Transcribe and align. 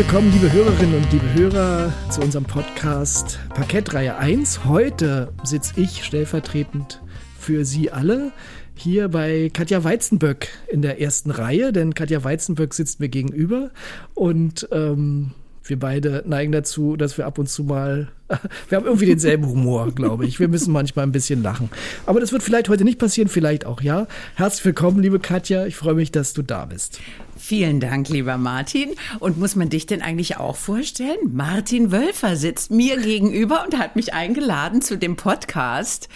Willkommen, 0.00 0.32
liebe 0.32 0.50
Hörerinnen 0.50 0.94
und 0.94 1.12
liebe 1.12 1.34
Hörer, 1.34 1.92
zu 2.08 2.22
unserem 2.22 2.46
Podcast 2.46 3.38
Parkettreihe 3.50 4.16
1. 4.16 4.64
Heute 4.64 5.30
sitze 5.44 5.78
ich 5.78 6.04
stellvertretend 6.04 7.02
für 7.38 7.66
Sie 7.66 7.90
alle 7.90 8.32
hier 8.74 9.10
bei 9.10 9.50
Katja 9.52 9.84
Weizenböck 9.84 10.48
in 10.68 10.80
der 10.80 11.02
ersten 11.02 11.30
Reihe, 11.30 11.70
denn 11.74 11.92
Katja 11.92 12.24
Weizenböck 12.24 12.72
sitzt 12.72 13.00
mir 13.00 13.10
gegenüber 13.10 13.72
und 14.14 14.66
ähm, 14.72 15.32
wir 15.70 15.78
beide 15.78 16.22
neigen 16.26 16.52
dazu, 16.52 16.96
dass 16.96 17.16
wir 17.16 17.26
ab 17.26 17.38
und 17.38 17.48
zu 17.48 17.64
mal, 17.64 18.08
wir 18.68 18.76
haben 18.76 18.84
irgendwie 18.84 19.06
denselben 19.06 19.46
Humor, 19.46 19.92
glaube 19.94 20.26
ich. 20.26 20.40
Wir 20.40 20.48
müssen 20.48 20.72
manchmal 20.72 21.06
ein 21.06 21.12
bisschen 21.12 21.42
lachen. 21.42 21.70
Aber 22.04 22.20
das 22.20 22.32
wird 22.32 22.42
vielleicht 22.42 22.68
heute 22.68 22.84
nicht 22.84 22.98
passieren, 22.98 23.28
vielleicht 23.28 23.64
auch 23.64 23.80
ja. 23.80 24.06
Herzlich 24.34 24.64
willkommen, 24.64 25.00
liebe 25.00 25.20
Katja. 25.20 25.64
Ich 25.64 25.76
freue 25.76 25.94
mich, 25.94 26.12
dass 26.12 26.34
du 26.34 26.42
da 26.42 26.66
bist. 26.66 27.00
Vielen 27.38 27.80
Dank, 27.80 28.08
lieber 28.10 28.36
Martin. 28.36 28.90
Und 29.18 29.38
muss 29.38 29.56
man 29.56 29.70
dich 29.70 29.86
denn 29.86 30.02
eigentlich 30.02 30.36
auch 30.36 30.56
vorstellen? 30.56 31.18
Martin 31.32 31.90
Wölfer 31.90 32.36
sitzt 32.36 32.70
mir 32.70 32.98
gegenüber 32.98 33.64
und 33.64 33.78
hat 33.78 33.96
mich 33.96 34.12
eingeladen 34.12 34.82
zu 34.82 34.98
dem 34.98 35.16
Podcast 35.16 36.08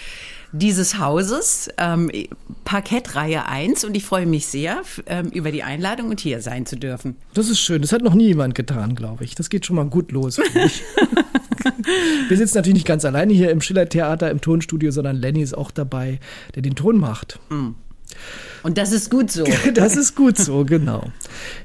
dieses 0.54 0.98
Hauses, 0.98 1.68
ähm, 1.78 2.10
Parkettreihe 2.64 3.46
1. 3.46 3.84
Und 3.84 3.96
ich 3.96 4.04
freue 4.04 4.24
mich 4.24 4.46
sehr 4.46 4.82
ähm, 5.06 5.28
über 5.30 5.50
die 5.50 5.62
Einladung 5.62 6.10
und 6.10 6.20
hier 6.20 6.40
sein 6.40 6.64
zu 6.64 6.76
dürfen. 6.76 7.16
Das 7.34 7.48
ist 7.48 7.58
schön. 7.58 7.82
Das 7.82 7.92
hat 7.92 8.02
noch 8.02 8.14
nie 8.14 8.28
jemand 8.28 8.54
getan, 8.54 8.94
glaube 8.94 9.24
ich. 9.24 9.34
Das 9.34 9.50
geht 9.50 9.66
schon 9.66 9.76
mal 9.76 9.86
gut 9.86 10.12
los. 10.12 10.38
Wir 12.28 12.36
sitzen 12.36 12.56
natürlich 12.56 12.74
nicht 12.74 12.86
ganz 12.86 13.04
alleine 13.04 13.32
hier 13.32 13.50
im 13.50 13.60
Schiller-Theater 13.60 14.30
im 14.30 14.40
Tonstudio, 14.40 14.90
sondern 14.90 15.16
Lenny 15.16 15.42
ist 15.42 15.56
auch 15.56 15.70
dabei, 15.70 16.20
der 16.54 16.62
den 16.62 16.76
Ton 16.76 16.98
macht. 16.98 17.40
Mm. 17.50 17.70
Und 18.62 18.78
das 18.78 18.92
ist 18.92 19.10
gut 19.10 19.30
so. 19.30 19.44
Das 19.74 19.96
ist 19.96 20.16
gut 20.16 20.38
so, 20.38 20.64
genau. 20.64 21.10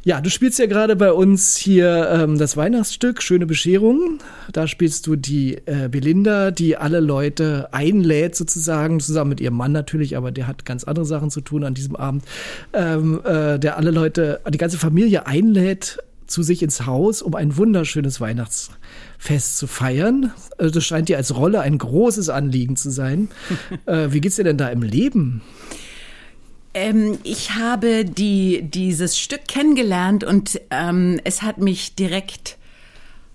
Ja, 0.03 0.19
du 0.19 0.29
spielst 0.29 0.59
ja 0.59 0.65
gerade 0.65 0.95
bei 0.95 1.13
uns 1.13 1.55
hier 1.55 2.09
ähm, 2.11 2.37
das 2.37 2.57
Weihnachtsstück 2.57 3.21
Schöne 3.23 3.45
Bescherung. 3.45 4.19
Da 4.51 4.67
spielst 4.67 5.07
du 5.07 5.15
die 5.15 5.55
äh, 5.65 5.87
Belinda, 5.89 6.51
die 6.51 6.75
alle 6.75 6.99
Leute 6.99 7.69
einlädt 7.71 8.35
sozusagen, 8.35 8.99
zusammen 8.99 9.29
mit 9.29 9.39
ihrem 9.39 9.55
Mann 9.55 9.71
natürlich, 9.71 10.17
aber 10.17 10.31
der 10.31 10.47
hat 10.47 10.65
ganz 10.65 10.83
andere 10.83 11.05
Sachen 11.05 11.31
zu 11.31 11.41
tun 11.41 11.63
an 11.63 11.73
diesem 11.73 11.95
Abend. 11.95 12.25
Ähm, 12.73 13.21
äh, 13.23 13.57
der 13.59 13.77
alle 13.77 13.91
Leute, 13.91 14.41
die 14.49 14.57
ganze 14.57 14.77
Familie 14.77 15.25
einlädt 15.25 15.99
zu 16.29 16.43
sich 16.43 16.61
ins 16.61 16.85
Haus, 16.85 17.21
um 17.21 17.35
ein 17.35 17.57
wunderschönes 17.57 18.21
Weihnachtsfest 18.21 19.57
zu 19.57 19.67
feiern. 19.67 20.31
Also 20.57 20.73
das 20.73 20.85
scheint 20.85 21.09
dir 21.09 21.17
als 21.17 21.35
Rolle 21.35 21.61
ein 21.61 21.77
großes 21.77 22.29
Anliegen 22.29 22.75
zu 22.75 22.91
sein. 22.91 23.29
äh, 23.85 24.07
wie 24.11 24.21
geht's 24.21 24.35
dir 24.35 24.43
denn 24.43 24.57
da 24.57 24.69
im 24.69 24.83
Leben? 24.83 25.41
Ähm, 26.79 27.19
ich 27.23 27.55
habe 27.55 28.05
die, 28.05 28.61
dieses 28.61 29.19
Stück 29.19 29.49
kennengelernt 29.49 30.23
und 30.23 30.61
ähm, 30.69 31.19
es 31.25 31.41
hat 31.41 31.57
mich 31.57 31.95
direkt 31.95 32.57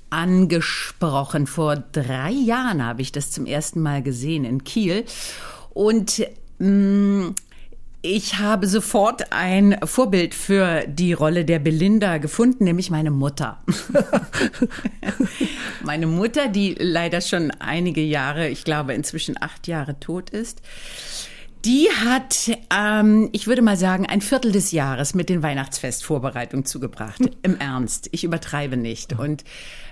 angesprochen. 0.09 1.47
Vor 1.47 1.77
drei 1.77 2.31
Jahren 2.31 2.83
habe 2.83 3.03
ich 3.03 3.13
das 3.13 3.31
zum 3.31 3.45
ersten 3.45 3.83
Mal 3.83 4.03
gesehen 4.03 4.47
in 4.47 4.65
Kiel. 4.65 5.05
Und 5.75 6.27
mh, 6.59 6.69
mm, 6.69 7.35
ich 8.01 8.39
habe 8.39 8.67
sofort 8.67 9.31
ein 9.33 9.79
Vorbild 9.85 10.35
für 10.35 10.87
die 10.87 11.13
Rolle 11.13 11.45
der 11.45 11.59
Belinda 11.59 12.17
gefunden, 12.19 12.65
nämlich 12.65 12.91
meine 12.91 13.11
Mutter. 13.11 13.63
meine 15.83 16.07
Mutter, 16.07 16.49
die 16.49 16.77
leider 16.79 17.21
schon 17.21 17.51
einige 17.51 18.03
Jahre, 18.03 18.49
ich 18.49 18.65
glaube 18.65 18.95
inzwischen 18.95 19.37
acht 19.41 19.69
Jahre 19.69 20.01
tot 20.01 20.31
ist. 20.31 20.63
Die 21.65 21.89
hat, 21.89 22.51
ähm, 22.71 23.31
ich 23.33 23.47
würde 23.47 23.63
mal 23.63 23.79
sagen, 23.79 24.05
ein 24.05 24.21
Viertel 24.21 24.53
des 24.53 24.71
Jahres 24.73 25.15
mit 25.15 25.31
den 25.31 25.43
Weihnachtsfestvorbereitungen 25.43 26.67
zugebracht. 26.67 27.21
Im 27.43 27.59
Ernst, 27.59 28.09
ich 28.13 28.23
übertreibe 28.23 28.77
nicht. 28.77 29.19
Und 29.19 29.45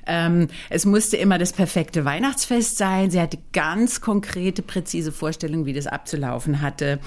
ähm, 0.06 0.49
es 0.69 0.84
musste 0.84 1.16
immer 1.16 1.38
das 1.38 1.55
perfekte 1.55 2.05
Weihnachtsfest 2.05 2.77
sein. 2.77 3.10
Sie 3.10 3.21
hatte 3.21 3.38
ganz 3.55 4.03
konkrete, 4.03 4.60
präzise 4.60 5.12
Vorstellungen, 5.12 5.65
wie 5.65 5.72
das 5.72 5.87
abzulaufen 5.87 6.60
hatte. 6.60 6.99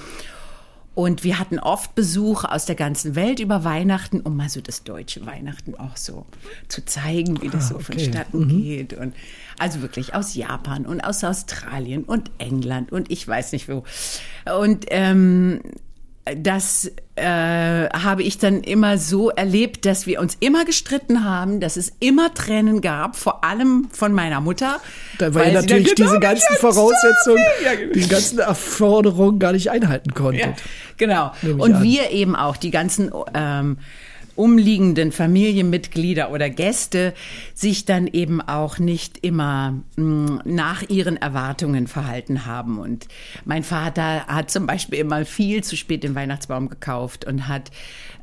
Und 0.95 1.25
wir 1.25 1.39
hatten 1.39 1.59
oft 1.59 1.93
Besuch 1.93 2.45
aus 2.45 2.65
der 2.65 2.75
ganzen 2.75 3.15
Welt 3.15 3.41
über 3.41 3.65
Weihnachten, 3.65 4.21
um 4.21 4.37
mal 4.37 4.47
so 4.47 4.61
das 4.61 4.83
deutsche 4.83 5.25
Weihnachten 5.25 5.75
auch 5.75 5.97
so 5.97 6.25
zu 6.69 6.85
zeigen, 6.85 7.41
wie 7.41 7.49
das 7.49 7.65
ah, 7.65 7.67
so 7.67 7.75
okay. 7.75 7.83
vonstatten 7.83 8.39
mhm. 8.39 8.47
geht. 8.47 8.93
Und 8.93 9.13
also 9.59 9.81
wirklich 9.81 10.15
aus 10.15 10.35
Japan 10.35 10.85
und 10.85 11.01
aus 11.01 11.23
Australien 11.23 12.05
und 12.05 12.31
England 12.37 12.93
und 12.93 13.11
ich 13.11 13.27
weiß 13.27 13.51
nicht 13.51 13.67
wo. 13.67 13.83
Und 14.59 14.85
ähm, 14.89 15.61
das 16.35 16.91
äh, 17.15 17.23
habe 17.23 18.23
ich 18.23 18.39
dann 18.39 18.61
immer 18.61 18.97
so 18.97 19.29
erlebt, 19.29 19.85
dass 19.85 20.07
wir 20.07 20.19
uns 20.19 20.35
immer 20.39 20.65
gestritten 20.65 21.23
haben, 21.23 21.59
dass 21.59 21.77
es 21.77 21.93
immer 21.99 22.33
Tränen 22.33 22.81
gab, 22.81 23.15
vor 23.15 23.43
allem 23.43 23.87
von 23.91 24.11
meiner 24.11 24.41
Mutter. 24.41 24.79
Da 25.19 25.33
weil 25.35 25.49
ihr 25.49 25.53
natürlich 25.53 25.93
genau 25.93 26.09
diese 26.09 26.19
ganzen 26.19 26.55
Voraussetzungen, 26.55 27.43
die 27.93 28.07
ganzen 28.07 28.39
Erforderungen 28.39 29.37
gar 29.37 29.51
nicht 29.51 29.69
einhalten 29.69 30.15
konntet. 30.15 30.41
Ja, 30.41 30.55
genau. 30.97 31.31
Und 31.57 31.75
an. 31.75 31.83
wir 31.83 32.09
eben 32.09 32.35
auch 32.35 32.57
die 32.57 32.71
ganzen 32.71 33.11
ähm, 33.35 33.77
umliegenden 34.35 35.11
Familienmitglieder 35.11 36.31
oder 36.31 36.49
Gäste 36.49 37.13
sich 37.53 37.85
dann 37.85 38.07
eben 38.07 38.41
auch 38.41 38.79
nicht 38.79 39.19
immer 39.23 39.75
mh, 39.95 40.03
mm, 40.03 40.41
nach 40.45 40.89
ihren 40.89 41.17
Erwartungen 41.17 41.87
verhalten 41.87 42.45
haben. 42.45 42.79
Und 42.79 43.07
mein 43.45 43.63
Vater 43.63 44.25
hat 44.27 44.51
zum 44.51 44.65
Beispiel 44.65 44.99
immer 44.99 45.25
viel 45.25 45.63
zu 45.63 45.77
spät 45.77 46.03
den 46.03 46.15
Weihnachtsbaum 46.15 46.69
gekauft 46.69 47.25
und 47.25 47.47
hat 47.47 47.71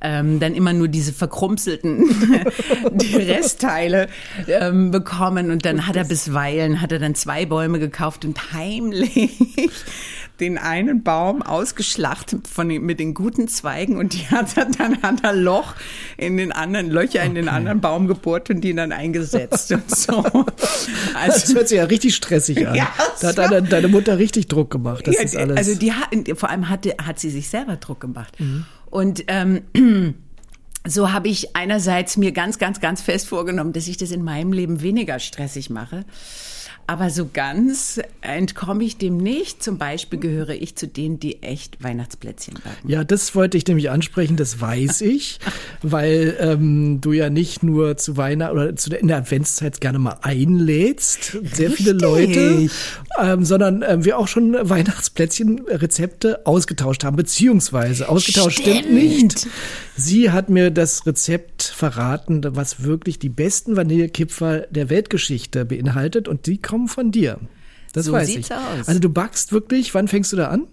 ähm, 0.03 0.41
dann 0.41 0.55
immer 0.55 0.73
nur 0.73 0.89
diese 0.89 1.13
verkrumpselten 1.13 2.05
die 2.93 3.17
Restteile 3.17 4.09
ähm, 4.49 4.91
bekommen. 4.91 5.51
Und 5.51 5.65
dann 5.65 5.87
hat 5.87 5.97
er 5.97 6.05
bisweilen, 6.05 6.81
hat 6.81 6.93
er 6.93 6.99
dann 6.99 7.15
zwei 7.15 7.47
Bäume 7.47 7.79
gekauft 7.79 8.25
und 8.25 8.53
heimlich 8.53 9.71
den 10.43 10.59
einen 10.59 11.03
Baum 11.03 11.41
ausgeschlachtet 11.41 12.49
von 12.49 12.69
den, 12.69 12.83
mit 12.83 13.01
den 13.01 13.15
guten 13.15 13.49
Zweigen 13.49 13.97
und 13.97 14.13
die 14.13 14.27
hat 14.29 14.57
er, 14.57 14.67
dann 14.67 15.01
hat 15.03 15.23
er 15.23 15.33
Loch 15.33 15.75
in 16.17 16.37
den 16.37 16.53
anderen, 16.53 16.91
Löcher 16.91 17.23
in 17.23 17.35
den 17.35 17.49
anderen 17.49 17.81
Baum 17.81 18.09
gebohrt 18.09 18.51
und 18.51 18.61
die 18.61 18.75
dann 18.75 18.93
eingesetzt 18.93 19.73
und 19.73 19.89
so. 19.97 20.25
Also, 21.15 21.41
das 21.41 21.55
hört 21.55 21.69
sich 21.69 21.79
ja 21.79 21.85
richtig 21.85 22.15
stressig 22.15 22.67
an. 22.67 22.75
Ja, 22.75 22.93
da 23.21 23.29
hat 23.29 23.39
deine, 23.39 23.63
deine, 23.63 23.89
Mutter 23.89 24.19
richtig 24.19 24.49
Druck 24.49 24.71
gemacht. 24.71 25.07
Das 25.07 25.15
ja, 25.15 25.23
ist 25.23 25.37
alles. 25.37 25.57
Also 25.57 25.75
die 25.77 25.93
hat, 25.93 26.09
vor 26.37 26.51
allem 26.51 26.69
hatte, 26.69 26.97
hat 27.03 27.19
sie 27.21 27.31
sich 27.31 27.49
selber 27.49 27.77
Druck 27.77 28.01
gemacht. 28.01 28.39
Mhm. 28.41 28.67
Und 28.91 29.25
ähm, 29.29 29.63
so 30.87 31.13
habe 31.13 31.29
ich 31.29 31.55
einerseits 31.55 32.17
mir 32.17 32.33
ganz, 32.33 32.59
ganz, 32.59 32.81
ganz 32.81 33.01
fest 33.01 33.29
vorgenommen, 33.29 33.73
dass 33.73 33.87
ich 33.87 33.97
das 33.97 34.11
in 34.11 34.25
meinem 34.25 34.53
Leben 34.53 34.83
weniger 34.83 35.19
stressig 35.21 35.71
mache. 35.71 36.05
Aber 36.93 37.09
so 37.09 37.27
ganz 37.33 38.03
entkomme 38.21 38.85
ich 38.85 38.99
dem 38.99 39.17
nicht. 39.17 39.63
Zum 39.63 39.79
Beispiel 39.79 40.19
gehöre 40.19 40.51
ich 40.51 40.77
zu 40.77 40.87
denen, 40.87 41.19
die 41.19 41.43
echt 41.43 41.83
Weihnachtsplätzchen 41.83 42.57
backen. 42.57 42.87
Ja, 42.87 43.03
das 43.03 43.35
wollte 43.35 43.57
ich 43.57 43.67
nämlich 43.67 43.89
ansprechen, 43.89 44.37
das 44.37 44.61
weiß 44.61 45.01
ich, 45.01 45.41
weil 45.83 46.37
ähm, 46.39 47.01
du 47.01 47.13
ja 47.13 47.31
nicht 47.31 47.63
nur 47.63 47.97
zu 47.97 48.19
Weihnachten 48.19 48.53
oder 48.59 48.77
zu 48.77 48.91
der, 48.91 49.01
in 49.01 49.09
der 49.09 49.17
Adventszeit 49.17 49.81
gerne 49.81 49.99
mal 49.99 50.19
einlädst, 50.21 51.39
sehr 51.55 51.71
Richtig. 51.71 51.77
viele 51.77 51.93
Leute, 51.93 52.69
ähm, 53.19 53.43
sondern 53.47 53.83
ähm, 53.89 54.05
wir 54.05 54.19
auch 54.19 54.29
schon 54.29 54.53
Weihnachtsplätzchen-Rezepte 54.53 56.47
ausgetauscht 56.47 57.05
haben, 57.05 57.17
beziehungsweise 57.17 58.11
ausgetauscht 58.11 58.61
stimmt. 58.61 58.81
stimmt 58.81 58.93
nicht. 58.93 59.47
Sie 59.97 60.31
hat 60.31 60.49
mir 60.49 60.71
das 60.71 61.07
Rezept 61.07 61.63
verraten, 61.63 62.43
was 62.57 62.83
wirklich 62.83 63.19
die 63.19 63.29
besten 63.29 63.77
Vanillekipferl 63.77 64.67
der 64.71 64.91
Weltgeschichte 64.91 65.65
beinhaltet 65.65 66.29
und 66.29 66.47
die 66.47 66.61
kommen 66.61 66.82
von 66.89 67.11
dir. 67.11 67.39
Das 67.93 68.07
so 68.07 68.13
weiß 68.13 68.27
sieht's 68.29 68.49
ich. 68.49 68.57
Aus. 68.57 68.89
Also 68.89 69.01
du 69.01 69.11
backst 69.11 69.53
wirklich, 69.53 69.95
wann 69.95 70.09
fängst 70.09 70.33
du 70.33 70.37
da 70.37 70.49
an? 70.49 70.67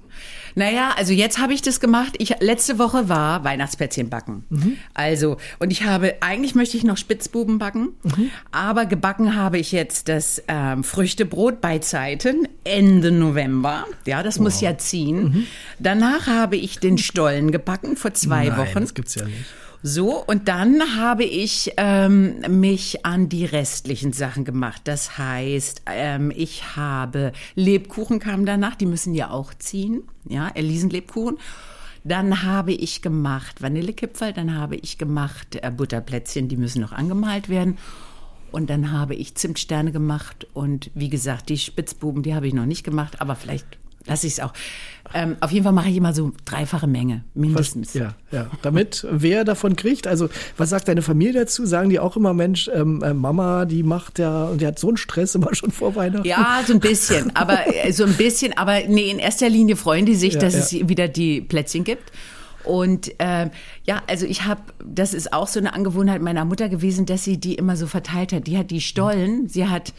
Naja, 0.56 0.94
also 0.97 1.13
jetzt 1.13 1.39
habe 1.39 1.53
ich 1.53 1.61
das 1.61 1.79
gemacht. 1.79 2.15
Ich, 2.17 2.35
letzte 2.39 2.79
Woche 2.79 3.07
war 3.07 3.44
Weihnachtsplätzchen 3.44 4.09
backen. 4.09 4.44
Mhm. 4.50 4.77
Also, 4.94 5.38
und 5.59 5.71
ich 5.71 5.83
habe, 5.83 6.15
eigentlich 6.21 6.56
möchte 6.56 6.77
ich 6.77 6.83
noch 6.83 6.97
Spitzbuben 6.97 7.59
backen, 7.59 7.89
mhm. 8.03 8.31
aber 8.51 8.85
gebacken 8.85 9.35
habe 9.35 9.57
ich 9.57 9.71
jetzt 9.71 10.09
das 10.09 10.41
ähm, 10.47 10.83
Früchtebrot 10.83 11.61
bei 11.61 11.79
Zeiten 11.79 12.47
Ende 12.63 13.12
November. 13.12 13.85
Ja, 14.05 14.23
das 14.23 14.38
wow. 14.38 14.45
muss 14.45 14.62
ja 14.62 14.77
ziehen. 14.77 15.23
Mhm. 15.23 15.45
Danach 15.77 16.27
habe 16.27 16.57
ich 16.57 16.79
den 16.79 16.97
Stollen 16.97 17.51
gebacken 17.51 17.95
vor 17.95 18.13
zwei 18.13 18.47
Nein, 18.47 18.57
Wochen. 18.57 18.81
Das 18.81 18.94
gibt's 18.94 19.15
ja 19.15 19.25
nicht. 19.25 19.45
So, 19.81 20.21
und 20.25 20.49
dann 20.49 20.97
habe 20.97 21.23
ich 21.23 21.71
ähm, 21.77 22.41
mich 22.49 23.05
an 23.05 23.29
die 23.29 23.45
restlichen 23.45 24.11
Sachen 24.11 24.43
gemacht. 24.43 24.81
Das 24.83 25.17
heißt, 25.17 25.83
ähm, 25.85 26.33
ich 26.35 26.75
habe 26.75 27.31
Lebkuchen 27.55 28.19
kam 28.19 28.45
danach, 28.45 28.75
die 28.75 28.85
müssen 28.85 29.15
ja 29.15 29.29
auch 29.29 29.53
ziehen, 29.53 30.03
ja, 30.27 30.49
Elisenlebkuchen. 30.49 31.37
Dann 32.03 32.43
habe 32.43 32.73
ich 32.73 33.01
gemacht 33.01 33.61
Vanillekipferl, 33.61 34.33
dann 34.33 34.55
habe 34.55 34.75
ich 34.75 34.97
gemacht 34.97 35.57
äh, 35.61 35.71
Butterplätzchen, 35.71 36.49
die 36.49 36.57
müssen 36.57 36.81
noch 36.81 36.91
angemalt 36.91 37.47
werden. 37.47 37.77
Und 38.51 38.69
dann 38.69 38.91
habe 38.91 39.15
ich 39.15 39.35
Zimtsterne 39.35 39.93
gemacht 39.93 40.45
und 40.53 40.91
wie 40.93 41.09
gesagt, 41.09 41.49
die 41.49 41.57
Spitzbuben, 41.57 42.23
die 42.23 42.35
habe 42.35 42.47
ich 42.47 42.53
noch 42.53 42.65
nicht 42.65 42.83
gemacht, 42.83 43.21
aber 43.21 43.35
vielleicht 43.35 43.78
lasse 44.06 44.28
ich 44.28 44.34
es 44.34 44.40
auch. 44.40 44.54
Ähm, 45.13 45.38
auf 45.40 45.51
jeden 45.51 45.63
Fall 45.63 45.74
mache 45.74 45.90
ich 45.90 45.98
immer 45.98 46.13
so 46.13 46.34
dreifache 46.46 46.86
Menge, 46.86 47.24
mindestens. 47.34 47.96
Ja, 47.96 48.13
ja. 48.31 48.48
Damit 48.62 49.07
wer 49.10 49.44
davon 49.44 49.75
kriegt, 49.75 50.06
also 50.06 50.30
was 50.56 50.69
sagt 50.69 50.88
deine 50.88 51.01
Familie 51.01 51.42
dazu? 51.42 51.66
Sagen 51.66 51.90
die 51.90 52.00
auch 52.00 52.16
immer, 52.16 52.34
Mensch, 52.34 52.69
ähm, 52.74 53.01
äh, 53.01 53.13
Mama, 53.13 53.66
die 53.66 53.81
macht 53.81 54.19
ja, 54.19 54.46
und 54.46 54.62
die 54.62 54.68
hat 54.68 54.78
so 54.78 54.88
einen 54.90 54.98
Stress 54.98 55.34
immer 55.34 55.56
schon 55.56 55.72
vor 55.72 55.96
Weihnachten? 55.96 56.28
Ja, 56.28 56.62
so 56.66 56.74
ein 56.74 56.80
bisschen, 56.80 57.36
aber 57.36 57.74
äh, 57.74 57.92
so 57.92 58.04
ein 58.04 58.13
bisschen, 58.13 58.56
aber 58.56 58.81
nee, 58.88 59.10
in 59.10 59.18
erster 59.18 59.50
Linie 59.50 59.75
freuen 59.75 60.06
die 60.06 60.16
sich, 60.16 60.36
ja, 60.36 60.40
dass 60.40 60.54
ja. 60.54 60.60
es 60.81 60.90
wieder 60.90 61.07
die 61.07 61.42
Plätzchen 61.42 61.84
gibt. 61.84 62.12
Und 62.63 63.19
äh, 63.19 63.50
ja, 63.86 64.04
also 64.06 64.28
ich 64.28 64.46
habe, 64.46 64.62
das 64.86 65.16
ist 65.16 65.34
auch 65.34 65.48
so 65.48 65.60
eine 65.60 65.74
Angewohnheit 65.74 66.22
meiner 66.22 66.46
Mutter 66.46 66.69
gewesen, 66.69 67.07
dass 67.07 67.24
sie 67.24 67.40
die 67.40 67.56
immer 67.56 67.75
so 67.75 67.88
verteilt 67.88 68.31
hat. 68.31 68.46
Die 68.46 68.57
hat 68.57 68.69
die 68.69 68.81
Stollen, 68.81 69.48
sie 69.48 69.68
hat, 69.68 69.94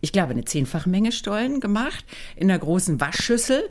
ich 0.00 0.12
glaube, 0.12 0.32
eine 0.32 0.44
zehnfache 0.44 0.88
Menge 0.88 1.12
Stollen 1.12 1.60
gemacht 1.60 2.04
in 2.36 2.50
einer 2.50 2.58
großen 2.58 3.00
Waschschüssel 3.00 3.68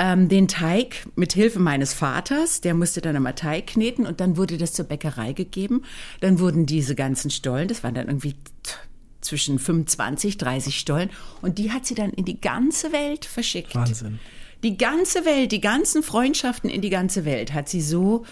ähm, 0.00 0.28
den 0.28 0.48
Teig 0.48 1.06
mit 1.14 1.34
Hilfe 1.34 1.58
meines 1.58 1.92
Vaters, 1.92 2.62
der 2.62 2.72
musste 2.72 3.02
dann 3.02 3.16
immer 3.16 3.34
Teig 3.34 3.66
kneten 3.66 4.06
und 4.06 4.20
dann 4.20 4.38
wurde 4.38 4.56
das 4.56 4.72
zur 4.72 4.86
Bäckerei 4.86 5.34
gegeben. 5.34 5.82
Dann 6.20 6.38
wurden 6.38 6.64
diese 6.64 6.94
ganzen 6.94 7.30
Stollen, 7.30 7.68
das 7.68 7.84
waren 7.84 7.94
dann 7.94 8.06
irgendwie 8.06 8.34
zwischen 9.20 9.58
25, 9.58 10.38
30 10.38 10.78
Stollen 10.78 11.10
und 11.42 11.58
die 11.58 11.70
hat 11.70 11.84
sie 11.84 11.94
dann 11.94 12.10
in 12.10 12.24
die 12.24 12.40
ganze 12.40 12.92
Welt 12.92 13.26
verschickt. 13.26 13.74
Wahnsinn. 13.74 14.18
Die 14.62 14.76
ganze 14.76 15.24
Welt, 15.24 15.52
die 15.52 15.60
ganzen 15.60 16.02
Freundschaften 16.02 16.68
in 16.68 16.80
die 16.80 16.90
ganze 16.90 17.24
Welt 17.24 17.54
hat 17.54 17.68
sie 17.68 17.80
so 17.80 18.24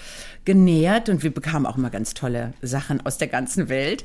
genährt 0.45 1.09
und 1.09 1.23
wir 1.23 1.33
bekamen 1.33 1.67
auch 1.67 1.77
immer 1.77 1.91
ganz 1.91 2.15
tolle 2.15 2.55
Sachen 2.63 3.05
aus 3.05 3.19
der 3.19 3.29
ganzen 3.29 3.69
Welt. 3.69 4.05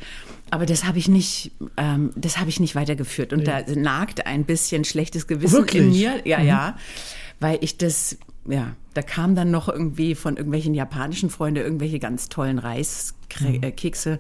Aber 0.52 0.66
das 0.66 0.84
habe 0.86 0.98
ich 1.00 1.08
nicht, 1.08 1.52
ähm, 1.78 2.12
das 2.16 2.38
habe 2.38 2.50
ich 2.50 2.60
nicht 2.60 2.76
weitergeführt 2.76 3.34
und 3.34 3.40
nee. 3.40 3.46
da 3.46 3.62
nagt 3.76 4.26
ein 4.26 4.46
bisschen 4.46 4.84
schlechtes 4.86 5.28
Gewissen 5.28 5.54
Wirklich? 5.60 5.84
in 5.84 5.92
mir. 5.92 6.22
Ja, 6.26 6.40
Mhm. 6.40 6.48
ja 6.48 6.78
weil 7.40 7.58
ich 7.62 7.78
das, 7.78 8.18
ja, 8.48 8.76
da 8.94 9.02
kam 9.02 9.36
dann 9.36 9.52
noch 9.52 9.70
irgendwie 9.70 10.16
von 10.16 10.38
irgendwelchen 10.38 10.74
japanischen 10.74 11.30
Freunden 11.30 11.64
irgendwelche 11.64 12.00
ganz 12.00 12.30
tollen 12.30 12.60
Reiskekse. 12.60 14.20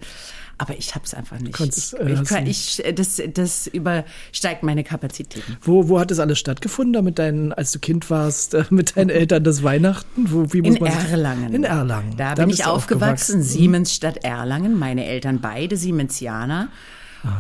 Aber 0.58 0.78
ich 0.78 0.96
habe 0.96 1.04
es 1.04 1.14
einfach 1.14 1.40
nicht. 1.40 1.60
Ich, 1.60 2.00
äh, 2.00 2.14
ich, 2.14 2.24
kann, 2.30 2.46
du 2.46 2.50
ich, 2.50 2.84
das, 2.96 3.22
das 3.34 3.68
übersteigt 3.68 4.64
meine 4.64 4.84
Kapazitäten. 4.84 5.58
Wo, 5.62 5.90
wo 5.90 6.00
hat 6.00 6.12
das 6.12 6.20
alles 6.20 6.40
stattgefunden, 6.40 6.94
damit 6.94 7.20
dein, 7.20 7.54
als 7.54 7.72
du 7.72 7.80
Kind 7.80 8.10
warst, 8.10 8.54
äh, 8.54 8.64
mit 8.70 8.96
deinen 8.96 9.10
Eltern 9.12 9.44
das 9.44 9.64
Weihnachten? 9.64 10.32
Wo, 10.32 10.54
wie 10.54 10.62
muss 10.62 10.78
In 10.78 10.84
man 10.84 10.92
Erlangen. 11.10 11.54
In 11.54 11.64
Erlangen. 11.64 12.16
Da, 12.18 12.36
Da 12.36 12.44
bin 12.44 12.52
ich 12.52 12.64
du 12.64 12.70
aufgewachsen, 12.70 13.36
aufgewachsen. 13.36 13.44
Siemensstadt 13.44 14.24
Erlangen. 14.24 14.78
Meine 14.78 15.06
Eltern 15.06 15.42
beide 15.42 15.76
Siemensianer. 15.76 16.70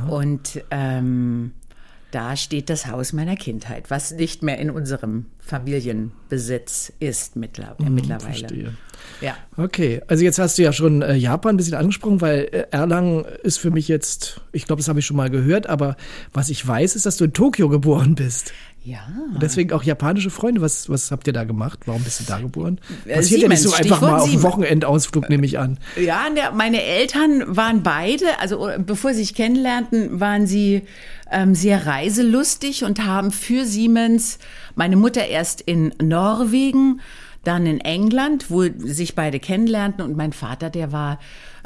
Und 0.07 0.63
ähm, 0.71 1.51
da 2.13 2.35
steht 2.35 2.69
das 2.69 2.85
Haus 2.87 3.11
meiner 3.11 3.35
Kindheit, 3.35 3.89
was 3.89 4.11
nicht 4.11 4.43
mehr 4.43 4.59
in 4.59 4.69
unserem 4.69 5.25
Familienbesitz 5.39 6.93
ist 6.99 7.35
mittler 7.35 7.75
äh, 7.79 7.89
mittlerweile. 7.89 8.33
Mhm, 8.33 8.37
Verstehe. 8.37 8.73
Ja. 9.19 9.35
Okay, 9.57 10.01
also 10.07 10.23
jetzt 10.23 10.37
hast 10.37 10.57
du 10.57 10.63
ja 10.63 10.71
schon 10.73 11.01
äh, 11.01 11.15
Japan 11.15 11.55
ein 11.55 11.57
bisschen 11.57 11.73
angesprochen, 11.73 12.21
weil 12.21 12.49
äh, 12.51 12.65
Erlangen 12.71 13.25
ist 13.43 13.57
für 13.57 13.71
mich 13.71 13.87
jetzt, 13.87 14.41
ich 14.51 14.65
glaube, 14.65 14.79
das 14.79 14.87
habe 14.87 14.99
ich 14.99 15.05
schon 15.05 15.17
mal 15.17 15.29
gehört, 15.29 15.67
aber 15.67 15.97
was 16.33 16.49
ich 16.49 16.65
weiß, 16.65 16.95
ist, 16.95 17.05
dass 17.05 17.17
du 17.17 17.25
in 17.25 17.33
Tokio 17.33 17.67
geboren 17.67 18.15
bist. 18.15 18.53
Ja. 18.85 19.07
Und 19.33 19.41
deswegen 19.41 19.71
auch 19.71 19.83
japanische 19.83 20.29
Freunde. 20.29 20.59
Was, 20.61 20.89
was 20.89 21.09
habt 21.11 21.25
ihr 21.27 21.33
da 21.33 21.45
gemacht? 21.45 21.79
Warum 21.85 22.03
bist 22.03 22.19
du 22.19 22.25
da 22.25 22.39
geboren? 22.39 22.79
Äh, 23.05 23.15
Passiert 23.15 23.41
ja 23.41 23.47
nicht 23.47 23.61
so 23.61 23.69
Siemens, 23.69 23.79
einfach 23.79 23.97
Stichwort 23.97 24.11
mal 24.11 24.17
auf 24.17 24.23
einen 24.23 24.31
Siemens. 24.31 24.43
Wochenendausflug, 24.43 25.29
nehme 25.29 25.45
ich 25.45 25.57
an. 25.57 25.79
Ja, 25.95 26.25
meine 26.53 26.83
Eltern 26.83 27.43
waren 27.47 27.81
beide, 27.81 28.39
also 28.39 28.67
äh, 28.67 28.79
bevor 28.79 29.13
sie 29.13 29.19
sich 29.19 29.35
kennenlernten, 29.35 30.19
waren 30.19 30.47
sie 30.47 30.81
ähm, 31.31 31.55
sehr 31.55 31.85
reiselustig 31.85 32.83
und 32.83 33.05
haben 33.05 33.31
für 33.31 33.63
Siemens 33.65 34.37
meine 34.75 34.97
Mutter 34.97 35.25
erst 35.27 35.61
in 35.61 35.93
Norwegen, 36.01 36.99
dann 37.45 37.65
in 37.65 37.79
England, 37.79 38.51
wo 38.51 38.63
sich 38.79 39.15
beide 39.15 39.39
kennenlernten 39.39 40.03
und 40.03 40.17
mein 40.17 40.33
Vater, 40.33 40.69
der 40.69 40.91
war 40.91 41.19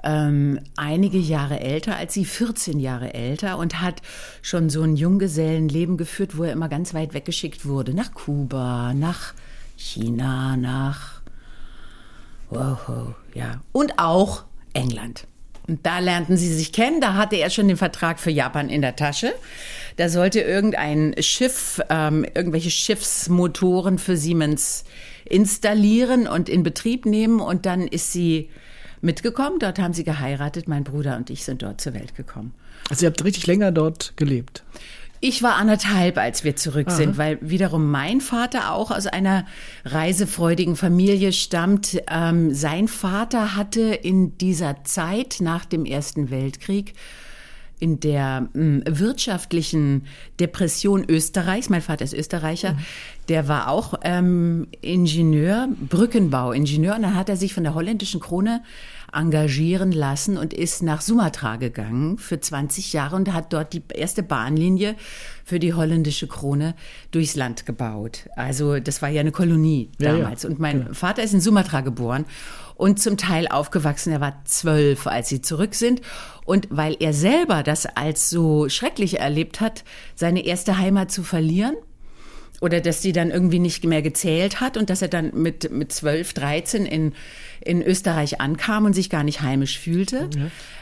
ähm, 0.04 0.60
einige 0.76 1.18
Jahre 1.18 1.60
älter 1.60 1.96
als 1.96 2.14
sie, 2.14 2.26
14 2.26 2.80
Jahre 2.80 3.14
älter 3.14 3.58
und 3.58 3.82
hat 3.82 4.02
schon 4.42 4.70
so 4.70 4.82
ein 4.84 4.96
Junggesellenleben 4.96 5.98
geführt, 5.98 6.38
wo 6.38 6.44
er 6.44 6.54
immer 6.54 6.70
ganz 6.70 6.94
weit 6.94 7.14
weggeschickt 7.14 7.66
wurde, 7.66 7.94
nach 7.94 8.14
Kuba, 8.14 8.94
nach 8.94 9.34
China, 9.76 10.58
nach 10.58 11.18
Wow, 12.50 13.16
ja. 13.34 13.62
Und 13.72 14.00
auch 14.00 14.46
England. 14.74 15.28
Und 15.68 15.86
da 15.86 16.00
lernten 16.00 16.38
sie 16.38 16.54
sich 16.54 16.72
kennen. 16.72 17.02
Da 17.02 17.16
hatte 17.16 17.36
er 17.36 17.50
schon 17.50 17.68
den 17.68 17.76
Vertrag 17.76 18.20
für 18.20 18.32
Japan 18.32 18.70
in 18.70 18.82
der 18.82 18.96
Tasche. 18.96 19.34
Da 19.98 20.08
sollte 20.08 20.40
irgendein 20.40 21.14
Schiff, 21.20 21.82
ähm, 21.90 22.26
irgendwelche 22.34 22.72
Schiffsmotoren 22.72 23.98
für 23.98 24.16
Siemens 24.16 24.86
installieren 25.26 26.28
und 26.28 26.48
in 26.48 26.64
Betrieb 26.64 27.06
nehmen. 27.06 27.42
Und 27.42 27.66
dann 27.66 27.86
ist 27.86 28.14
sie 28.14 28.50
mitgekommen. 29.02 29.60
Dort 29.60 29.80
haben 29.80 29.94
sie 29.94 30.04
geheiratet. 30.04 30.68
Mein 30.68 30.84
Bruder 30.84 31.18
und 31.18 31.30
ich 31.30 31.44
sind 31.44 31.62
dort 31.62 31.82
zur 31.82 31.94
Welt 31.94 32.16
gekommen. 32.16 32.54
Also 32.90 33.06
ihr 33.06 33.10
habt 33.10 33.24
richtig 33.24 33.48
länger 33.48 33.72
dort 33.72 34.14
gelebt. 34.16 34.64
Ich 35.20 35.42
war 35.42 35.56
anderthalb, 35.56 36.18
als 36.20 36.44
wir 36.44 36.56
zurück 36.56 36.92
sind, 36.92 37.18
weil 37.18 37.40
wiederum 37.42 37.90
mein 37.90 38.22
Vater 38.22 38.72
auch 38.72 38.92
aus 38.92 39.08
einer 39.08 39.48
reisefreudigen 39.84 40.76
Familie 40.76 41.34
stammt. 41.34 42.00
Ähm, 42.08 42.54
sein 42.54 42.88
Vater 42.88 43.56
hatte 43.56 43.82
in 43.82 44.38
dieser 44.38 44.84
Zeit 44.84 45.38
nach 45.40 45.66
dem 45.66 45.86
Ersten 45.86 46.30
Weltkrieg 46.30 46.94
in 47.80 48.00
der 48.00 48.48
mh, 48.54 48.84
wirtschaftlichen 48.88 50.06
Depression 50.40 51.06
Österreichs, 51.08 51.70
mein 51.70 51.82
Vater 51.82 52.04
ist 52.04 52.14
Österreicher, 52.14 52.78
der 53.30 53.48
war 53.48 53.70
auch 53.70 53.96
ähm, 54.04 54.68
Ingenieur, 54.82 55.68
Brückenbauingenieur, 55.90 56.96
und 56.96 57.02
dann 57.04 57.16
hat 57.16 57.30
er 57.30 57.38
sich 57.38 57.54
von 57.54 57.64
der 57.64 57.74
holländischen 57.74 58.20
Krone 58.20 58.64
engagieren 59.14 59.92
lassen 59.92 60.38
und 60.38 60.54
ist 60.54 60.84
nach 60.84 61.02
Sumatra 61.02 61.56
gegangen 61.56 62.18
für 62.18 62.40
20 62.40 62.94
Jahre 62.94 63.16
und 63.16 63.34
hat 63.34 63.54
dort 63.54 63.74
die 63.74 63.84
erste 63.94 64.24
Bahnlinie 64.24 64.96
für 65.46 65.60
die 65.60 65.74
holländische 65.74 66.28
Krone 66.28 66.76
durchs 67.12 67.36
Land 67.36 67.66
gebaut. 67.66 68.28
Also 68.36 68.80
das 68.80 69.02
war 69.02 69.10
ja 69.10 69.22
eine 69.22 69.32
Kolonie 69.32 69.90
Ja, 70.00 70.12
ja. 70.12 70.18
damals. 70.18 70.46
Und 70.46 70.60
mein 70.60 70.94
Vater 70.94 71.24
ist 71.24 71.34
in 71.34 71.42
Sumatra 71.42 71.82
geboren 71.82 72.26
und 72.76 73.00
zum 73.00 73.18
Teil 73.18 73.48
aufgewachsen. 73.48 74.12
Er 74.12 74.22
war 74.22 74.42
zwölf, 74.46 75.08
als 75.08 75.30
sie 75.30 75.42
zurück 75.42 75.76
sind. 75.76 76.02
Und 76.46 76.68
weil 76.70 76.96
er 77.00 77.14
selber 77.14 77.64
das 77.64 77.86
als 77.86 78.30
so 78.30 78.70
schrecklich 78.70 79.20
erlebt 79.20 79.62
hat, 79.62 79.84
seine 80.16 80.46
erste 80.46 80.78
Heimat 80.78 81.12
zu 81.12 81.24
verlieren, 81.24 81.76
oder 82.62 82.82
dass 82.82 83.02
sie 83.02 83.12
dann 83.12 83.30
irgendwie 83.30 83.60
nicht 83.60 83.84
mehr 83.84 84.02
gezählt 84.02 84.62
hat 84.62 84.78
und 84.78 84.90
dass 84.90 85.02
er 85.02 85.08
dann 85.08 85.32
mit, 85.34 85.72
mit 85.72 85.92
12, 85.92 86.34
13 86.34 86.86
in, 86.86 87.14
in 87.62 87.82
Österreich 87.82 88.42
ankam 88.42 88.86
und 88.86 88.94
sich 88.94 89.10
gar 89.10 89.24
nicht 89.24 89.42
heimisch 89.42 89.80
fühlte, 89.80 90.30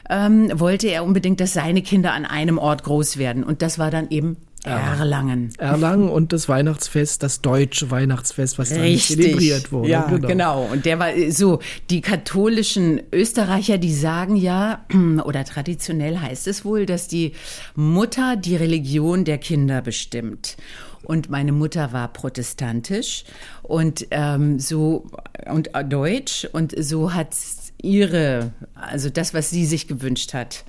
ähm, 0.09 0.51
wollte 0.59 0.87
er 0.87 1.03
unbedingt, 1.03 1.39
dass 1.39 1.53
seine 1.53 1.81
Kinder 1.81 2.13
an 2.13 2.25
einem 2.25 2.57
Ort 2.57 2.83
groß 2.83 3.17
werden. 3.17 3.43
Und 3.43 3.61
das 3.61 3.79
war 3.79 3.91
dann 3.91 4.09
eben 4.09 4.37
Erlangen. 4.65 5.53
Erlangen 5.57 6.09
und 6.09 6.33
das 6.33 6.49
Weihnachtsfest, 6.49 7.21
das 7.21 7.41
deutsche 7.41 7.91
Weihnachtsfest, 7.91 8.57
was 8.57 8.69
dann 8.69 8.97
zelebriert 8.97 9.71
wurde. 9.71 9.89
Ja, 9.89 10.07
genau. 10.07 10.63
Und 10.71 10.85
der 10.85 10.97
war 10.97 11.15
äh, 11.15 11.29
so, 11.29 11.59
die 11.89 12.01
katholischen 12.01 13.01
Österreicher, 13.13 13.77
die 13.77 13.93
sagen 13.93 14.35
ja, 14.35 14.85
oder 15.23 15.45
traditionell 15.45 16.17
heißt 16.17 16.47
es 16.47 16.65
wohl, 16.65 16.85
dass 16.85 17.07
die 17.07 17.33
Mutter 17.75 18.35
die 18.37 18.55
Religion 18.55 19.23
der 19.23 19.37
Kinder 19.37 19.81
bestimmt. 19.81 20.57
Und 21.05 21.29
meine 21.29 21.51
Mutter 21.51 21.93
war 21.93 22.07
protestantisch 22.09 23.25
und 23.63 24.07
ähm, 24.11 24.59
so 24.59 25.07
und 25.45 25.69
deutsch. 25.87 26.47
Und 26.51 26.73
so 26.77 27.13
hat 27.13 27.29
ihre, 27.81 28.51
also 28.73 29.09
das, 29.09 29.33
was 29.33 29.49
sie 29.49 29.65
sich 29.65 29.87
gewünscht 29.87 30.33
hat, 30.33 30.63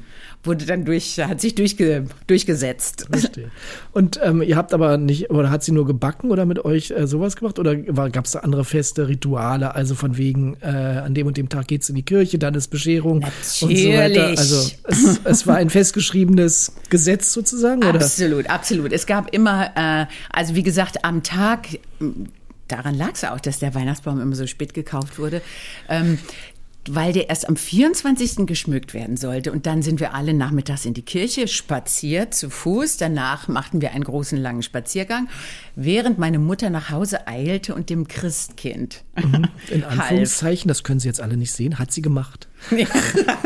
wurde 0.46 0.66
dann 0.66 0.84
durch, 0.84 1.18
hat 1.18 1.40
sich 1.40 1.54
durchge, 1.54 2.06
durchgesetzt. 2.26 3.06
Verstehe. 3.10 3.50
Und 3.92 4.20
ähm, 4.22 4.42
ihr 4.42 4.56
habt 4.56 4.72
aber 4.72 4.96
nicht, 4.98 5.30
oder 5.30 5.50
hat 5.50 5.64
sie 5.64 5.72
nur 5.72 5.86
gebacken 5.86 6.30
oder 6.30 6.46
mit 6.46 6.64
euch 6.64 6.90
äh, 6.90 7.06
sowas 7.06 7.36
gemacht? 7.36 7.58
Oder 7.58 7.76
gab 7.76 8.24
es 8.24 8.32
da 8.32 8.40
andere 8.40 8.64
Feste, 8.64 9.08
Rituale? 9.08 9.74
Also 9.74 9.94
von 9.94 10.16
wegen, 10.16 10.56
äh, 10.60 10.66
an 10.66 11.14
dem 11.14 11.26
und 11.26 11.36
dem 11.36 11.48
Tag 11.48 11.68
geht's 11.68 11.88
in 11.88 11.94
die 11.94 12.02
Kirche, 12.02 12.38
dann 12.38 12.54
ist 12.54 12.68
Bescherung 12.68 13.24
und 13.24 13.32
so 13.42 13.68
weiter. 13.68 14.08
Natürlich. 14.08 14.38
Also 14.38 14.70
es, 14.84 15.20
es 15.24 15.46
war 15.46 15.56
ein 15.56 15.70
festgeschriebenes 15.70 16.72
Gesetz 16.90 17.32
sozusagen, 17.32 17.84
oder? 17.84 17.94
Absolut, 17.94 18.48
absolut. 18.48 18.92
Es 18.92 19.06
gab 19.06 19.34
immer, 19.34 19.70
äh, 19.76 20.06
also 20.30 20.54
wie 20.54 20.62
gesagt, 20.62 21.04
am 21.04 21.22
Tag, 21.22 21.68
daran 22.68 22.94
lag 22.94 23.12
es 23.14 23.24
auch, 23.24 23.40
dass 23.40 23.58
der 23.58 23.74
Weihnachtsbaum 23.74 24.20
immer 24.20 24.34
so 24.34 24.46
spät 24.46 24.74
gekauft 24.74 25.18
wurde. 25.18 25.42
Ähm, 25.88 26.18
weil 26.94 27.12
der 27.12 27.28
erst 27.28 27.48
am 27.48 27.56
24. 27.56 28.46
geschmückt 28.46 28.94
werden 28.94 29.16
sollte. 29.16 29.52
Und 29.52 29.66
dann 29.66 29.82
sind 29.82 30.00
wir 30.00 30.14
alle 30.14 30.34
nachmittags 30.34 30.84
in 30.84 30.94
die 30.94 31.02
Kirche 31.02 31.48
spaziert, 31.48 32.34
zu 32.34 32.50
Fuß. 32.50 32.96
Danach 32.96 33.48
machten 33.48 33.80
wir 33.80 33.92
einen 33.92 34.04
großen, 34.04 34.38
langen 34.38 34.62
Spaziergang, 34.62 35.28
während 35.74 36.18
meine 36.18 36.38
Mutter 36.38 36.70
nach 36.70 36.90
Hause 36.90 37.26
eilte 37.26 37.74
und 37.74 37.90
dem 37.90 38.08
Christkind 38.08 39.04
In 39.70 39.84
half. 39.84 40.00
Anführungszeichen, 40.00 40.68
das 40.68 40.82
können 40.84 41.00
Sie 41.00 41.08
jetzt 41.08 41.20
alle 41.20 41.36
nicht 41.36 41.52
sehen, 41.52 41.78
hat 41.78 41.92
sie 41.92 42.02
gemacht. 42.02 42.48
Ja. 42.70 42.86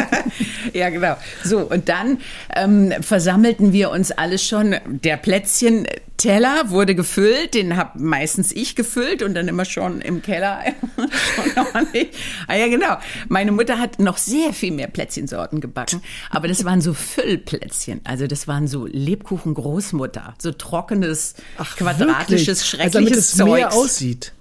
ja, 0.72 0.90
genau. 0.90 1.16
So, 1.44 1.60
und 1.60 1.88
dann 1.88 2.18
ähm, 2.54 2.92
versammelten 3.00 3.72
wir 3.72 3.90
uns 3.90 4.10
alle 4.12 4.38
schon. 4.38 4.76
Der 4.86 5.16
Plätzchen 5.16 5.86
Teller 6.20 6.68
wurde 6.68 6.94
gefüllt, 6.94 7.54
den 7.54 7.78
habe 7.78 7.98
meistens 7.98 8.52
ich 8.52 8.76
gefüllt 8.76 9.22
und 9.22 9.32
dann 9.32 9.48
immer 9.48 9.64
schon 9.64 10.02
im 10.02 10.20
Keller. 10.20 10.62
ah 12.46 12.54
ja, 12.54 12.68
genau. 12.68 12.98
Meine 13.28 13.52
Mutter 13.52 13.78
hat 13.78 13.98
noch 13.98 14.18
sehr 14.18 14.52
viel 14.52 14.70
mehr 14.70 14.88
Plätzchensorten 14.88 15.62
gebacken, 15.62 16.02
aber 16.28 16.46
das 16.46 16.66
waren 16.66 16.82
so 16.82 16.92
Füllplätzchen. 16.92 18.02
Also 18.04 18.26
das 18.26 18.46
waren 18.46 18.68
so 18.68 18.84
Lebkuchen 18.84 19.54
Großmutter, 19.54 20.34
so 20.36 20.52
trockenes, 20.52 21.36
Ach, 21.56 21.74
quadratisches, 21.74 22.28
wirklich? 22.28 22.68
schreckliches 22.68 22.80
also 22.80 22.98
damit 22.98 23.16
es 23.16 23.30
Zeugs. 23.32 23.52
mehr 23.52 23.72
aussieht. 23.72 24.32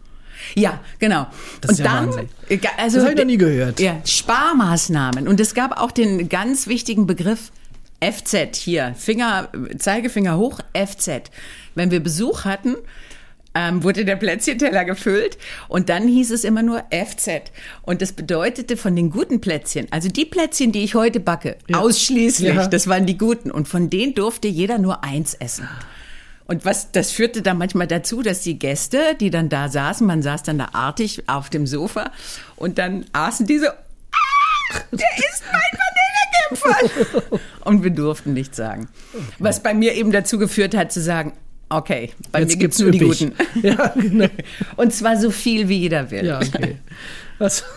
Ja, 0.55 0.81
genau. 0.99 1.27
Das 1.61 1.79
und 1.79 1.85
dann, 1.85 2.07
Wahnsinn. 2.07 2.29
Äh, 2.49 2.59
also, 2.77 2.97
das 2.97 3.05
habe 3.05 3.13
ich 3.13 3.19
noch 3.19 3.25
nie 3.25 3.37
gehört. 3.37 3.79
Ja, 3.79 4.01
Sparmaßnahmen. 4.03 5.29
Und 5.29 5.39
es 5.39 5.53
gab 5.53 5.79
auch 5.79 5.91
den 5.91 6.27
ganz 6.27 6.67
wichtigen 6.67 7.07
Begriff 7.07 7.51
FZ 7.99 8.55
hier, 8.55 8.93
Finger, 8.97 9.49
Zeigefinger 9.77 10.37
hoch, 10.37 10.59
FZ. 10.73 11.31
Wenn 11.75 11.91
wir 11.91 11.99
Besuch 11.99 12.45
hatten, 12.45 12.75
ähm, 13.55 13.83
wurde 13.83 14.05
der 14.05 14.15
Plätzchenteller 14.15 14.85
gefüllt 14.85 15.37
und 15.67 15.89
dann 15.89 16.07
hieß 16.07 16.31
es 16.31 16.43
immer 16.43 16.63
nur 16.63 16.83
FZ. 16.91 17.51
Und 17.81 18.01
das 18.01 18.13
bedeutete 18.13 18.77
von 18.77 18.95
den 18.95 19.09
guten 19.09 19.41
Plätzchen, 19.41 19.87
also 19.91 20.09
die 20.09 20.25
Plätzchen, 20.25 20.71
die 20.71 20.83
ich 20.83 20.95
heute 20.95 21.19
backe, 21.19 21.57
ja. 21.67 21.79
ausschließlich, 21.79 22.55
ja. 22.55 22.67
das 22.67 22.87
waren 22.87 23.05
die 23.05 23.17
guten. 23.17 23.51
Und 23.51 23.67
von 23.67 23.89
denen 23.89 24.13
durfte 24.13 24.47
jeder 24.47 24.77
nur 24.77 25.03
eins 25.03 25.33
essen. 25.33 25.67
Und 26.45 26.65
was, 26.65 26.91
das 26.91 27.11
führte 27.11 27.43
dann 27.43 27.59
manchmal 27.59 27.85
dazu, 27.85 28.23
dass 28.23 28.41
die 28.41 28.57
Gäste, 28.57 29.15
die 29.19 29.29
dann 29.29 29.49
da 29.49 29.69
saßen, 29.69 30.05
man 30.05 30.23
saß 30.23 30.41
dann 30.43 30.57
da 30.57 30.69
artig 30.73 31.23
auf 31.27 31.49
dem 31.51 31.67
Sofa 31.67 32.11
und 32.55 32.79
dann 32.79 33.05
aßen 33.13 33.45
diese, 33.45 33.71
ah, 33.71 34.79
der 34.91 35.17
ist 35.17 35.43
mein 35.51 35.79
Vanillegipfel. 36.51 37.39
und 37.65 37.83
wir 37.83 37.91
durften 37.91 38.33
nichts 38.33 38.57
sagen. 38.57 38.87
Was 39.39 39.61
bei 39.63 39.73
mir 39.73 39.93
eben 39.95 40.11
dazu 40.11 40.37
geführt 40.39 40.75
hat 40.75 40.91
zu 40.91 41.01
sagen, 41.01 41.33
Okay, 41.71 42.09
bei 42.31 42.39
Jetzt 42.39 42.55
mir 42.55 42.61
gibt's 42.61 42.79
nur 42.79 42.87
üppig. 42.89 42.99
die 43.19 43.25
Guten. 43.27 43.33
Ja, 43.61 43.93
genau. 43.95 44.25
Und 44.75 44.91
zwar 44.91 45.17
so 45.17 45.29
viel, 45.29 45.69
wie 45.69 45.77
jeder 45.77 46.09
will. 46.09 46.25
Ja, 46.25 46.39
okay. 46.39 46.77
Was? 47.37 47.63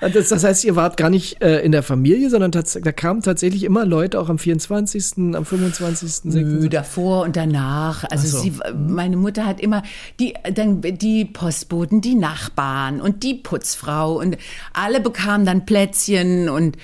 Das, 0.00 0.28
das, 0.28 0.44
heißt, 0.44 0.64
ihr 0.64 0.76
wart 0.76 0.96
gar 0.96 1.10
nicht 1.10 1.42
äh, 1.42 1.60
in 1.60 1.72
der 1.72 1.82
Familie, 1.82 2.30
sondern 2.30 2.50
da 2.50 2.92
kamen 2.92 3.22
tatsächlich 3.22 3.64
immer 3.64 3.84
Leute, 3.84 4.18
auch 4.20 4.28
am 4.28 4.38
24., 4.38 5.34
am 5.34 5.44
25., 5.44 6.24
Nö, 6.24 6.68
davor 6.68 7.22
und 7.22 7.36
danach. 7.36 8.04
Also 8.10 8.28
so. 8.28 8.38
sie, 8.38 8.52
meine 8.74 9.16
Mutter 9.16 9.46
hat 9.46 9.60
immer 9.60 9.82
die, 10.18 10.34
dann 10.54 10.80
die 10.80 11.24
Postboten, 11.24 12.00
die 12.00 12.14
Nachbarn 12.14 13.00
und 13.00 13.22
die 13.22 13.34
Putzfrau 13.34 14.18
und 14.18 14.36
alle 14.72 15.00
bekamen 15.00 15.46
dann 15.46 15.66
Plätzchen 15.66 16.48
und 16.48 16.76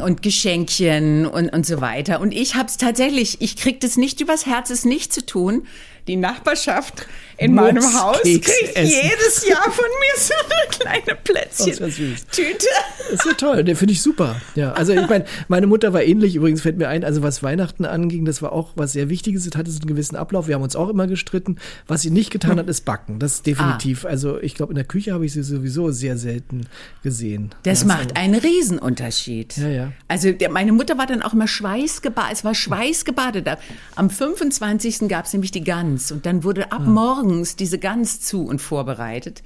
und 0.00 0.22
Geschenkchen 0.22 1.26
und, 1.26 1.48
und 1.50 1.66
so 1.66 1.80
weiter. 1.80 2.20
Und 2.20 2.32
ich 2.32 2.54
habe 2.54 2.68
es 2.68 2.76
tatsächlich, 2.76 3.40
ich 3.40 3.56
krieg 3.56 3.80
das 3.80 3.96
nicht 3.96 4.20
übers 4.20 4.46
Herz, 4.46 4.70
es 4.70 4.84
nicht 4.84 5.12
zu 5.12 5.24
tun, 5.24 5.66
die 6.08 6.16
Nachbarschaft 6.16 7.06
in 7.38 7.54
Mops 7.54 7.72
meinem 7.72 7.94
Haus 7.94 8.22
kriegt 8.22 8.76
jedes 8.76 9.46
Jahr 9.48 9.62
von 9.70 9.84
mir 9.84 10.16
so 10.16 10.34
eine 10.34 10.68
kleine 10.70 11.18
Plätzchen-Tüte. 11.22 12.66
Das 13.10 13.12
ist 13.12 13.24
ja 13.24 13.32
toll, 13.34 13.64
den 13.64 13.76
finde 13.76 13.92
ich 13.92 14.02
super. 14.02 14.40
Ja, 14.54 14.72
also 14.72 14.92
ich 14.92 15.08
meine, 15.08 15.24
meine 15.48 15.66
Mutter 15.66 15.92
war 15.92 16.02
ähnlich, 16.02 16.34
übrigens 16.34 16.62
fällt 16.62 16.76
mir 16.78 16.88
ein, 16.88 17.04
also 17.04 17.22
was 17.22 17.42
Weihnachten 17.42 17.84
anging, 17.84 18.24
das 18.24 18.42
war 18.42 18.52
auch 18.52 18.72
was 18.74 18.92
sehr 18.92 19.08
Wichtiges, 19.08 19.46
es 19.46 19.56
hatte 19.56 19.70
so 19.70 19.78
einen 19.78 19.88
gewissen 19.88 20.16
Ablauf, 20.16 20.48
wir 20.48 20.56
haben 20.56 20.62
uns 20.62 20.76
auch 20.76 20.88
immer 20.88 21.06
gestritten. 21.06 21.56
Was 21.86 22.02
sie 22.02 22.10
nicht 22.10 22.30
getan 22.30 22.58
hat, 22.58 22.68
ist 22.68 22.84
backen, 22.84 23.18
das 23.18 23.34
ist 23.34 23.46
definitiv. 23.46 24.04
Ah. 24.04 24.08
Also 24.08 24.40
ich 24.40 24.54
glaube, 24.54 24.72
in 24.72 24.76
der 24.76 24.84
Küche 24.84 25.12
habe 25.12 25.24
ich 25.24 25.32
sie 25.32 25.42
sowieso 25.42 25.90
sehr 25.90 26.16
selten 26.16 26.66
gesehen. 27.02 27.50
Das 27.62 27.82
also, 27.82 27.94
macht 27.94 28.16
einen 28.16 28.34
Riesenunterschied. 28.34 29.56
Ja, 29.56 29.68
ja. 29.68 29.81
Also 30.08 30.32
der, 30.32 30.50
meine 30.50 30.72
Mutter 30.72 30.98
war 30.98 31.06
dann 31.06 31.22
auch 31.22 31.32
immer 31.32 31.48
schweißgebadet, 31.48 32.32
es 32.32 32.44
war 32.44 32.54
schweißgebadet. 32.54 33.48
Am 33.96 34.10
25. 34.10 35.08
gab 35.08 35.26
es 35.26 35.32
nämlich 35.32 35.50
die 35.50 35.64
Gans 35.64 36.12
und 36.12 36.26
dann 36.26 36.44
wurde 36.44 36.72
ab 36.72 36.82
ah. 36.84 36.90
morgens 36.90 37.56
diese 37.56 37.78
Gans 37.78 38.20
zu 38.20 38.44
und 38.44 38.60
vorbereitet. 38.60 39.42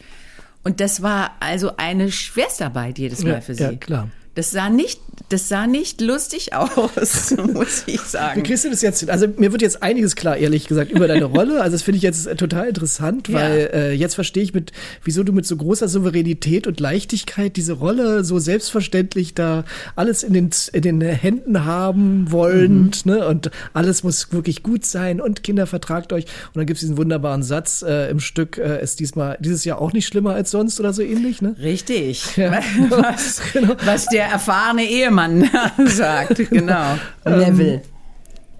Und 0.64 0.80
das 0.80 1.00
war 1.00 1.32
also 1.40 1.76
eine 1.76 2.10
Schwerstarbeit 2.10 2.98
jedes 2.98 3.22
Mal 3.22 3.34
ja, 3.34 3.40
für 3.40 3.54
sie. 3.54 3.62
Ja, 3.62 3.72
klar. 3.74 4.08
Das 4.36 4.50
sah 4.50 4.68
nicht, 4.68 5.00
das 5.30 5.48
sah 5.48 5.66
nicht 5.66 6.02
lustig 6.02 6.52
aus, 6.54 7.34
muss 7.36 7.84
ich 7.86 8.02
sagen. 8.02 8.40
Wie 8.40 8.42
kriegst 8.46 8.66
du 8.66 8.70
das 8.70 8.82
jetzt 8.82 9.08
Also 9.08 9.26
mir 9.38 9.50
wird 9.50 9.62
jetzt 9.62 9.82
einiges 9.82 10.14
klar, 10.14 10.36
ehrlich 10.36 10.68
gesagt, 10.68 10.90
über 10.90 11.08
deine 11.08 11.24
Rolle. 11.24 11.62
Also 11.62 11.74
das 11.74 11.82
finde 11.82 11.96
ich 11.96 12.02
jetzt 12.02 12.28
total 12.36 12.68
interessant, 12.68 13.32
weil 13.32 13.70
ja. 13.72 13.78
äh, 13.78 13.92
jetzt 13.92 14.14
verstehe 14.14 14.42
ich 14.42 14.52
mit, 14.52 14.72
wieso 15.02 15.22
du 15.22 15.32
mit 15.32 15.46
so 15.46 15.56
großer 15.56 15.88
Souveränität 15.88 16.66
und 16.66 16.80
Leichtigkeit 16.80 17.56
diese 17.56 17.72
Rolle 17.72 18.24
so 18.24 18.38
selbstverständlich 18.38 19.32
da 19.32 19.64
alles 19.94 20.22
in 20.22 20.34
den, 20.34 20.50
in 20.72 20.82
den 20.82 21.00
Händen 21.00 21.64
haben 21.64 22.30
wollend, 22.30 23.06
mhm. 23.06 23.12
ne? 23.12 23.26
Und 23.26 23.50
alles 23.72 24.02
muss 24.02 24.32
wirklich 24.32 24.62
gut 24.62 24.84
sein 24.84 25.22
und 25.22 25.42
Kinder 25.42 25.66
vertragt 25.66 26.12
euch. 26.12 26.24
Und 26.24 26.56
dann 26.56 26.66
gibt 26.66 26.76
es 26.76 26.80
diesen 26.82 26.98
wunderbaren 26.98 27.42
Satz 27.42 27.80
äh, 27.80 28.10
im 28.10 28.20
Stück, 28.20 28.58
äh, 28.58 28.82
ist 28.82 29.00
diesmal 29.00 29.38
dieses 29.40 29.64
Jahr 29.64 29.80
auch 29.80 29.94
nicht 29.94 30.06
schlimmer 30.06 30.34
als 30.34 30.50
sonst 30.50 30.78
oder 30.78 30.92
so 30.92 31.00
ähnlich, 31.00 31.40
ne? 31.40 31.56
Richtig. 31.58 32.36
Ja. 32.36 32.60
Was, 32.90 33.40
genau. 33.52 33.76
was 33.84 34.06
der 34.06 34.25
erfahrene 34.26 34.84
Ehemann 34.84 35.48
sagt. 35.86 36.50
Genau. 36.50 36.98
Level. 37.24 37.82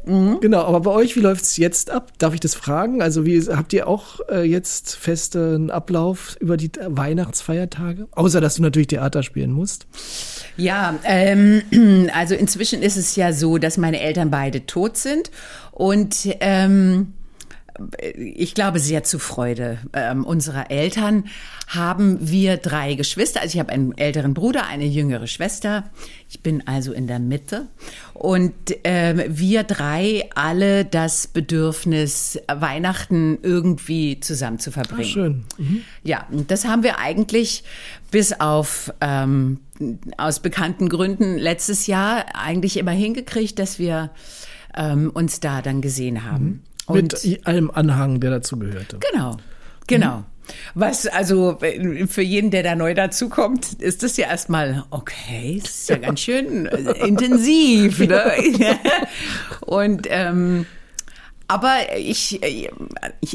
Mhm. 0.06 0.38
Genau, 0.40 0.62
aber 0.62 0.80
bei 0.80 0.90
euch, 0.92 1.16
wie 1.16 1.20
läuft 1.20 1.42
es 1.42 1.56
jetzt 1.56 1.90
ab? 1.90 2.12
Darf 2.18 2.32
ich 2.32 2.40
das 2.40 2.54
fragen? 2.54 3.02
Also, 3.02 3.26
wie 3.26 3.40
habt 3.40 3.72
ihr 3.72 3.88
auch 3.88 4.20
äh, 4.30 4.42
jetzt 4.42 4.94
festen 4.94 5.70
Ablauf 5.70 6.36
über 6.38 6.56
die 6.56 6.70
Weihnachtsfeiertage? 6.86 8.06
Außer, 8.12 8.40
dass 8.40 8.54
du 8.54 8.62
natürlich 8.62 8.86
Theater 8.86 9.24
spielen 9.24 9.50
musst. 9.50 9.86
Ja, 10.56 10.94
ähm, 11.02 11.62
also 12.14 12.36
inzwischen 12.36 12.82
ist 12.82 12.96
es 12.96 13.16
ja 13.16 13.32
so, 13.32 13.58
dass 13.58 13.78
meine 13.78 14.00
Eltern 14.00 14.30
beide 14.30 14.64
tot 14.64 14.96
sind 14.96 15.32
und 15.72 16.28
ähm, 16.40 17.12
ich 18.16 18.54
glaube, 18.54 18.78
sehr 18.78 19.04
zu 19.04 19.18
Freude 19.18 19.78
ähm, 19.92 20.24
unserer 20.24 20.70
Eltern 20.70 21.24
haben 21.66 22.18
wir 22.20 22.56
drei 22.56 22.94
Geschwister. 22.94 23.40
Also 23.40 23.54
ich 23.54 23.60
habe 23.60 23.72
einen 23.72 23.96
älteren 23.96 24.34
Bruder, 24.34 24.66
eine 24.66 24.86
jüngere 24.86 25.26
Schwester. 25.26 25.84
Ich 26.28 26.40
bin 26.40 26.66
also 26.66 26.92
in 26.92 27.06
der 27.06 27.18
Mitte. 27.18 27.66
Und 28.14 28.54
ähm, 28.84 29.22
wir 29.28 29.64
drei 29.64 30.28
alle 30.34 30.84
das 30.84 31.26
Bedürfnis, 31.26 32.38
Weihnachten 32.48 33.38
irgendwie 33.42 34.20
zusammen 34.20 34.58
zu 34.58 34.70
verbringen. 34.70 35.02
Ach, 35.04 35.12
schön. 35.12 35.44
Mhm. 35.58 35.82
Ja, 36.02 36.26
das 36.46 36.66
haben 36.66 36.82
wir 36.82 36.98
eigentlich 36.98 37.64
bis 38.10 38.40
auf 38.40 38.92
ähm, 39.00 39.60
aus 40.16 40.40
bekannten 40.40 40.88
Gründen 40.88 41.36
letztes 41.36 41.86
Jahr 41.86 42.24
eigentlich 42.34 42.78
immer 42.78 42.92
hingekriegt, 42.92 43.58
dass 43.58 43.78
wir 43.78 44.10
ähm, 44.74 45.10
uns 45.12 45.40
da 45.40 45.62
dann 45.62 45.80
gesehen 45.80 46.24
haben. 46.24 46.44
Mhm. 46.44 46.60
Und 46.86 47.24
Mit 47.24 47.46
allem 47.46 47.70
Anhang, 47.70 48.20
der 48.20 48.30
dazugehörte. 48.30 48.98
Genau, 49.10 49.36
genau. 49.86 50.18
Mhm. 50.18 50.24
Was 50.74 51.06
also 51.06 51.58
für 52.08 52.22
jeden, 52.22 52.50
der 52.50 52.62
da 52.62 52.76
neu 52.76 52.94
dazukommt, 52.94 53.74
ist 53.74 54.04
das 54.04 54.16
ja 54.16 54.28
erstmal 54.28 54.84
okay, 54.90 55.60
ist 55.62 55.88
ja 55.88 55.96
ganz 55.96 56.20
schön 56.20 56.66
intensiv. 57.04 57.98
Ne? 57.98 58.32
Und 59.60 60.06
ähm, 60.08 60.66
aber 61.48 61.96
ich, 61.96 62.42
ich, 62.42 62.70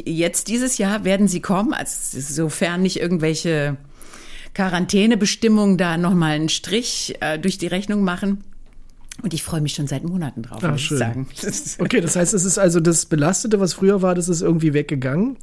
jetzt 0.05 0.47
dieses 0.47 0.77
Jahr 0.77 1.03
werden 1.03 1.27
sie 1.27 1.41
kommen, 1.41 1.73
also 1.73 2.19
sofern 2.19 2.81
nicht 2.81 2.99
irgendwelche 2.99 3.77
Quarantänebestimmungen 4.53 5.77
da 5.77 5.97
nochmal 5.97 6.31
einen 6.31 6.49
Strich 6.49 7.15
äh, 7.21 7.39
durch 7.39 7.57
die 7.57 7.67
Rechnung 7.67 8.03
machen. 8.03 8.43
Und 9.23 9.33
ich 9.33 9.43
freue 9.43 9.61
mich 9.61 9.73
schon 9.73 9.87
seit 9.87 10.03
Monaten 10.03 10.43
drauf, 10.43 10.59
Ach, 10.63 10.71
muss 10.71 10.81
schön. 10.81 10.97
ich 10.97 10.99
sagen. 10.99 11.27
Okay, 11.79 12.01
das 12.01 12.15
heißt, 12.15 12.33
es 12.33 12.45
ist 12.45 12.57
also 12.57 12.79
das 12.79 13.05
Belastete, 13.05 13.59
was 13.59 13.73
früher 13.73 14.01
war, 14.01 14.15
das 14.15 14.29
ist 14.29 14.41
irgendwie 14.41 14.73
weggegangen. 14.73 15.37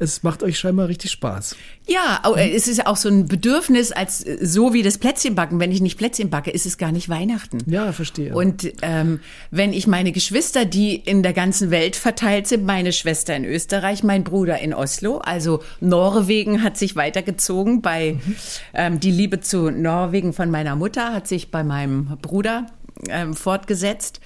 Es 0.00 0.22
macht 0.22 0.44
euch 0.44 0.58
scheinbar 0.58 0.86
richtig 0.88 1.10
Spaß. 1.10 1.56
Ja, 1.88 2.22
es 2.36 2.68
ist 2.68 2.86
auch 2.86 2.96
so 2.96 3.08
ein 3.08 3.26
Bedürfnis, 3.26 3.90
als 3.90 4.24
so 4.40 4.72
wie 4.72 4.82
das 4.82 4.98
Plätzchenbacken. 4.98 5.58
Wenn 5.58 5.72
ich 5.72 5.80
nicht 5.80 5.98
Plätzchen 5.98 6.30
backe, 6.30 6.50
ist 6.50 6.66
es 6.66 6.78
gar 6.78 6.92
nicht 6.92 7.08
Weihnachten. 7.08 7.58
Ja, 7.66 7.90
verstehe. 7.90 8.32
Und 8.32 8.70
ähm, 8.82 9.18
wenn 9.50 9.72
ich 9.72 9.88
meine 9.88 10.12
Geschwister, 10.12 10.64
die 10.64 10.94
in 10.94 11.24
der 11.24 11.32
ganzen 11.32 11.72
Welt 11.72 11.96
verteilt 11.96 12.46
sind, 12.46 12.64
meine 12.64 12.92
Schwester 12.92 13.34
in 13.34 13.44
Österreich, 13.44 14.04
mein 14.04 14.22
Bruder 14.22 14.60
in 14.60 14.72
Oslo, 14.72 15.18
also 15.18 15.62
Norwegen 15.80 16.62
hat 16.62 16.76
sich 16.76 16.94
weitergezogen 16.94 17.82
bei 17.82 18.12
mhm. 18.24 18.36
ähm, 18.74 19.00
die 19.00 19.10
Liebe 19.10 19.40
zu 19.40 19.70
Norwegen 19.70 20.32
von 20.32 20.50
meiner 20.50 20.76
Mutter 20.76 21.12
hat 21.12 21.26
sich 21.26 21.50
bei 21.50 21.64
meinem 21.64 22.18
Bruder 22.22 22.66
ähm, 23.08 23.34
fortgesetzt. 23.34 24.20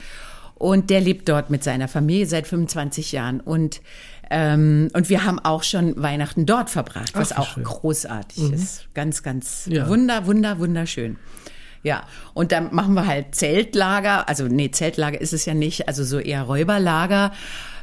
Und 0.55 0.91
der 0.91 1.01
lebt 1.01 1.29
dort 1.29 1.51
mit 1.51 1.65
seiner 1.65 1.89
Familie 1.89 2.27
seit 2.27 2.47
25 2.47 3.13
Jahren. 3.13 3.41
Und, 3.41 3.81
ähm, 4.31 4.91
und 4.93 5.09
wir 5.09 5.25
haben 5.25 5.41
auch 5.41 5.65
schon 5.65 6.01
Weihnachten 6.01 6.47
dort 6.47 6.71
verbracht, 6.71 7.15
was 7.15 7.33
Ach, 7.33 7.39
auch 7.39 7.55
schön. 7.55 7.65
großartig 7.65 8.39
mhm. 8.39 8.55
ist. 8.55 8.89
Ganz, 8.95 9.23
ganz 9.23 9.67
ja. 9.69 9.89
wunder, 9.89 10.27
wunder, 10.27 10.59
wunderschön. 10.61 11.19
Ja, 11.83 12.05
und 12.33 12.53
dann 12.53 12.73
machen 12.73 12.95
wir 12.95 13.09
halt 13.09 13.35
Zeltlager, 13.35 14.29
also 14.29 14.47
nee, 14.47 14.71
Zeltlager 14.71 15.21
ist 15.21 15.33
es 15.33 15.47
ja 15.47 15.55
nicht, 15.55 15.89
also 15.89 16.05
so 16.05 16.21
eher 16.21 16.43
Räuberlager. 16.43 17.33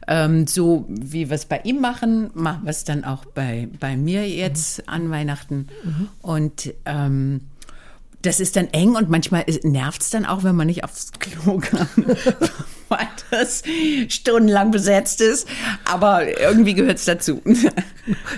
Ähm, 0.07 0.47
so 0.47 0.85
wie 0.87 1.29
wir 1.29 1.35
es 1.35 1.45
bei 1.45 1.59
ihm 1.65 1.81
machen, 1.81 2.31
machen 2.33 2.63
wir 2.63 2.71
es 2.71 2.83
dann 2.83 3.03
auch 3.03 3.25
bei, 3.25 3.67
bei 3.79 3.97
mir 3.97 4.27
jetzt 4.27 4.79
mhm. 4.79 4.83
an 4.87 5.09
Weihnachten. 5.11 5.67
Mhm. 5.83 6.07
Und 6.21 6.73
ähm, 6.85 7.41
das 8.21 8.39
ist 8.39 8.55
dann 8.55 8.67
eng 8.71 8.95
und 8.95 9.09
manchmal 9.09 9.45
nervt 9.63 10.01
es 10.01 10.09
dann 10.09 10.25
auch, 10.25 10.43
wenn 10.43 10.55
man 10.55 10.67
nicht 10.67 10.83
aufs 10.83 11.11
Klo 11.19 11.57
kann. 11.59 11.87
weil 12.89 13.07
das 13.29 13.61
stundenlang 14.07 14.71
besetzt 14.71 15.21
ist. 15.21 15.47
Aber 15.85 16.39
irgendwie 16.39 16.73
gehört 16.73 16.97
es 16.97 17.05
dazu. 17.05 17.39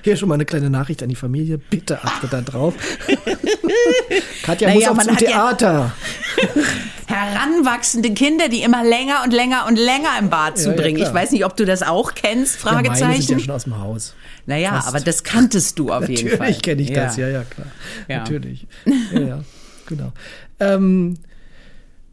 Hier 0.03 0.17
schon 0.17 0.27
mal 0.27 0.35
eine 0.35 0.45
kleine 0.45 0.69
Nachricht 0.69 1.01
an 1.01 1.09
die 1.09 1.15
Familie. 1.15 1.57
Bitte 1.57 2.03
achte 2.03 2.27
da 2.27 2.41
drauf. 2.41 2.73
Katja 4.43 4.67
naja, 4.67 4.93
muss 4.93 4.99
auch 4.99 5.03
zum 5.05 5.17
Theater. 5.17 5.93
Ja 6.37 6.51
heranwachsende 7.11 8.13
Kinder, 8.13 8.49
die 8.49 8.63
immer 8.63 8.83
länger 8.83 9.21
und 9.23 9.31
länger 9.31 9.65
und 9.67 9.75
länger 9.75 10.09
im 10.19 10.29
Bad 10.29 10.57
zu 10.57 10.69
ja, 10.69 10.75
bringen. 10.75 10.97
Ja, 10.99 11.07
ich 11.07 11.13
weiß 11.13 11.31
nicht, 11.31 11.45
ob 11.45 11.57
du 11.57 11.65
das 11.65 11.83
auch 11.83 12.13
kennst, 12.15 12.57
Fragezeichen. 12.57 13.01
Ja, 13.01 13.07
meine 13.07 13.21
sind 13.21 13.39
ja 13.39 13.45
schon 13.45 13.55
aus 13.55 13.63
dem 13.65 13.79
Haus. 13.79 14.15
Naja, 14.45 14.71
Fast. 14.71 14.87
aber 14.87 14.99
das 14.99 15.23
kanntest 15.23 15.77
du 15.77 15.91
auf 15.91 16.07
jeden 16.09 16.29
Fall. 16.29 16.37
Natürlich 16.37 16.61
kenne 16.61 16.81
ich 16.81 16.93
das, 16.93 17.17
ja, 17.17 17.27
ja, 17.27 17.43
klar. 17.43 17.67
Natürlich. 18.07 18.65
Ja, 18.85 19.19
ja, 19.19 19.43
genau. 19.91 20.11
Ähm, 20.59 21.17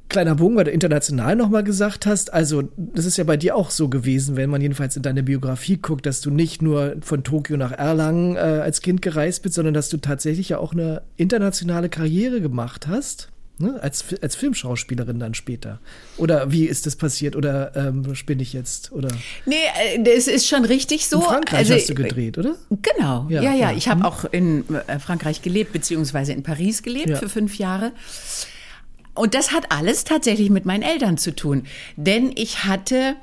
kleiner 0.08 0.35
Bogen, 0.35 0.56
weil 0.56 0.64
du 0.64 0.70
international 0.70 1.37
nochmal 1.37 1.64
gesagt 1.64 2.06
hast. 2.06 2.32
Also, 2.32 2.64
das 2.76 3.04
ist 3.04 3.16
ja 3.16 3.25
bei 3.25 3.37
dir 3.37 3.56
auch 3.56 3.70
so 3.70 3.88
gewesen, 3.88 4.37
wenn 4.37 4.50
man 4.50 4.61
jedenfalls 4.61 4.97
in 4.97 5.02
deine 5.02 5.23
Biografie 5.23 5.78
guckt, 5.78 6.06
dass 6.06 6.20
du 6.20 6.30
nicht 6.30 6.62
nur 6.62 6.97
von 7.00 7.25
Tokio 7.25 7.56
nach 7.56 7.73
Erlangen 7.73 8.37
äh, 8.37 8.38
als 8.38 8.82
Kind 8.82 9.02
gereist 9.02 9.42
bist, 9.42 9.54
sondern 9.54 9.75
dass 9.75 9.88
du 9.88 9.99
tatsächlich 9.99 10.50
ja 10.50 10.58
auch 10.58 10.73
eine 10.73 11.02
internationale 11.16 11.88
Karriere 11.88 12.40
gemacht 12.40 12.87
hast. 12.87 13.28
Ne? 13.60 13.82
Als, 13.82 14.04
als 14.22 14.36
Filmschauspielerin 14.36 15.18
dann 15.18 15.34
später. 15.34 15.80
Oder 16.16 16.52
wie 16.52 16.66
ist 16.66 16.86
das 16.86 16.96
passiert? 16.96 17.34
Oder 17.34 17.74
ähm, 17.74 18.14
spinne 18.14 18.42
ich 18.42 18.52
jetzt? 18.52 18.92
Oder? 18.92 19.08
Nee, 19.46 19.56
äh, 19.94 20.02
das 20.02 20.28
ist 20.28 20.46
schon 20.46 20.64
richtig 20.64 21.08
so. 21.08 21.18
In 21.18 21.24
Frankreich 21.24 21.58
also, 21.60 21.74
hast 21.74 21.88
du 21.88 21.94
gedreht, 21.94 22.38
oder? 22.38 22.54
Genau, 22.70 23.26
ja, 23.28 23.42
ja. 23.42 23.54
ja. 23.54 23.72
Ich 23.72 23.88
habe 23.88 24.00
mhm. 24.00 24.06
auch 24.06 24.24
in 24.24 24.64
äh, 24.86 24.98
Frankreich 24.98 25.42
gelebt, 25.42 25.72
beziehungsweise 25.72 26.32
in 26.32 26.42
Paris 26.42 26.82
gelebt 26.82 27.08
ja. 27.08 27.16
für 27.16 27.28
fünf 27.28 27.58
Jahre. 27.58 27.92
Und 29.14 29.34
das 29.34 29.52
hat 29.52 29.72
alles 29.72 30.04
tatsächlich 30.04 30.50
mit 30.50 30.64
meinen 30.64 30.82
Eltern 30.82 31.18
zu 31.18 31.34
tun. 31.34 31.64
Denn 31.96 32.30
ich 32.36 32.64
hatte 32.64 33.16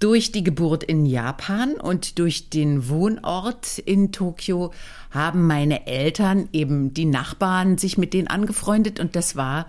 durch 0.00 0.32
die 0.32 0.44
Geburt 0.44 0.84
in 0.84 1.06
Japan 1.06 1.74
und 1.74 2.18
durch 2.18 2.50
den 2.50 2.88
Wohnort 2.88 3.78
in 3.78 4.12
Tokio 4.12 4.72
haben 5.14 5.46
meine 5.46 5.86
Eltern 5.86 6.48
eben 6.52 6.92
die 6.92 7.04
Nachbarn 7.04 7.78
sich 7.78 7.96
mit 7.96 8.12
denen 8.12 8.28
angefreundet 8.28 9.00
und 9.00 9.16
das 9.16 9.36
war 9.36 9.66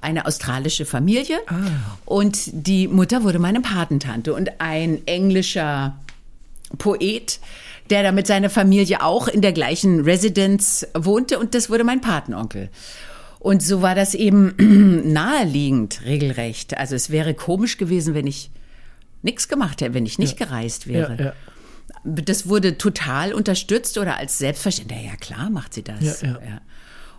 eine 0.00 0.26
australische 0.26 0.84
Familie 0.84 1.38
ah. 1.46 1.54
und 2.04 2.50
die 2.52 2.88
Mutter 2.88 3.22
wurde 3.22 3.38
meine 3.38 3.60
Patentante 3.60 4.34
und 4.34 4.60
ein 4.60 5.06
englischer 5.06 5.96
Poet, 6.76 7.40
der 7.90 8.02
da 8.02 8.12
mit 8.12 8.26
seiner 8.26 8.50
Familie 8.50 9.02
auch 9.02 9.28
in 9.28 9.40
der 9.40 9.52
gleichen 9.52 10.00
Residence 10.00 10.86
wohnte 10.94 11.38
und 11.38 11.54
das 11.54 11.70
wurde 11.70 11.84
mein 11.84 12.00
Patenonkel. 12.00 12.68
Und 13.38 13.62
so 13.62 13.82
war 13.82 13.94
das 13.94 14.14
eben 14.14 14.54
naheliegend, 15.12 16.00
regelrecht. 16.04 16.78
Also 16.78 16.94
es 16.94 17.10
wäre 17.10 17.34
komisch 17.34 17.76
gewesen, 17.76 18.14
wenn 18.14 18.26
ich 18.26 18.50
nichts 19.22 19.48
gemacht 19.48 19.80
hätte, 19.82 19.94
wenn 19.94 20.06
ich 20.06 20.18
nicht 20.18 20.40
ja. 20.40 20.46
gereist 20.46 20.86
wäre. 20.86 21.16
Ja, 21.18 21.24
ja. 21.26 21.32
Das 22.04 22.48
wurde 22.48 22.76
total 22.78 23.32
unterstützt 23.32 23.98
oder 23.98 24.18
als 24.18 24.38
selbstverständlich. 24.38 25.04
Ja, 25.04 25.16
klar 25.16 25.50
macht 25.50 25.74
sie 25.74 25.82
das. 25.82 26.22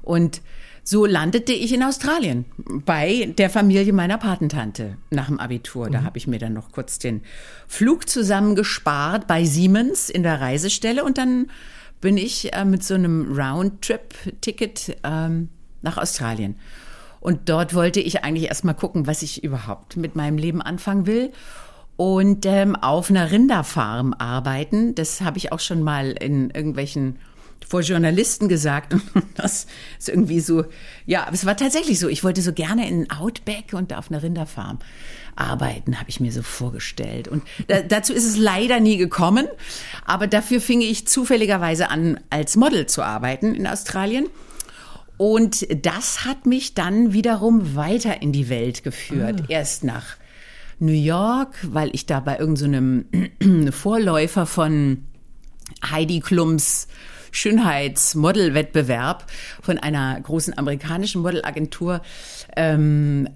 Und 0.01 0.41
so 0.87 1.07
landete 1.07 1.51
ich 1.51 1.73
in 1.73 1.81
Australien 1.81 2.45
bei 2.85 3.33
der 3.39 3.49
Familie 3.49 3.91
meiner 3.91 4.19
Patentante 4.19 4.97
nach 5.09 5.25
dem 5.25 5.39
Abitur. 5.39 5.89
Da 5.89 6.01
mhm. 6.01 6.05
habe 6.05 6.19
ich 6.19 6.27
mir 6.27 6.37
dann 6.37 6.53
noch 6.53 6.71
kurz 6.71 6.99
den 6.99 7.21
Flug 7.67 8.07
zusammengespart 8.07 9.25
bei 9.25 9.45
Siemens 9.45 10.11
in 10.11 10.21
der 10.21 10.39
Reisestelle 10.39 11.03
und 11.03 11.17
dann 11.17 11.47
bin 12.01 12.17
ich 12.17 12.53
äh, 12.53 12.65
mit 12.65 12.83
so 12.83 12.93
einem 12.93 13.35
Roundtrip-Ticket 13.35 14.97
ähm, 15.03 15.49
nach 15.81 15.97
Australien. 15.97 16.55
Und 17.19 17.49
dort 17.49 17.73
wollte 17.73 17.99
ich 17.99 18.23
eigentlich 18.23 18.49
erst 18.49 18.63
mal 18.63 18.73
gucken, 18.73 19.07
was 19.07 19.23
ich 19.23 19.43
überhaupt 19.43 19.97
mit 19.97 20.15
meinem 20.15 20.37
Leben 20.37 20.61
anfangen 20.61 21.07
will. 21.07 21.31
Und 21.97 22.45
ähm, 22.45 22.75
auf 22.75 23.09
einer 23.09 23.31
Rinderfarm 23.31 24.13
arbeiten. 24.17 24.95
Das 24.95 25.21
habe 25.21 25.37
ich 25.37 25.51
auch 25.51 25.59
schon 25.59 25.81
mal 25.81 26.11
in 26.11 26.49
irgendwelchen 26.49 27.17
vor 27.67 27.81
Journalisten 27.81 28.47
gesagt. 28.47 28.95
Das 29.35 29.67
ist 29.99 30.07
irgendwie 30.07 30.39
so, 30.39 30.63
ja, 31.05 31.23
aber 31.23 31.33
es 31.33 31.45
war 31.45 31.57
tatsächlich 31.57 31.99
so. 31.99 32.07
Ich 32.07 32.23
wollte 32.23 32.41
so 32.41 32.53
gerne 32.53 32.87
in 32.87 33.11
Outback 33.11 33.73
und 33.73 33.93
auf 33.93 34.09
einer 34.09 34.23
Rinderfarm 34.23 34.79
arbeiten, 35.35 35.99
habe 35.99 36.09
ich 36.09 36.21
mir 36.21 36.31
so 36.31 36.41
vorgestellt. 36.41 37.27
Und 37.27 37.43
da, 37.67 37.81
dazu 37.87 38.13
ist 38.13 38.25
es 38.25 38.37
leider 38.37 38.79
nie 38.79 38.97
gekommen. 38.97 39.47
Aber 40.05 40.27
dafür 40.27 40.61
fing 40.61 40.81
ich 40.81 41.07
zufälligerweise 41.07 41.89
an, 41.89 42.19
als 42.29 42.55
Model 42.55 42.85
zu 42.85 43.03
arbeiten 43.03 43.53
in 43.53 43.67
Australien. 43.67 44.27
Und 45.17 45.67
das 45.85 46.25
hat 46.25 46.45
mich 46.45 46.73
dann 46.73 47.13
wiederum 47.13 47.75
weiter 47.75 48.21
in 48.21 48.31
die 48.31 48.49
Welt 48.49 48.83
geführt. 48.83 49.41
Ah. 49.43 49.45
Erst 49.49 49.83
nach 49.83 50.17
New 50.79 50.91
York, 50.91 51.55
weil 51.63 51.89
ich 51.93 52.05
da 52.05 52.19
bei 52.19 52.37
irgendeinem 52.37 53.05
so 53.41 53.71
Vorläufer 53.71 54.45
von 54.45 55.05
Heidi 55.89 56.19
Klums 56.19 56.87
Schönheitsmodelwettbewerb 57.35 59.25
von 59.61 59.77
einer 59.77 60.19
großen 60.21 60.57
amerikanischen 60.57 61.21
Modelagentur, 61.21 62.01
ähm, 62.55 63.27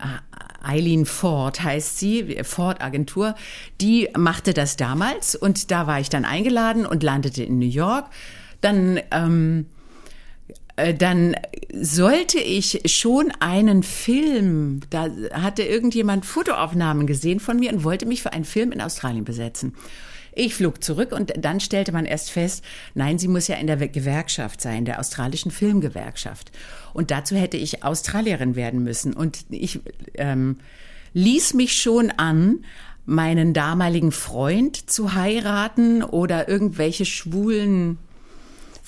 Eileen 0.63 1.05
Ford 1.05 1.61
heißt 1.61 1.99
sie, 1.99 2.39
Ford 2.43 2.81
Agentur, 2.81 3.35
die 3.81 4.09
machte 4.17 4.53
das 4.53 4.77
damals 4.77 5.35
und 5.35 5.71
da 5.71 5.85
war 5.85 5.99
ich 5.99 6.09
dann 6.09 6.25
eingeladen 6.25 6.85
und 6.85 7.03
landete 7.03 7.43
in 7.43 7.59
New 7.59 7.65
York. 7.65 8.05
Dann 8.61 8.99
ähm, 9.11 9.65
äh, 9.65 9.78
dann 10.97 11.35
sollte 11.73 12.39
ich 12.39 12.81
schon 12.85 13.31
einen 13.39 13.83
Film, 13.83 14.81
da 14.89 15.09
hatte 15.33 15.63
irgendjemand 15.63 16.25
Fotoaufnahmen 16.25 17.07
gesehen 17.07 17.39
von 17.39 17.57
mir 17.57 17.71
und 17.71 17.83
wollte 17.83 18.05
mich 18.05 18.21
für 18.21 18.33
einen 18.33 18.45
Film 18.45 18.71
in 18.71 18.81
Australien 18.81 19.25
besetzen. 19.25 19.75
Ich 20.33 20.55
flog 20.55 20.83
zurück 20.83 21.11
und 21.11 21.33
dann 21.37 21.59
stellte 21.59 21.91
man 21.91 22.05
erst 22.05 22.31
fest, 22.31 22.63
nein, 22.93 23.19
sie 23.19 23.27
muss 23.27 23.47
ja 23.47 23.55
in 23.55 23.67
der 23.67 23.75
Gewerkschaft 23.87 24.61
sein, 24.61 24.85
der 24.85 24.99
australischen 24.99 25.51
Filmgewerkschaft. 25.51 26.51
Und 26.93 27.11
dazu 27.11 27.35
hätte 27.35 27.57
ich 27.57 27.83
Australierin 27.83 28.55
werden 28.55 28.83
müssen. 28.83 29.13
Und 29.13 29.45
ich 29.49 29.81
ähm, 30.15 30.57
ließ 31.13 31.55
mich 31.55 31.75
schon 31.81 32.11
an, 32.11 32.63
meinen 33.05 33.53
damaligen 33.53 34.11
Freund 34.11 34.89
zu 34.89 35.13
heiraten 35.13 36.03
oder 36.03 36.47
irgendwelche 36.47 37.05
schwulen 37.05 37.97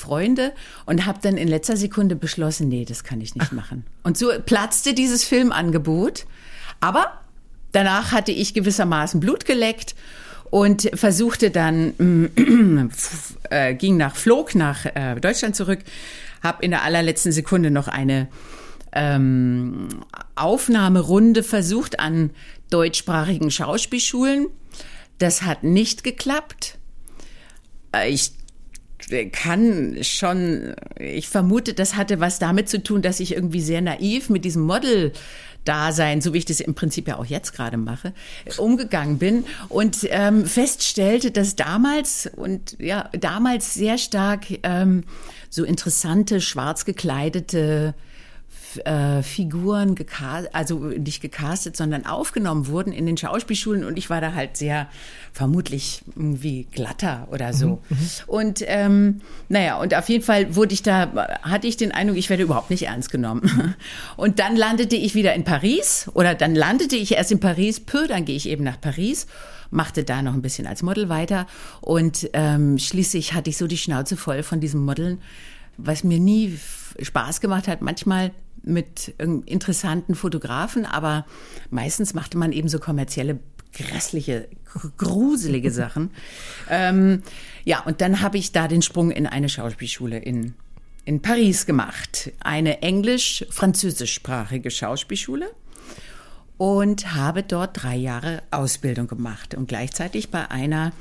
Freunde 0.02 0.52
und 0.86 1.06
habe 1.06 1.20
dann 1.22 1.38
in 1.38 1.48
letzter 1.48 1.78
Sekunde 1.78 2.16
beschlossen, 2.16 2.68
nee, 2.68 2.86
das 2.86 3.04
kann 3.04 3.22
ich 3.22 3.36
nicht 3.36 3.52
machen. 3.52 3.86
Und 4.04 4.18
so 4.18 4.32
platzte 4.46 4.94
dieses 4.94 5.24
Filmangebot. 5.24 6.26
Aber 6.80 7.22
danach 7.72 8.12
hatte 8.12 8.32
ich 8.32 8.54
gewissermaßen 8.54 9.20
Blut 9.20 9.46
geleckt 9.46 9.96
und 10.50 10.90
versuchte 10.94 11.52
dann, 11.52 11.94
äh, 13.50 13.74
ging 13.76 13.98
nach, 13.98 14.16
flog 14.16 14.56
nach 14.56 14.86
äh, 14.86 15.16
Deutschland 15.20 15.56
zurück, 15.56 15.80
habe 16.44 16.64
in 16.64 16.72
der 16.72 16.84
allerletzten 16.84 17.32
Sekunde 17.32 17.72
noch 17.72 17.88
eine 17.88 18.28
ähm, 18.94 19.88
Aufnahmerunde 20.36 21.44
versucht 21.44 22.00
an 22.00 22.32
deutschsprachigen 22.70 23.52
Schauspielschulen. 23.52 24.48
Das 25.20 25.44
hat 25.44 25.64
nicht 25.64 26.04
geklappt. 26.04 26.78
Äh, 27.96 28.10
ich 28.10 28.32
kann 29.32 29.98
schon, 30.02 30.76
ich 31.00 31.28
vermute, 31.30 31.74
das 31.74 31.96
hatte 31.96 32.20
was 32.20 32.40
damit 32.40 32.70
zu 32.70 32.82
tun, 32.84 33.02
dass 33.02 33.20
ich 33.20 33.34
irgendwie 33.34 33.62
sehr 33.62 33.82
naiv 33.82 34.30
mit 34.30 34.46
diesem 34.46 34.64
Model 34.64 35.12
Dasein, 35.66 36.22
so 36.22 36.34
wie 36.34 36.40
ich 36.40 36.46
das 36.46 36.60
im 36.60 36.74
Prinzip 36.74 37.08
ja 37.08 37.18
auch 37.18 37.26
jetzt 37.26 37.54
gerade 37.54 37.78
mache, 37.78 38.14
umgegangen 38.58 39.20
bin 39.20 39.46
und 39.70 40.00
ähm, 40.10 40.46
feststellte, 40.46 41.30
dass 41.32 41.56
damals 41.56 42.30
und 42.36 42.78
ja 42.80 43.10
damals 43.20 43.76
sehr 43.76 43.98
stark 43.98 44.46
ähm, 44.64 45.04
so 45.50 45.64
interessante 45.64 46.42
schwarz 46.42 46.86
gekleidete 46.86 47.94
äh, 48.86 49.22
Figuren 49.22 49.96
gecastet, 49.96 50.50
also 50.54 50.80
nicht 50.80 51.22
gecastet, 51.22 51.76
sondern 51.76 52.06
aufgenommen 52.06 52.68
wurden 52.68 52.94
in 52.94 53.06
den 53.06 53.18
Schauspielschulen 53.18 53.84
und 53.84 53.98
ich 53.98 54.10
war 54.10 54.22
da 54.22 54.34
halt 54.34 54.58
sehr 54.58 54.88
vermutlich 55.34 56.02
irgendwie 56.16 56.68
glatter 56.72 57.28
oder 57.32 57.54
so. 57.54 57.82
Mhm, 57.90 57.98
mhm, 57.98 58.10
und 58.28 58.64
ähm, 58.66 59.22
naja, 59.50 59.80
und 59.80 59.96
auf 59.96 60.10
jeden 60.10 60.24
Fall 60.24 60.56
wurde 60.56 60.74
ich 60.74 60.84
da, 60.84 61.40
hatte 61.42 61.68
ich 61.68 61.78
den 61.78 61.92
Eindruck, 61.92 62.18
ich 62.18 62.30
werde 62.30 62.44
überhaupt 62.44 62.70
nicht 62.70 62.84
ernst 62.84 63.12
genommen. 63.12 63.76
Und 64.18 64.40
dann 64.40 64.56
landete 64.56 64.96
ich 64.96 65.16
wieder 65.16 65.34
in 65.34 65.44
Paris 65.44 66.10
oder 66.14 66.36
dann 66.36 66.56
landete 66.56 66.96
ich 66.96 67.14
erst 67.14 67.32
in 67.32 67.40
Paris, 67.40 67.80
peu, 67.80 68.08
dann 68.08 68.26
gehe 68.26 68.36
ich 68.36 68.48
eben 68.48 68.64
nach 68.64 68.80
Paris 68.80 69.28
machte 69.72 70.04
da 70.04 70.22
noch 70.22 70.34
ein 70.34 70.42
bisschen 70.42 70.68
als 70.68 70.84
Model 70.84 71.08
weiter 71.08 71.48
und 71.80 72.30
ähm, 72.34 72.78
schließlich 72.78 73.34
hatte 73.34 73.50
ich 73.50 73.58
so 73.58 73.68
die 73.68 73.78
Schnauze 73.78 74.18
voll 74.18 74.44
von 74.44 74.60
diesem 74.60 74.84
Modeln, 74.84 75.22
was 75.78 76.04
mir 76.04 76.20
nie 76.20 76.58
Spaß 77.02 77.42
gemacht 77.42 77.68
hat. 77.68 77.82
Manchmal 77.82 78.32
mit 78.64 79.10
interessanten 79.18 80.16
Fotografen, 80.16 80.86
aber 80.86 81.26
meistens 81.70 82.14
machte 82.14 82.38
man 82.38 82.52
eben 82.52 82.70
so 82.70 82.80
kommerzielle, 82.80 83.40
grässliche, 83.74 84.48
gruselige 84.98 85.72
Sachen. 85.82 86.12
ähm, 86.70 87.24
ja, 87.64 87.82
und 87.82 88.02
dann 88.02 88.22
habe 88.22 88.38
ich 88.38 88.52
da 88.52 88.68
den 88.68 88.82
Sprung 88.82 89.12
in 89.12 89.26
eine 89.28 89.50
Schauspielschule 89.50 90.20
in, 90.20 90.54
in 91.06 91.22
Paris 91.22 91.66
gemacht. 91.66 92.32
Eine 92.40 92.82
englisch-französischsprachige 92.82 94.70
Schauspielschule. 94.72 95.52
und 96.58 97.16
habe 97.16 97.42
dort 97.42 97.82
drei 97.82 97.96
Jahre 97.96 98.44
Ausbildung 98.52 99.08
gemacht 99.08 99.56
und 99.56 99.68
gleichzeitig 99.68 100.30
bei 100.30 100.52
einer 100.52 100.92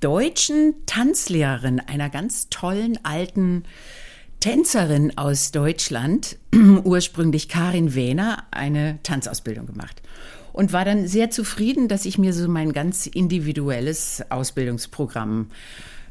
deutschen 0.00 0.74
Tanzlehrerin, 0.86 1.78
einer 1.78 2.10
ganz 2.10 2.48
tollen 2.48 2.98
alten 3.04 3.62
Tänzerin 4.44 5.16
aus 5.16 5.52
Deutschland, 5.52 6.36
ursprünglich 6.84 7.48
Karin 7.48 7.94
Wehner, 7.94 8.44
eine 8.50 8.98
Tanzausbildung 9.02 9.64
gemacht. 9.64 10.02
Und 10.52 10.74
war 10.74 10.84
dann 10.84 11.08
sehr 11.08 11.30
zufrieden, 11.30 11.88
dass 11.88 12.04
ich 12.04 12.18
mir 12.18 12.34
so 12.34 12.46
mein 12.46 12.74
ganz 12.74 13.06
individuelles 13.06 14.22
Ausbildungsprogramm 14.28 15.46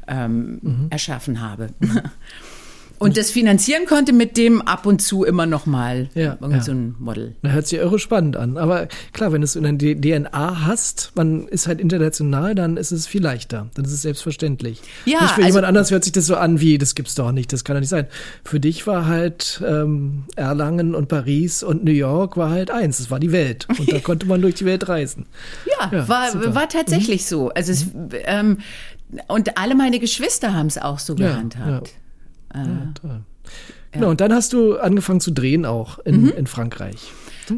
ähm, 0.08 0.58
mhm. 0.62 0.86
erschaffen 0.90 1.40
habe. 1.40 1.68
Und 2.98 3.16
das 3.16 3.30
finanzieren 3.30 3.86
konnte 3.86 4.12
mit 4.12 4.36
dem 4.36 4.62
ab 4.62 4.86
und 4.86 5.02
zu 5.02 5.24
immer 5.24 5.46
noch 5.46 5.66
mal 5.66 6.08
ja, 6.14 6.38
ja. 6.40 6.60
so 6.62 6.72
ein 6.72 6.94
Model. 6.98 7.34
Da 7.42 7.50
hört 7.50 7.66
sich 7.66 7.78
irre 7.78 7.98
spannend 7.98 8.36
an. 8.36 8.56
Aber 8.56 8.88
klar, 9.12 9.32
wenn 9.32 9.40
du 9.40 9.44
es 9.44 9.56
in 9.56 9.78
der 9.78 10.00
DNA 10.00 10.66
hast, 10.66 11.12
man 11.14 11.48
ist 11.48 11.66
halt 11.66 11.80
international, 11.80 12.54
dann 12.54 12.76
ist 12.76 12.92
es 12.92 13.06
viel 13.06 13.22
leichter. 13.22 13.68
Dann 13.74 13.84
ist 13.84 13.92
es 13.92 14.02
selbstverständlich. 14.02 14.80
Ja, 15.04 15.22
nicht 15.22 15.32
für 15.32 15.42
also, 15.42 15.48
jemand 15.48 15.66
anders 15.66 15.90
hört 15.90 16.04
sich 16.04 16.12
das 16.12 16.26
so 16.26 16.36
an 16.36 16.60
wie, 16.60 16.78
das 16.78 16.94
gibt's 16.94 17.14
doch 17.14 17.32
nicht, 17.32 17.52
das 17.52 17.64
kann 17.64 17.74
doch 17.74 17.80
nicht 17.80 17.90
sein. 17.90 18.06
Für 18.44 18.60
dich 18.60 18.86
war 18.86 19.06
halt 19.06 19.62
ähm, 19.66 20.24
Erlangen 20.36 20.94
und 20.94 21.08
Paris 21.08 21.62
und 21.62 21.84
New 21.84 21.92
York 21.92 22.36
war 22.36 22.50
halt 22.50 22.70
eins, 22.70 22.98
das 22.98 23.10
war 23.10 23.18
die 23.18 23.32
Welt. 23.32 23.66
Und 23.78 23.92
da 23.92 23.98
konnte 24.02 24.26
man 24.26 24.40
durch 24.40 24.54
die 24.54 24.64
Welt 24.64 24.88
reisen. 24.88 25.26
Ja, 25.80 25.90
ja 25.92 26.08
war, 26.08 26.54
war 26.54 26.68
tatsächlich 26.68 27.22
mhm. 27.22 27.26
so. 27.26 27.48
Also 27.50 27.72
es, 27.72 27.86
ähm, 28.24 28.58
und 29.28 29.58
alle 29.58 29.74
meine 29.74 29.98
Geschwister 29.98 30.54
haben 30.54 30.66
es 30.66 30.78
auch 30.78 30.98
so 30.98 31.14
gehandhabt. 31.14 31.92
Ja. 32.54 32.62
Ja, 32.62 32.92
toll. 33.00 33.20
Genau, 33.92 34.10
und 34.10 34.20
dann 34.20 34.32
hast 34.32 34.52
du 34.52 34.76
angefangen 34.76 35.20
zu 35.20 35.30
drehen 35.30 35.64
auch 35.64 35.98
in, 36.00 36.22
mhm. 36.22 36.28
in 36.30 36.46
Frankreich. 36.46 37.12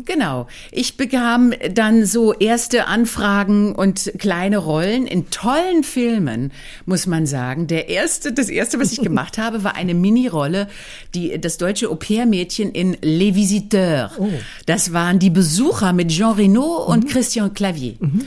Genau. 0.04 0.48
Ich 0.72 0.96
bekam 0.96 1.52
dann 1.72 2.06
so 2.06 2.32
erste 2.32 2.88
Anfragen 2.88 3.74
und 3.74 4.12
kleine 4.18 4.58
Rollen 4.58 5.06
in 5.06 5.30
tollen 5.30 5.84
Filmen, 5.84 6.52
muss 6.86 7.06
man 7.06 7.26
sagen. 7.26 7.66
Der 7.68 7.88
erste, 7.88 8.32
das 8.32 8.48
erste, 8.48 8.80
was 8.80 8.92
ich 8.92 9.00
gemacht 9.02 9.38
habe, 9.38 9.64
war 9.64 9.76
eine 9.76 9.94
Mini-Rolle, 9.94 10.68
die, 11.14 11.40
das 11.40 11.56
deutsche 11.58 11.88
Au-pair-Mädchen 11.88 12.72
in 12.72 12.96
Les 13.00 13.34
Visiteurs. 13.34 14.12
Oh. 14.18 14.28
Das 14.66 14.92
waren 14.92 15.18
die 15.18 15.30
Besucher 15.30 15.92
mit 15.92 16.08
Jean 16.08 16.32
Reno 16.32 16.84
und 16.84 17.04
mhm. 17.04 17.08
Christian 17.08 17.54
Clavier. 17.54 17.94
Mhm. 18.00 18.22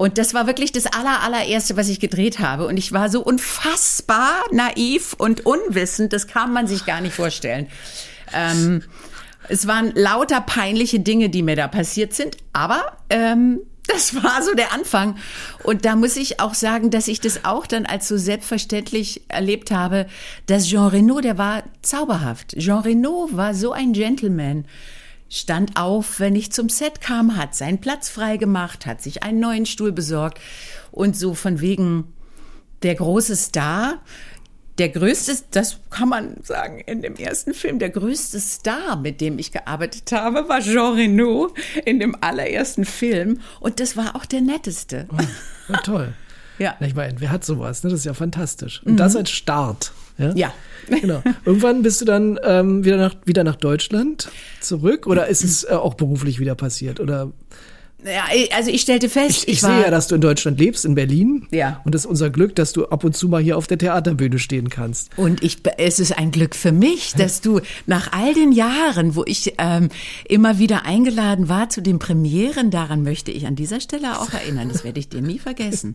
Und 0.00 0.16
das 0.16 0.32
war 0.32 0.46
wirklich 0.46 0.72
das 0.72 0.86
aller, 0.86 1.20
allererste, 1.20 1.76
was 1.76 1.90
ich 1.90 2.00
gedreht 2.00 2.38
habe. 2.38 2.66
Und 2.66 2.78
ich 2.78 2.90
war 2.92 3.10
so 3.10 3.22
unfassbar 3.22 4.32
naiv 4.50 5.12
und 5.12 5.44
unwissend, 5.44 6.14
das 6.14 6.26
kann 6.26 6.54
man 6.54 6.66
sich 6.66 6.86
gar 6.86 7.02
nicht 7.02 7.14
vorstellen. 7.14 7.66
Ähm, 8.32 8.82
es 9.50 9.66
waren 9.66 9.92
lauter 9.94 10.40
peinliche 10.40 11.00
Dinge, 11.00 11.28
die 11.28 11.42
mir 11.42 11.54
da 11.54 11.68
passiert 11.68 12.14
sind, 12.14 12.38
aber 12.54 12.96
ähm, 13.10 13.60
das 13.88 14.14
war 14.14 14.42
so 14.42 14.54
der 14.54 14.72
Anfang. 14.72 15.18
Und 15.64 15.84
da 15.84 15.96
muss 15.96 16.16
ich 16.16 16.40
auch 16.40 16.54
sagen, 16.54 16.90
dass 16.90 17.06
ich 17.06 17.20
das 17.20 17.44
auch 17.44 17.66
dann 17.66 17.84
als 17.84 18.08
so 18.08 18.16
selbstverständlich 18.16 19.20
erlebt 19.28 19.70
habe, 19.70 20.06
dass 20.46 20.66
Jean 20.66 20.88
Reno, 20.88 21.20
der 21.20 21.36
war 21.36 21.62
zauberhaft. 21.82 22.56
Jean 22.56 22.78
Reno 22.78 23.28
war 23.32 23.52
so 23.52 23.72
ein 23.72 23.92
Gentleman 23.92 24.64
stand 25.30 25.76
auf, 25.76 26.20
wenn 26.20 26.36
ich 26.36 26.52
zum 26.52 26.68
Set 26.68 27.00
kam, 27.00 27.36
hat 27.36 27.54
seinen 27.54 27.80
Platz 27.80 28.10
frei 28.10 28.36
gemacht, 28.36 28.84
hat 28.84 29.00
sich 29.00 29.22
einen 29.22 29.40
neuen 29.40 29.64
Stuhl 29.64 29.92
besorgt 29.92 30.38
und 30.90 31.16
so 31.16 31.34
von 31.34 31.60
wegen 31.60 32.12
der 32.82 32.96
große 32.96 33.36
Star, 33.36 34.00
der 34.78 34.88
größte, 34.88 35.36
das 35.50 35.78
kann 35.90 36.08
man 36.08 36.42
sagen, 36.42 36.80
in 36.80 37.02
dem 37.02 37.14
ersten 37.16 37.52
Film, 37.52 37.78
der 37.78 37.90
größte 37.90 38.40
Star, 38.40 38.96
mit 38.96 39.20
dem 39.20 39.38
ich 39.38 39.52
gearbeitet 39.52 40.10
habe, 40.10 40.48
war 40.48 40.60
Jean 40.60 40.94
Reno 40.94 41.52
in 41.84 42.00
dem 42.00 42.16
allerersten 42.22 42.86
Film. 42.86 43.40
Und 43.60 43.78
das 43.78 43.96
war 43.96 44.16
auch 44.16 44.24
der 44.24 44.40
netteste. 44.40 45.06
Oh, 45.68 45.76
toll. 45.84 46.14
ja. 46.58 46.76
Ich 46.80 46.94
meine, 46.94 47.20
wer 47.20 47.30
hat 47.30 47.44
sowas? 47.44 47.84
Ne? 47.84 47.90
Das 47.90 48.00
ist 48.00 48.06
ja 48.06 48.14
fantastisch. 48.14 48.82
Und 48.84 48.92
mhm. 48.92 48.96
das 48.96 49.16
als 49.16 49.30
Start. 49.30 49.92
Ja. 50.20 50.32
ja. 50.34 50.54
Genau. 50.88 51.22
Irgendwann 51.44 51.82
bist 51.82 52.00
du 52.00 52.04
dann 52.04 52.38
ähm, 52.44 52.84
wieder, 52.84 52.96
nach, 52.96 53.14
wieder 53.24 53.44
nach 53.44 53.56
Deutschland 53.56 54.28
zurück 54.60 55.06
oder 55.06 55.28
ist 55.28 55.44
es 55.44 55.64
äh, 55.64 55.68
auch 55.68 55.94
beruflich 55.94 56.40
wieder 56.40 56.54
passiert? 56.54 57.00
Oder? 57.00 57.30
Ja, 58.04 58.24
also 58.56 58.70
ich 58.70 58.80
stellte 58.80 59.08
fest, 59.08 59.30
ich, 59.30 59.42
ich, 59.42 59.54
ich 59.54 59.60
sehe 59.60 59.82
ja, 59.82 59.90
dass 59.90 60.08
du 60.08 60.14
in 60.14 60.20
Deutschland 60.20 60.58
lebst, 60.58 60.84
in 60.84 60.94
Berlin. 60.94 61.46
Ja. 61.50 61.80
Und 61.84 61.94
es 61.94 62.02
ist 62.02 62.06
unser 62.06 62.30
Glück, 62.30 62.54
dass 62.56 62.72
du 62.72 62.86
ab 62.86 63.04
und 63.04 63.14
zu 63.14 63.28
mal 63.28 63.42
hier 63.42 63.58
auf 63.58 63.66
der 63.66 63.78
Theaterbühne 63.78 64.38
stehen 64.38 64.70
kannst. 64.70 65.10
Und 65.18 65.42
ich, 65.42 65.58
es 65.76 66.00
ist 66.00 66.16
ein 66.16 66.30
Glück 66.30 66.54
für 66.54 66.72
mich, 66.72 67.12
dass 67.14 67.40
du 67.40 67.60
nach 67.86 68.12
all 68.12 68.32
den 68.32 68.52
Jahren, 68.52 69.16
wo 69.16 69.24
ich 69.26 69.54
ähm, 69.58 69.90
immer 70.26 70.58
wieder 70.58 70.86
eingeladen 70.86 71.48
war 71.48 71.68
zu 71.68 71.82
den 71.82 71.98
Premieren, 71.98 72.70
daran 72.70 73.02
möchte 73.02 73.30
ich 73.30 73.46
an 73.46 73.54
dieser 73.54 73.80
Stelle 73.80 74.18
auch 74.18 74.32
erinnern. 74.32 74.68
Das 74.70 74.82
werde 74.82 74.98
ich 74.98 75.08
dir 75.08 75.20
nie 75.20 75.38
vergessen. 75.38 75.94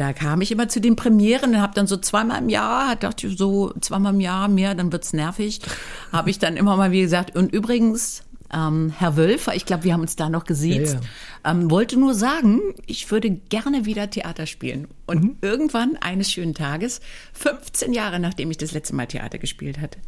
Da 0.00 0.14
kam 0.14 0.40
ich 0.40 0.50
immer 0.50 0.66
zu 0.66 0.80
den 0.80 0.96
Premieren 0.96 1.50
und 1.50 1.60
habe 1.60 1.74
dann 1.74 1.86
so 1.86 1.98
zweimal 1.98 2.40
im 2.40 2.48
Jahr, 2.48 2.96
dachte 2.96 3.26
ich 3.26 3.36
so 3.36 3.74
zweimal 3.82 4.14
im 4.14 4.20
Jahr 4.20 4.48
mehr, 4.48 4.74
dann 4.74 4.92
wird's 4.92 5.12
nervig. 5.12 5.60
Habe 6.10 6.30
ich 6.30 6.38
dann 6.38 6.56
immer 6.56 6.74
mal 6.78 6.90
wie 6.90 7.02
gesagt. 7.02 7.36
Und 7.36 7.52
übrigens, 7.52 8.22
ähm, 8.50 8.94
Herr 8.96 9.18
Wölfer, 9.18 9.54
ich 9.54 9.66
glaube, 9.66 9.84
wir 9.84 9.92
haben 9.92 10.00
uns 10.00 10.16
da 10.16 10.30
noch 10.30 10.44
gesiezt, 10.44 10.94
ja, 10.94 11.00
ja. 11.44 11.50
Ähm, 11.50 11.70
wollte 11.70 11.98
nur 11.98 12.14
sagen, 12.14 12.62
ich 12.86 13.10
würde 13.10 13.28
gerne 13.30 13.84
wieder 13.84 14.08
Theater 14.08 14.46
spielen. 14.46 14.88
Und 15.04 15.22
mhm. 15.22 15.36
irgendwann 15.42 15.98
eines 16.00 16.32
schönen 16.32 16.54
Tages, 16.54 17.02
15 17.34 17.92
Jahre 17.92 18.18
nachdem 18.20 18.50
ich 18.50 18.56
das 18.56 18.72
letzte 18.72 18.94
Mal 18.94 19.06
Theater 19.06 19.36
gespielt 19.36 19.82
hatte, 19.82 19.98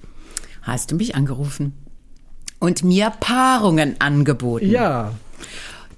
hast 0.63 0.91
du 0.91 0.97
mich 0.97 1.17
angerufen 1.17 1.75
und 2.61 2.83
mir 2.83 3.11
Paarungen 3.11 3.97
angeboten. 4.01 4.71
Ja. 4.71 5.13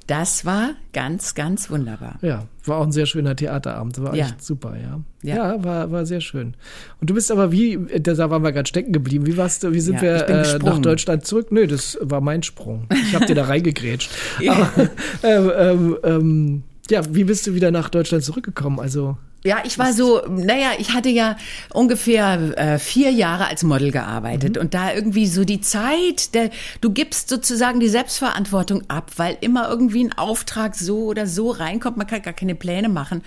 Das 0.06 0.44
war 0.44 0.70
ganz, 0.92 1.34
ganz 1.34 1.70
wunderbar. 1.70 2.18
Ja, 2.20 2.46
war 2.66 2.78
auch 2.78 2.84
ein 2.84 2.92
sehr 2.92 3.06
schöner 3.06 3.34
Theaterabend. 3.34 4.02
War 4.02 4.14
ja. 4.14 4.26
echt 4.26 4.44
super, 4.44 4.76
ja. 4.76 5.00
ja. 5.22 5.36
Ja, 5.36 5.64
war, 5.64 5.90
war 5.90 6.04
sehr 6.04 6.20
schön. 6.20 6.54
Und 7.00 7.08
du 7.08 7.14
bist 7.14 7.32
aber 7.32 7.52
wie, 7.52 7.78
da 8.00 8.30
waren 8.30 8.42
wir 8.42 8.52
gerade 8.52 8.68
stecken 8.68 8.92
geblieben. 8.92 9.26
Wie 9.26 9.36
warst 9.38 9.62
du, 9.62 9.72
wie 9.72 9.80
sind 9.80 9.96
ja, 9.96 10.02
wir 10.02 10.28
äh, 10.28 10.58
nach 10.58 10.78
Deutschland 10.78 11.24
zurück? 11.24 11.50
Nö, 11.50 11.66
das 11.66 11.96
war 12.02 12.20
mein 12.20 12.42
Sprung. 12.42 12.86
Ich 12.92 13.14
habe 13.14 13.24
dir 13.24 13.34
da 13.34 13.44
reingegrätscht. 13.46 14.10
ja. 14.40 14.52
Aber, 14.52 14.90
ähm, 15.22 15.52
ähm, 15.56 15.96
ähm, 16.04 16.62
ja, 16.90 17.02
wie 17.10 17.24
bist 17.24 17.46
du 17.46 17.54
wieder 17.54 17.70
nach 17.70 17.88
Deutschland 17.88 18.24
zurückgekommen? 18.24 18.80
Also 18.80 19.16
ja, 19.44 19.58
ich 19.64 19.78
war 19.78 19.92
so, 19.92 20.22
naja, 20.26 20.70
ich 20.78 20.94
hatte 20.94 21.10
ja 21.10 21.36
ungefähr 21.72 22.56
äh, 22.56 22.78
vier 22.78 23.10
Jahre 23.10 23.46
als 23.46 23.62
Model 23.62 23.90
gearbeitet 23.90 24.56
mhm. 24.56 24.62
und 24.62 24.74
da 24.74 24.92
irgendwie 24.92 25.26
so 25.26 25.44
die 25.44 25.60
Zeit, 25.60 26.34
der, 26.34 26.50
du 26.80 26.90
gibst 26.90 27.28
sozusagen 27.28 27.78
die 27.78 27.88
Selbstverantwortung 27.88 28.88
ab, 28.88 29.12
weil 29.16 29.36
immer 29.42 29.68
irgendwie 29.68 30.04
ein 30.04 30.12
Auftrag 30.16 30.74
so 30.74 31.04
oder 31.04 31.26
so 31.26 31.50
reinkommt, 31.50 31.98
man 31.98 32.06
kann 32.06 32.22
gar 32.22 32.32
keine 32.32 32.54
Pläne 32.54 32.88
machen. 32.88 33.22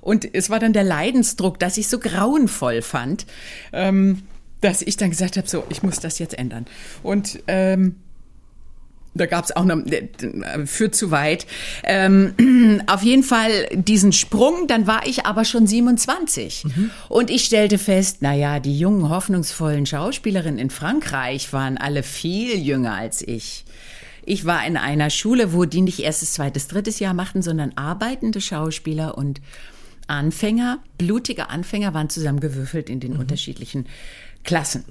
Und 0.00 0.32
es 0.34 0.50
war 0.50 0.60
dann 0.60 0.72
der 0.72 0.84
Leidensdruck, 0.84 1.58
dass 1.58 1.76
ich 1.78 1.88
so 1.88 1.98
grauenvoll 1.98 2.80
fand, 2.80 3.26
ähm, 3.72 4.22
dass 4.60 4.82
ich 4.82 4.96
dann 4.96 5.10
gesagt 5.10 5.36
habe, 5.36 5.48
so, 5.48 5.64
ich 5.68 5.82
muss 5.82 5.98
das 5.98 6.20
jetzt 6.20 6.38
ändern. 6.38 6.66
Und 7.02 7.40
ähm, 7.48 7.96
da 9.16 9.26
gab 9.26 9.44
es 9.44 9.54
auch 9.54 9.64
noch, 9.64 9.78
äh, 9.86 10.66
für 10.66 10.90
zu 10.90 11.10
weit. 11.10 11.46
Ähm, 11.84 12.82
auf 12.86 13.02
jeden 13.02 13.22
Fall 13.22 13.68
diesen 13.72 14.12
Sprung, 14.12 14.66
dann 14.66 14.86
war 14.86 15.06
ich 15.06 15.26
aber 15.26 15.44
schon 15.44 15.66
27. 15.66 16.64
Mhm. 16.64 16.90
Und 17.08 17.30
ich 17.30 17.44
stellte 17.44 17.78
fest, 17.78 18.18
na 18.20 18.34
ja, 18.34 18.60
die 18.60 18.78
jungen, 18.78 19.08
hoffnungsvollen 19.08 19.86
Schauspielerinnen 19.86 20.58
in 20.58 20.70
Frankreich 20.70 21.52
waren 21.52 21.78
alle 21.78 22.02
viel 22.02 22.58
jünger 22.58 22.94
als 22.94 23.22
ich. 23.22 23.64
Ich 24.24 24.44
war 24.44 24.66
in 24.66 24.76
einer 24.76 25.10
Schule, 25.10 25.52
wo 25.52 25.64
die 25.64 25.82
nicht 25.82 26.00
erstes, 26.00 26.34
zweites, 26.34 26.66
drittes 26.66 26.98
Jahr 26.98 27.14
machten, 27.14 27.42
sondern 27.42 27.72
arbeitende 27.76 28.40
Schauspieler 28.40 29.16
und 29.16 29.40
Anfänger, 30.08 30.78
blutige 30.98 31.50
Anfänger 31.50 31.94
waren 31.94 32.10
zusammengewürfelt 32.10 32.90
in 32.90 33.00
den 33.00 33.14
mhm. 33.14 33.20
unterschiedlichen 33.20 33.86
Klassen. 34.44 34.84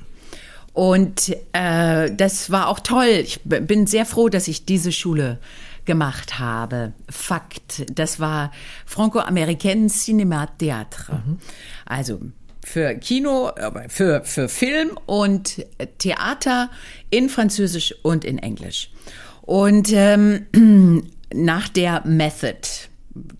Und 0.76 1.34
äh, 1.54 2.12
das 2.14 2.52
war 2.52 2.68
auch 2.68 2.82
toll. 2.82 3.08
Ich 3.24 3.40
bin 3.46 3.88
sehr 3.88 4.06
froh, 4.06 4.28
dass 4.28 4.50
ich 4.50 4.66
diese 4.66 4.92
Schule 4.92 5.40
gemacht 5.86 6.38
habe. 6.38 6.92
Fakt, 7.10 7.86
das 7.98 8.20
war 8.20 8.52
Franco-Américaine 8.86 9.88
Cinéma 9.88 10.50
Théâtre. 10.60 11.14
Mhm. 11.14 11.40
Also 11.86 12.20
für 12.62 12.94
Kino, 12.96 13.52
für, 13.88 14.26
für 14.26 14.50
Film 14.50 15.00
und 15.06 15.66
Theater 16.00 16.70
in 17.10 17.30
Französisch 17.30 17.96
und 18.02 18.26
in 18.26 18.38
Englisch. 18.38 18.92
Und 19.44 19.94
ähm, 19.94 20.46
nach 21.34 21.70
der 21.70 22.06
Method, 22.06 22.68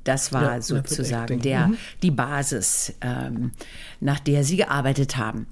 das 0.06 0.32
war 0.32 0.54
ja, 0.54 0.62
sozusagen 0.62 1.42
der, 1.42 1.68
mhm. 1.68 1.78
die 2.02 2.12
Basis, 2.12 2.94
ähm, 3.02 3.52
nach 4.00 4.22
der 4.22 4.46
sie 4.46 4.56
gearbeitet 4.56 5.18
haben. 5.18 5.48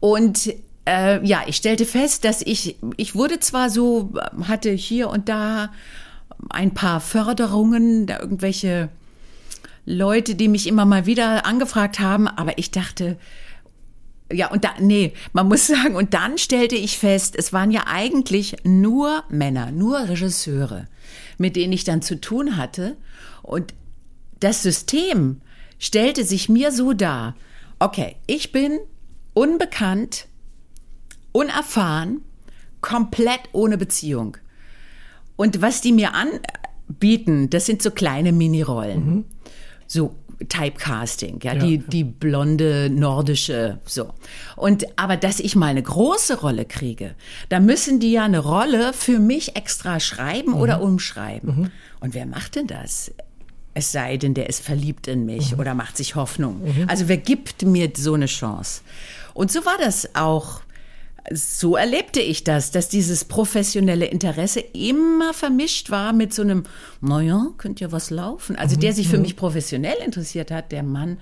Und 0.00 0.52
äh, 0.86 1.24
ja, 1.26 1.42
ich 1.46 1.56
stellte 1.56 1.86
fest, 1.86 2.24
dass 2.24 2.42
ich, 2.42 2.76
ich 2.96 3.14
wurde 3.14 3.40
zwar 3.40 3.70
so, 3.70 4.12
hatte 4.42 4.70
hier 4.70 5.08
und 5.08 5.28
da 5.28 5.72
ein 6.50 6.74
paar 6.74 7.00
Förderungen, 7.00 8.06
da 8.06 8.20
irgendwelche 8.20 8.88
Leute, 9.86 10.34
die 10.34 10.48
mich 10.48 10.66
immer 10.66 10.84
mal 10.84 11.06
wieder 11.06 11.46
angefragt 11.46 12.00
haben, 12.00 12.28
aber 12.28 12.58
ich 12.58 12.70
dachte, 12.70 13.18
ja, 14.32 14.50
und 14.50 14.64
da, 14.64 14.70
nee, 14.80 15.12
man 15.32 15.48
muss 15.48 15.66
sagen, 15.68 15.96
und 15.96 16.14
dann 16.14 16.38
stellte 16.38 16.76
ich 16.76 16.98
fest, 16.98 17.36
es 17.36 17.52
waren 17.52 17.70
ja 17.70 17.84
eigentlich 17.86 18.56
nur 18.64 19.24
Männer, 19.28 19.70
nur 19.70 20.08
Regisseure, 20.08 20.88
mit 21.38 21.56
denen 21.56 21.72
ich 21.72 21.84
dann 21.84 22.02
zu 22.02 22.20
tun 22.20 22.56
hatte. 22.56 22.96
Und 23.42 23.74
das 24.40 24.62
System 24.62 25.40
stellte 25.78 26.24
sich 26.24 26.48
mir 26.48 26.72
so 26.72 26.92
dar, 26.92 27.36
okay, 27.78 28.16
ich 28.26 28.52
bin 28.52 28.78
unbekannt, 29.34 30.26
unerfahren, 31.34 32.22
komplett 32.80 33.40
ohne 33.52 33.76
Beziehung. 33.76 34.36
Und 35.36 35.60
was 35.60 35.80
die 35.80 35.92
mir 35.92 36.12
anbieten, 36.14 37.50
das 37.50 37.66
sind 37.66 37.82
so 37.82 37.90
kleine 37.90 38.32
Minirollen. 38.32 39.06
Mhm. 39.06 39.24
So 39.86 40.14
Typecasting, 40.48 41.40
ja, 41.42 41.54
ja, 41.54 41.58
die, 41.58 41.78
die 41.78 42.04
blonde 42.04 42.90
nordische, 42.90 43.78
so. 43.84 44.12
Und, 44.56 44.84
aber 44.96 45.16
dass 45.16 45.40
ich 45.40 45.56
mal 45.56 45.68
eine 45.68 45.82
große 45.82 46.40
Rolle 46.40 46.64
kriege, 46.64 47.14
da 47.48 47.60
müssen 47.60 48.00
die 48.00 48.12
ja 48.12 48.24
eine 48.24 48.40
Rolle 48.40 48.92
für 48.92 49.18
mich 49.18 49.56
extra 49.56 50.00
schreiben 50.00 50.52
mhm. 50.52 50.60
oder 50.60 50.82
umschreiben. 50.82 51.56
Mhm. 51.56 51.70
Und 52.00 52.14
wer 52.14 52.26
macht 52.26 52.56
denn 52.56 52.66
das? 52.66 53.12
Es 53.74 53.90
sei 53.90 54.16
denn, 54.16 54.34
der 54.34 54.48
ist 54.48 54.62
verliebt 54.62 55.08
in 55.08 55.24
mich 55.24 55.52
mhm. 55.52 55.60
oder 55.60 55.74
macht 55.74 55.96
sich 55.96 56.14
Hoffnung. 56.14 56.62
Mhm. 56.62 56.88
Also 56.88 57.08
wer 57.08 57.16
gibt 57.16 57.62
mir 57.62 57.90
so 57.96 58.14
eine 58.14 58.26
Chance? 58.26 58.82
Und 59.34 59.50
so 59.50 59.64
war 59.64 59.78
das 59.78 60.14
auch 60.14 60.60
so 61.32 61.76
erlebte 61.76 62.20
ich 62.20 62.44
das, 62.44 62.70
dass 62.70 62.88
dieses 62.88 63.24
professionelle 63.24 64.06
Interesse 64.06 64.60
immer 64.60 65.32
vermischt 65.32 65.90
war 65.90 66.12
mit 66.12 66.34
so 66.34 66.42
einem, 66.42 66.64
naja, 67.00 67.48
könnte 67.56 67.84
ja 67.84 67.92
was 67.92 68.10
laufen. 68.10 68.56
Also 68.56 68.76
der 68.76 68.92
sich 68.92 69.08
für 69.08 69.16
mhm. 69.16 69.22
mich 69.22 69.36
professionell 69.36 69.96
interessiert 70.04 70.50
hat, 70.50 70.70
der 70.70 70.82
Mann, 70.82 71.18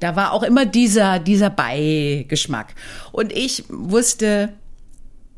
da 0.00 0.16
war 0.16 0.32
auch 0.32 0.42
immer 0.42 0.66
dieser, 0.66 1.18
dieser 1.18 1.50
Beigeschmack. 1.50 2.74
Und 3.12 3.32
ich 3.32 3.64
wusste, 3.68 4.52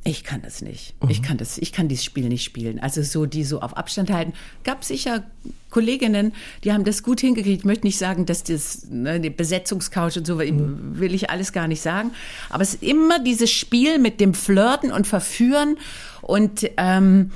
ich 0.06 0.24
kann 0.24 0.42
das 0.42 0.62
nicht. 0.62 0.94
Mhm. 1.02 1.10
Ich 1.10 1.22
kann 1.22 1.36
das, 1.36 1.58
ich 1.58 1.72
kann 1.72 1.88
dieses 1.88 2.04
Spiel 2.04 2.28
nicht 2.28 2.44
spielen. 2.44 2.78
Also 2.78 3.02
so, 3.02 3.26
die 3.26 3.44
so 3.44 3.60
auf 3.60 3.76
Abstand 3.76 4.10
halten. 4.10 4.32
Gab 4.64 4.84
sicher 4.84 5.24
Kolleginnen, 5.70 6.32
die 6.64 6.72
haben 6.72 6.84
das 6.84 7.02
gut 7.02 7.20
hingekriegt. 7.20 7.60
Ich 7.60 7.64
möchte 7.64 7.86
nicht 7.86 7.98
sagen, 7.98 8.24
dass 8.24 8.44
das, 8.44 8.86
ne, 8.88 9.20
die 9.20 9.30
Besetzungscouch 9.30 10.16
und 10.16 10.26
so, 10.26 10.36
mhm. 10.36 10.98
will 10.98 11.14
ich 11.14 11.30
alles 11.30 11.52
gar 11.52 11.68
nicht 11.68 11.82
sagen. 11.82 12.12
Aber 12.50 12.62
es 12.62 12.74
ist 12.74 12.82
immer 12.82 13.18
dieses 13.18 13.50
Spiel 13.50 13.98
mit 13.98 14.20
dem 14.20 14.32
Flirten 14.32 14.92
und 14.92 15.06
Verführen 15.06 15.76
und, 16.22 16.70
ähm, 16.76 17.32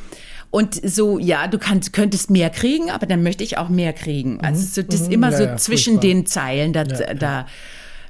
und 0.51 0.75
so, 0.75 1.19
ja, 1.19 1.49
du 1.49 1.59
kannst, 1.59 1.93
könntest 1.93 2.31
mehr 2.31 2.51
kriegen, 2.51 2.91
aber 2.91 3.07
dann 3.07 3.23
möchte 3.23 3.45
ich 3.45 3.59
auch 3.59 3.69
mehr 3.69 3.93
kriegen. 3.93 4.35
Mhm. 4.35 4.41
Also 4.45 4.81
so, 4.81 4.87
das 4.87 5.07
mhm. 5.07 5.13
immer 5.13 5.31
ja, 5.33 5.37
so 5.37 5.45
ja, 5.45 5.57
zwischen 5.57 5.95
furchtbar. 5.95 6.11
den 6.11 6.27
Zeilen 6.27 6.73
da, 6.73 6.83
ja, 6.85 7.15
da, 7.15 7.47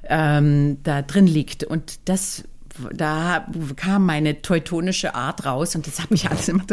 ähm, 0.09 0.79
da 0.83 1.03
drin 1.03 1.27
liegt. 1.27 1.65
Und 1.65 2.01
das 2.05 2.45
da 2.93 3.47
kam 3.77 4.07
meine 4.07 4.43
teutonische 4.43 5.15
Art 5.15 5.45
raus 5.45 5.75
und 5.75 5.87
das 5.87 6.01
hat 6.01 6.11
mich 6.11 6.31
alles 6.31 6.49
immer 6.49 6.65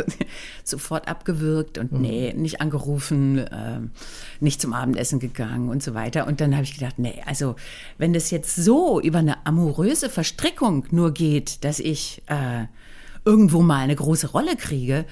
sofort 0.63 1.07
abgewürgt 1.07 1.77
und 1.77 1.91
mhm. 1.91 2.01
nee, 2.01 2.33
nicht 2.35 2.61
angerufen, 2.61 3.39
äh, 3.39 3.79
nicht 4.39 4.61
zum 4.61 4.73
Abendessen 4.73 5.19
gegangen 5.19 5.69
und 5.69 5.83
so 5.83 5.93
weiter. 5.93 6.27
Und 6.27 6.41
dann 6.41 6.53
habe 6.53 6.63
ich 6.63 6.73
gedacht, 6.73 6.99
nee, 6.99 7.21
also 7.25 7.55
wenn 7.97 8.13
das 8.13 8.31
jetzt 8.31 8.55
so 8.55 8.99
über 9.01 9.19
eine 9.19 9.45
amoröse 9.45 10.09
Verstrickung 10.09 10.85
nur 10.91 11.13
geht, 11.13 11.63
dass 11.63 11.79
ich 11.79 12.21
äh, 12.27 12.65
irgendwo 13.25 13.61
mal 13.61 13.79
eine 13.79 13.95
große 13.95 14.27
Rolle 14.27 14.55
kriege, 14.55 15.05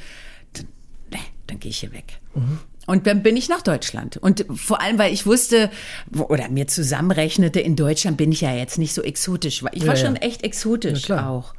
dann, 0.53 0.67
nee, 1.11 1.19
dann 1.47 1.59
gehe 1.59 1.71
ich 1.71 1.79
hier 1.79 1.93
weg. 1.93 2.19
Mhm. 2.33 2.59
Und 2.85 3.07
dann 3.07 3.23
bin 3.23 3.35
ich 3.35 3.49
nach 3.49 3.61
Deutschland. 3.61 4.17
Und 4.17 4.45
vor 4.53 4.81
allem, 4.81 4.97
weil 4.99 5.13
ich 5.13 5.25
wusste 5.25 5.71
oder 6.13 6.49
mir 6.49 6.67
zusammenrechnete, 6.67 7.59
in 7.59 7.75
Deutschland 7.75 8.17
bin 8.17 8.31
ich 8.31 8.41
ja 8.41 8.53
jetzt 8.53 8.77
nicht 8.77 8.93
so 8.93 9.01
exotisch. 9.01 9.63
Ich 9.71 9.87
war 9.87 9.95
ja, 9.95 10.05
schon 10.05 10.15
echt 10.15 10.43
exotisch 10.43 11.07
ja, 11.07 11.29
auch. 11.29 11.55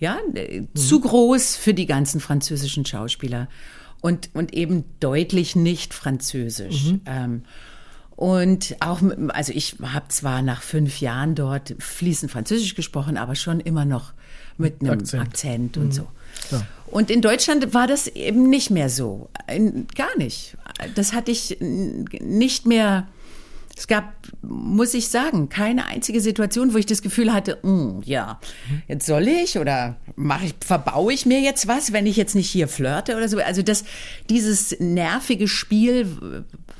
Ja, 0.00 0.18
mhm. 0.32 0.68
zu 0.74 1.00
groß 1.00 1.56
für 1.56 1.74
die 1.74 1.86
ganzen 1.86 2.20
französischen 2.20 2.84
Schauspieler. 2.84 3.48
Und, 4.00 4.30
und 4.34 4.52
eben 4.52 4.84
deutlich 5.00 5.56
nicht 5.56 5.94
französisch. 5.94 6.84
Mhm. 6.84 7.00
Ähm, 7.06 7.42
und 8.16 8.76
auch, 8.80 9.00
also 9.28 9.52
ich 9.52 9.76
habe 9.82 10.08
zwar 10.08 10.42
nach 10.42 10.62
fünf 10.62 11.00
Jahren 11.00 11.34
dort 11.34 11.74
fließend 11.78 12.30
Französisch 12.30 12.74
gesprochen, 12.74 13.16
aber 13.16 13.34
schon 13.34 13.60
immer 13.60 13.84
noch 13.84 14.12
mit 14.56 14.82
einem 14.82 15.00
Akzent, 15.00 15.22
Akzent 15.22 15.76
und 15.76 15.86
mhm. 15.86 15.92
so. 15.92 16.08
Ja. 16.50 16.66
Und 16.94 17.10
in 17.10 17.22
Deutschland 17.22 17.74
war 17.74 17.88
das 17.88 18.06
eben 18.06 18.48
nicht 18.48 18.70
mehr 18.70 18.88
so. 18.88 19.28
Gar 19.96 20.16
nicht. 20.16 20.56
Das 20.94 21.12
hatte 21.12 21.32
ich 21.32 21.56
nicht 21.58 22.66
mehr. 22.66 23.08
Es 23.76 23.88
gab, 23.88 24.14
muss 24.42 24.94
ich 24.94 25.08
sagen, 25.08 25.48
keine 25.48 25.86
einzige 25.86 26.20
Situation, 26.20 26.74
wo 26.74 26.78
ich 26.78 26.86
das 26.86 27.02
Gefühl 27.02 27.32
hatte, 27.32 27.58
mm, 27.62 28.02
ja, 28.04 28.38
jetzt 28.86 29.04
soll 29.04 29.26
ich 29.26 29.58
oder 29.58 29.96
mache 30.14 30.46
ich, 30.46 30.54
verbaue 30.64 31.12
ich 31.12 31.26
mir 31.26 31.40
jetzt 31.40 31.66
was, 31.66 31.92
wenn 31.92 32.06
ich 32.06 32.16
jetzt 32.16 32.36
nicht 32.36 32.48
hier 32.48 32.68
flirte 32.68 33.16
oder 33.16 33.28
so. 33.28 33.38
Also 33.38 33.62
das, 33.62 33.84
dieses 34.30 34.78
nervige 34.78 35.48
Spiel 35.48 36.06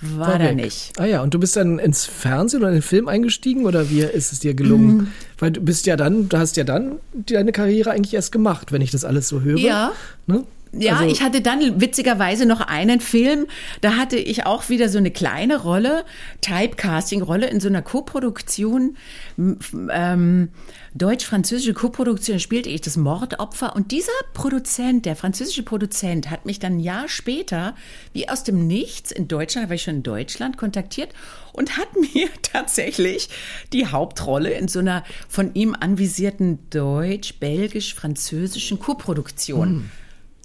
war, 0.01 0.29
war 0.29 0.39
da 0.39 0.53
nicht. 0.53 0.93
Ah 0.99 1.07
ja, 1.07 1.23
und 1.23 1.35
du 1.35 1.41
bist 1.41 1.57
dann 1.57 1.79
ins 1.79 2.07
Fernsehen 2.07 2.61
oder 2.61 2.69
in 2.69 2.77
den 2.77 2.83
Film 2.83 3.09
eingestiegen 3.09 3.67
oder 3.67 3.91
wie 3.91 4.01
ist 4.01 4.33
es 4.33 4.41
dir 4.41 4.55
gelungen? 4.55 4.97
Mhm. 4.97 5.09
Weil 5.39 5.51
du 5.51 5.61
bist 5.61 5.87
ja 5.87 5.97
dann, 5.97 6.29
du 6.29 6.39
hast 6.39 6.57
ja 6.57 6.65
dann 6.65 6.99
deine 7.13 7.53
Karriere 7.53 7.91
eigentlich 7.91 8.15
erst 8.15 8.31
gemacht, 8.31 8.71
wenn 8.71 8.83
ich 8.83 8.93
das 8.93 9.05
alles 9.05 9.29
so 9.29 9.41
höre. 9.41 9.59
Ja. 9.59 9.93
Ne? 10.27 10.45
Ja, 10.79 10.97
also, 10.97 11.07
ich 11.07 11.23
hatte 11.23 11.41
dann 11.41 11.81
witzigerweise 11.81 12.45
noch 12.47 12.61
einen 12.61 13.01
Film, 13.01 13.47
da 13.81 13.97
hatte 13.97 14.17
ich 14.17 14.47
auch 14.47 14.69
wieder 14.69 14.89
so 14.89 14.99
eine 14.99 15.11
kleine 15.11 15.63
Rolle, 15.63 16.05
Typecasting-Rolle 16.41 17.47
in 17.47 17.59
so 17.61 17.69
einer 17.69 17.83
Koproduktion, 17.83 18.97
ähm, 19.37 20.49
deutsch-französische 20.95 21.75
Koproduktion, 21.75 22.41
spielte 22.41 22.71
ich 22.71 22.81
das 22.81 22.97
Mordopfer 22.97 23.75
und 23.75 23.91
dieser 23.91 24.13
Produzent, 24.33 25.05
der 25.07 25.17
französische 25.17 25.65
Produzent, 25.65 26.31
hat 26.31 26.47
mich 26.47 26.61
dann 26.61 26.77
ein 26.77 26.81
Jahr 26.81 27.09
später, 27.09 27.75
wie 28.13 28.29
aus 28.29 28.45
dem 28.45 28.67
Nichts 28.67 29.11
in 29.11 29.29
Deutschland, 29.29 29.69
war 29.69 29.75
ich 29.75 29.83
schon 29.83 29.97
in 29.97 30.03
Deutschland, 30.03 30.57
kontaktiert 30.57 31.11
und 31.53 31.77
hat 31.77 31.89
mir 32.15 32.31
tatsächlich 32.43 33.29
die 33.73 33.87
Hauptrolle 33.87 34.51
in 34.51 34.69
so 34.69 34.79
einer 34.79 35.03
von 35.29 35.53
ihm 35.55 35.75
anvisierten 35.79 36.59
deutsch-belgisch-französischen 36.71 38.79
Koproduktion. 38.79 39.69
Hm 39.69 39.91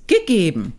gegeben. 0.10 0.74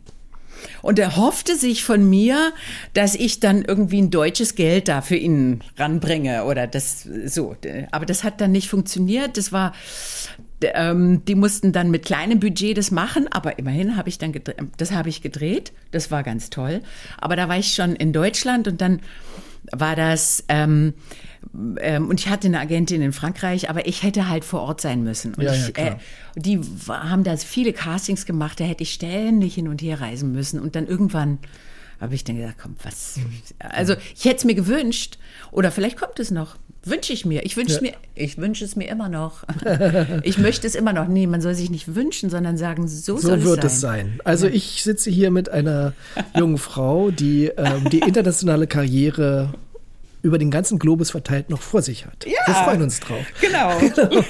Und 0.82 0.98
er 0.98 1.16
hoffte 1.16 1.56
sich 1.56 1.84
von 1.84 2.08
mir, 2.08 2.52
dass 2.94 3.14
ich 3.14 3.40
dann 3.40 3.62
irgendwie 3.62 4.00
ein 4.00 4.10
deutsches 4.10 4.54
Geld 4.54 4.88
da 4.88 5.02
für 5.02 5.16
ihn 5.16 5.62
ranbringe 5.76 6.44
oder 6.44 6.66
das 6.66 7.02
so. 7.02 7.56
Aber 7.90 8.06
das 8.06 8.24
hat 8.24 8.40
dann 8.40 8.52
nicht 8.52 8.68
funktioniert. 8.68 9.36
Das 9.36 9.52
war, 9.52 9.72
ähm, 10.62 11.22
die 11.26 11.34
mussten 11.34 11.72
dann 11.72 11.90
mit 11.90 12.04
kleinem 12.04 12.40
Budget 12.40 12.78
das 12.78 12.90
machen, 12.90 13.28
aber 13.30 13.58
immerhin 13.58 13.96
habe 13.96 14.08
ich 14.08 14.18
dann 14.18 14.34
das 14.76 14.92
habe 14.92 15.08
ich 15.08 15.22
gedreht. 15.22 15.72
Das 15.90 16.10
war 16.10 16.22
ganz 16.22 16.50
toll. 16.50 16.82
Aber 17.18 17.36
da 17.36 17.48
war 17.48 17.58
ich 17.58 17.74
schon 17.74 17.94
in 17.94 18.12
Deutschland 18.12 18.68
und 18.68 18.80
dann 18.80 19.00
war 19.72 19.96
das, 19.96 20.44
ähm, 20.48 20.94
ähm, 21.80 22.08
und 22.08 22.20
ich 22.20 22.28
hatte 22.28 22.48
eine 22.48 22.60
Agentin 22.60 23.02
in 23.02 23.12
Frankreich, 23.12 23.70
aber 23.70 23.86
ich 23.86 24.02
hätte 24.02 24.28
halt 24.28 24.44
vor 24.44 24.62
Ort 24.62 24.80
sein 24.80 25.02
müssen. 25.02 25.34
Und 25.34 25.42
ja, 25.42 25.52
ich, 25.52 25.76
ja, 25.76 25.86
äh, 25.86 25.96
die 26.36 26.60
haben 26.88 27.24
da 27.24 27.36
viele 27.36 27.72
Castings 27.72 28.26
gemacht, 28.26 28.60
da 28.60 28.64
hätte 28.64 28.82
ich 28.82 28.92
ständig 28.92 29.54
hin 29.54 29.68
und 29.68 29.82
her 29.82 30.00
reisen 30.00 30.32
müssen. 30.32 30.60
Und 30.60 30.76
dann 30.76 30.86
irgendwann 30.86 31.38
habe 32.00 32.14
ich 32.14 32.24
dann 32.24 32.36
gedacht, 32.36 32.56
komm, 32.60 32.76
was. 32.82 33.16
Also 33.58 33.94
ich 34.14 34.24
hätte 34.24 34.36
es 34.36 34.44
mir 34.44 34.54
gewünscht, 34.54 35.18
oder 35.52 35.70
vielleicht 35.70 35.98
kommt 35.98 36.18
es 36.18 36.30
noch. 36.30 36.56
Wünsche 36.82 37.12
ich 37.12 37.26
mir. 37.26 37.44
Ich 37.44 37.58
wünsche 37.58 37.74
ja. 37.74 37.82
mir, 37.82 37.92
ich 38.14 38.38
wünsche 38.38 38.64
es 38.64 38.74
mir 38.74 38.88
immer 38.88 39.10
noch. 39.10 39.44
ich 40.22 40.38
möchte 40.38 40.66
es 40.66 40.74
immer 40.74 40.94
noch. 40.94 41.08
Nee, 41.08 41.26
man 41.26 41.42
soll 41.42 41.54
sich 41.54 41.68
nicht 41.68 41.94
wünschen, 41.94 42.30
sondern 42.30 42.56
sagen, 42.56 42.88
so, 42.88 43.18
so 43.18 43.28
soll 43.28 43.44
wird 43.44 43.64
es 43.64 43.82
sein. 43.82 44.06
es 44.06 44.12
sein. 44.12 44.20
Also 44.24 44.46
ich 44.46 44.82
sitze 44.82 45.10
hier 45.10 45.30
mit 45.30 45.50
einer 45.50 45.92
jungen 46.34 46.56
Frau, 46.56 47.10
die 47.10 47.48
ähm, 47.48 47.90
die 47.90 47.98
internationale 48.06 48.66
Karriere 48.66 49.52
über 50.22 50.38
den 50.38 50.50
ganzen 50.50 50.78
Globus 50.78 51.10
verteilt 51.10 51.48
noch 51.48 51.62
vor 51.62 51.80
sich 51.80 52.04
hat. 52.04 52.26
Ja, 52.26 52.32
wir 52.46 52.54
freuen 52.54 52.82
uns 52.82 53.00
drauf. 53.00 53.24
Genau. 53.40 53.78
genau. 53.78 54.24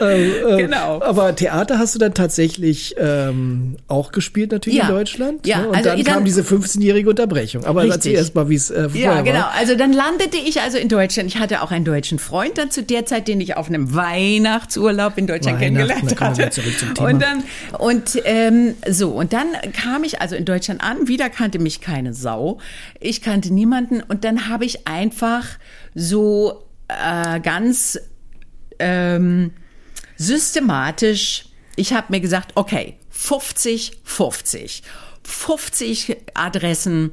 ähm, 0.00 0.32
äh, 0.48 0.56
genau. 0.62 1.00
Aber 1.02 1.34
Theater 1.36 1.78
hast 1.78 1.94
du 1.94 1.98
dann 1.98 2.14
tatsächlich 2.14 2.96
ähm, 2.98 3.76
auch 3.86 4.10
gespielt 4.10 4.50
natürlich 4.50 4.80
ja. 4.80 4.88
in 4.88 4.94
Deutschland. 4.94 5.46
Ja. 5.46 5.60
Ne? 5.60 5.68
Und 5.68 5.76
also 5.76 5.90
dann, 5.90 6.02
dann 6.02 6.14
kam 6.14 6.24
diese 6.24 6.42
15-jährige 6.42 7.08
Unterbrechung. 7.08 7.64
Aber 7.64 7.82
richtig. 7.82 7.96
erzähl 7.96 8.14
erst 8.14 8.34
mal, 8.34 8.48
wie 8.48 8.56
es 8.56 8.70
äh, 8.70 8.88
vorher 8.88 9.14
Ja, 9.14 9.20
genau. 9.22 9.38
War. 9.38 9.54
Also 9.54 9.76
dann 9.76 9.92
landete 9.92 10.36
ich 10.36 10.60
also 10.60 10.78
in 10.78 10.88
Deutschland. 10.88 11.28
Ich 11.28 11.38
hatte 11.38 11.62
auch 11.62 11.70
einen 11.70 11.84
deutschen 11.84 12.18
Freund 12.18 12.58
dann 12.58 12.70
zu 12.72 12.82
der 12.82 13.06
Zeit, 13.06 13.28
den 13.28 13.40
ich 13.40 13.56
auf 13.56 13.68
einem 13.68 13.94
Weihnachtsurlaub 13.94 15.16
in 15.16 15.28
Deutschland 15.28 15.60
kennengelernt 15.60 16.20
hatte. 16.20 16.50
Und 16.98 17.22
dann 17.22 17.44
und 17.78 18.20
ähm, 18.24 18.74
so 18.88 19.10
und 19.10 19.32
dann 19.32 19.46
kam 19.72 20.02
ich 20.02 20.20
also 20.20 20.34
in 20.34 20.44
Deutschland 20.44 20.82
an. 20.82 21.06
Wieder 21.06 21.30
kannte 21.30 21.58
mich 21.58 21.80
keine 21.80 22.14
Sau. 22.14 22.58
Ich 22.98 23.22
kannte 23.22 23.52
niemanden 23.52 24.02
und 24.02 24.24
dann 24.24 24.48
habe 24.48 24.64
ich 24.64 24.88
einfach 24.88 25.35
einfach 25.36 25.58
so 25.94 26.64
äh, 26.88 27.40
ganz 27.40 27.98
ähm, 28.78 29.52
systematisch, 30.16 31.46
ich 31.76 31.92
habe 31.92 32.06
mir 32.10 32.20
gesagt, 32.20 32.52
okay, 32.54 32.96
50, 33.10 34.00
50. 34.04 34.82
50 35.22 36.16
Adressen 36.34 37.12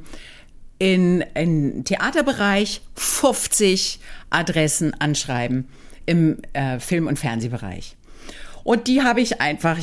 in, 0.78 1.22
in 1.34 1.84
Theaterbereich, 1.84 2.82
50 2.94 4.00
Adressen 4.30 4.94
anschreiben 5.00 5.68
im 6.06 6.38
äh, 6.52 6.78
Film- 6.78 7.06
und 7.06 7.18
Fernsehbereich. 7.18 7.96
Und 8.64 8.88
die 8.88 9.02
habe 9.02 9.20
ich 9.20 9.40
einfach, 9.40 9.78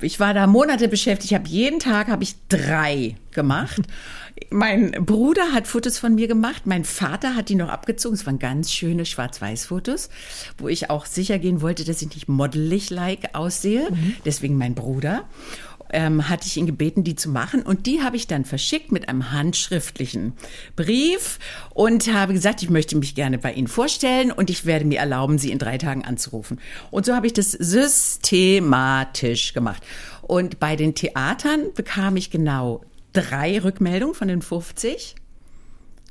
ich 0.00 0.20
war 0.20 0.32
da 0.32 0.46
Monate 0.46 0.88
beschäftigt, 0.88 1.32
ich 1.32 1.34
habe 1.34 1.48
jeden 1.48 1.80
Tag 1.80 2.08
habe 2.08 2.22
ich 2.22 2.36
drei 2.48 3.16
gemacht. 3.32 3.82
Mein 4.50 4.92
Bruder 4.92 5.52
hat 5.52 5.66
Fotos 5.66 5.98
von 5.98 6.14
mir 6.14 6.28
gemacht, 6.28 6.62
mein 6.64 6.84
Vater 6.84 7.34
hat 7.34 7.48
die 7.48 7.54
noch 7.56 7.68
abgezogen. 7.68 8.14
Es 8.14 8.24
waren 8.24 8.38
ganz 8.38 8.72
schöne 8.72 9.04
Schwarz-Weiß-Fotos, 9.04 10.08
wo 10.56 10.68
ich 10.68 10.88
auch 10.88 11.04
sicher 11.06 11.38
gehen 11.38 11.60
wollte, 11.60 11.84
dass 11.84 12.00
ich 12.00 12.14
nicht 12.14 12.28
modelig-like 12.28 13.34
aussehe. 13.34 13.90
Mhm. 13.90 14.14
Deswegen 14.24 14.56
mein 14.56 14.74
Bruder 14.74 15.24
ähm, 15.92 16.28
hatte 16.28 16.46
ich 16.46 16.56
ihn 16.56 16.66
gebeten, 16.66 17.04
die 17.04 17.14
zu 17.14 17.28
machen. 17.28 17.62
Und 17.62 17.86
die 17.86 18.02
habe 18.02 18.16
ich 18.16 18.26
dann 18.26 18.44
verschickt 18.44 18.92
mit 18.92 19.08
einem 19.08 19.30
handschriftlichen 19.30 20.34
Brief 20.74 21.38
und 21.70 22.12
habe 22.12 22.32
gesagt, 22.32 22.62
ich 22.62 22.70
möchte 22.70 22.96
mich 22.96 23.14
gerne 23.14 23.38
bei 23.38 23.52
Ihnen 23.52 23.68
vorstellen 23.68 24.32
und 24.32 24.50
ich 24.50 24.66
werde 24.66 24.84
mir 24.84 24.98
erlauben, 24.98 25.38
Sie 25.38 25.50
in 25.50 25.58
drei 25.58 25.78
Tagen 25.78 26.04
anzurufen. 26.04 26.60
Und 26.90 27.06
so 27.06 27.14
habe 27.14 27.26
ich 27.26 27.32
das 27.32 27.52
systematisch 27.52 29.52
gemacht. 29.52 29.82
Und 30.22 30.58
bei 30.58 30.76
den 30.76 30.94
Theatern 30.94 31.72
bekam 31.74 32.16
ich 32.16 32.30
genau 32.30 32.82
drei 33.12 33.60
Rückmeldungen 33.60 34.14
von 34.14 34.28
den 34.28 34.42
50. 34.42 35.16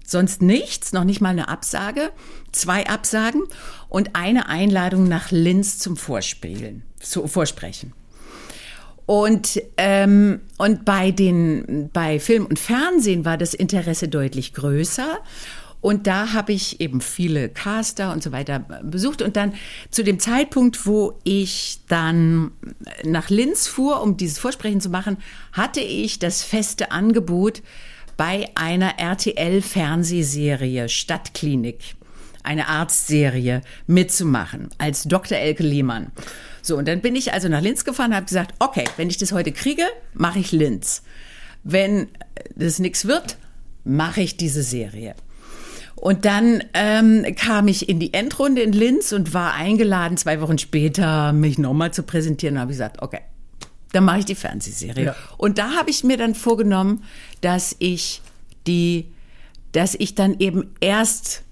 Sonst 0.06 0.41
nichts, 0.41 0.91
noch 0.91 1.06
nicht 1.06 1.22
mal 1.22 1.30
eine 1.30 1.48
Absage, 1.48 2.12
zwei 2.52 2.88
Absagen 2.88 3.44
und 3.88 4.15
eine 4.15 4.50
Einladung 4.50 5.08
nach 5.08 5.32
Linz 5.32 5.80
zum 5.80 5.96
Vorspielen, 5.96 6.84
zu 7.00 7.28
Vorsprechen. 7.28 7.94
Und, 9.12 9.62
ähm, 9.76 10.39
und 10.58 10.86
bei, 10.86 11.12
den, 11.12 11.89
bei 11.91 12.17
Film 12.17 12.45
und 12.45 12.58
Fernsehen 12.58 13.26
war 13.26 13.38
das 13.38 13.54
Interesse 13.54 14.08
deutlich 14.08 14.54
größer. 14.54 15.19
Und 15.82 16.08
da 16.08 16.32
habe 16.32 16.54
ich 16.54 16.80
eben 16.80 17.02
viele 17.02 17.50
Caster 17.50 18.13
und 18.13 18.24
so 18.24 18.32
weiter 18.32 18.60
besucht. 18.84 19.21
Und 19.21 19.36
dann 19.36 19.54
zu 19.89 20.06
dem 20.06 20.17
Zeitpunkt, 20.17 20.86
wo 20.86 21.19
ich 21.26 21.82
dann 21.89 22.52
nach 23.04 23.30
Linz 23.30 23.67
fuhr, 23.67 24.02
um 24.02 24.15
dieses 24.15 24.39
Vorsprechen 24.39 24.80
zu 24.80 24.89
machen, 24.89 25.17
hatte 25.52 25.82
ich 25.82 26.19
das 26.19 26.41
feste 26.41 26.91
Angebot 26.91 27.62
bei 28.15 28.47
einer 28.56 28.97
RTL-Fernsehserie 28.97 30.88
Stadtklinik, 30.88 31.95
eine 32.43 32.69
Arztserie, 32.69 33.62
mitzumachen 33.88 34.69
als 34.78 35.04
Dr. 35.04 35.38
Elke 35.38 35.63
Lehmann. 35.63 36.13
So, 36.62 36.78
und 36.78 36.88
dann 36.88 37.02
bin 37.02 37.15
ich 37.15 37.34
also 37.34 37.47
nach 37.47 37.62
Linz 37.62 37.86
gefahren 37.86 38.12
und 38.12 38.15
habe 38.15 38.26
gesagt, 38.26 38.56
okay, 38.60 38.86
wenn 38.97 39.10
ich 39.10 39.17
das 39.17 39.32
heute 39.32 39.52
kriege, 39.52 39.84
mache 40.13 40.39
ich 40.39 40.52
Linz. 40.52 41.04
Wenn 41.63 42.08
das 42.56 42.80
nichts 42.80 43.06
wird, 43.06 43.38
mache 43.84 44.21
ich 44.21 44.38
diese 44.38 44.63
Serie. 44.63 45.15
Und 45.95 46.26
dann 46.26 46.63
ähm, 46.74 47.26
kam 47.36 47.67
ich 47.67 47.88
in 47.88 48.00
die 48.00 48.13
Endrunde 48.13 48.62
in 48.62 48.74
Linz 48.74 49.12
und 49.12 49.34
war 49.36 49.54
eingeladen, 49.54 50.17
zwei 50.17 50.41
Wochen 50.41 50.58
später 50.58 51.32
mich 51.32 51.60
nochmal 51.60 51.93
zu 51.93 52.04
präsentieren. 52.04 52.56
Und 52.56 52.62
habe 52.62 52.71
ich 52.71 52.78
gesagt, 52.78 53.02
okay, 53.02 53.19
dann 53.91 54.06
mache 54.06 54.19
ich 54.19 54.26
die 54.26 54.36
Fernsehserie. 54.36 55.06
Ja. 55.06 55.15
Und 55.38 55.58
da 55.58 55.76
habe 55.76 55.89
ich 55.89 56.04
mir 56.04 56.17
dann 56.17 56.34
vorgenommen, 56.34 57.04
dass 57.41 57.76
ich 57.78 58.21
die, 58.65 59.12
dass 59.74 59.95
ich 59.95 60.15
dann 60.15 60.39
eben 60.39 60.74
erst 60.80 61.43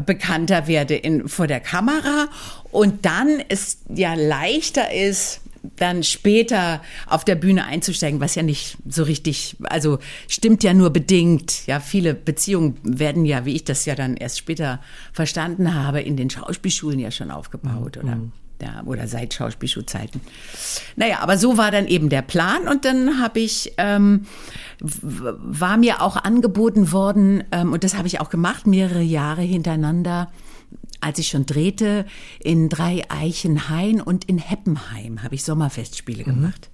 bekannter 0.00 0.66
werde 0.66 0.94
in, 0.94 1.28
vor 1.28 1.46
der 1.46 1.60
Kamera 1.60 2.28
und 2.70 3.04
dann 3.04 3.42
es 3.48 3.78
ja 3.88 4.14
leichter 4.14 4.92
ist, 4.92 5.40
dann 5.76 6.02
später 6.02 6.82
auf 7.06 7.24
der 7.24 7.34
Bühne 7.34 7.64
einzusteigen, 7.64 8.20
was 8.20 8.34
ja 8.34 8.42
nicht 8.42 8.78
so 8.88 9.02
richtig, 9.02 9.56
also 9.64 9.98
stimmt 10.28 10.62
ja 10.62 10.72
nur 10.74 10.90
bedingt. 10.90 11.66
Ja, 11.66 11.80
viele 11.80 12.14
Beziehungen 12.14 12.78
werden 12.82 13.24
ja, 13.24 13.44
wie 13.44 13.54
ich 13.54 13.64
das 13.64 13.84
ja 13.84 13.94
dann 13.94 14.16
erst 14.16 14.38
später 14.38 14.80
verstanden 15.12 15.74
habe, 15.74 16.00
in 16.00 16.16
den 16.16 16.30
Schauspielschulen 16.30 16.98
ja 16.98 17.10
schon 17.10 17.30
aufgebaut, 17.30 17.96
mhm. 17.96 18.08
oder? 18.08 18.20
Ja, 18.60 18.82
oder 18.84 19.06
seit 19.06 19.34
Schauspielschulzeiten. 19.34 20.20
Naja, 20.96 21.20
aber 21.20 21.38
so 21.38 21.56
war 21.56 21.70
dann 21.70 21.86
eben 21.86 22.08
der 22.08 22.22
Plan 22.22 22.66
und 22.66 22.84
dann 22.84 23.20
habe 23.20 23.38
ich, 23.38 23.74
ähm, 23.78 24.26
war 24.80 25.76
mir 25.76 26.02
auch 26.02 26.16
angeboten 26.16 26.90
worden, 26.90 27.44
ähm, 27.52 27.72
und 27.72 27.84
das 27.84 27.96
habe 27.96 28.08
ich 28.08 28.20
auch 28.20 28.30
gemacht, 28.30 28.66
mehrere 28.66 29.02
Jahre 29.02 29.42
hintereinander, 29.42 30.32
als 31.00 31.20
ich 31.20 31.28
schon 31.28 31.46
drehte, 31.46 32.04
in 32.40 32.68
Drei 32.68 33.04
Eichenhain 33.08 34.00
und 34.00 34.24
in 34.24 34.38
Heppenheim 34.38 35.22
habe 35.22 35.36
ich 35.36 35.44
Sommerfestspiele 35.44 36.22
mhm. 36.22 36.34
gemacht. 36.34 36.70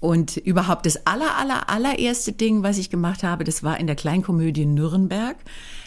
Und 0.00 0.36
überhaupt 0.36 0.84
das 0.86 1.06
aller, 1.06 1.36
aller, 1.38 1.70
allererste 1.70 2.32
Ding, 2.32 2.64
was 2.64 2.76
ich 2.76 2.90
gemacht 2.90 3.22
habe, 3.22 3.44
das 3.44 3.62
war 3.62 3.78
in 3.78 3.86
der 3.86 3.94
Kleinkomödie 3.94 4.66
Nürnberg. 4.66 5.36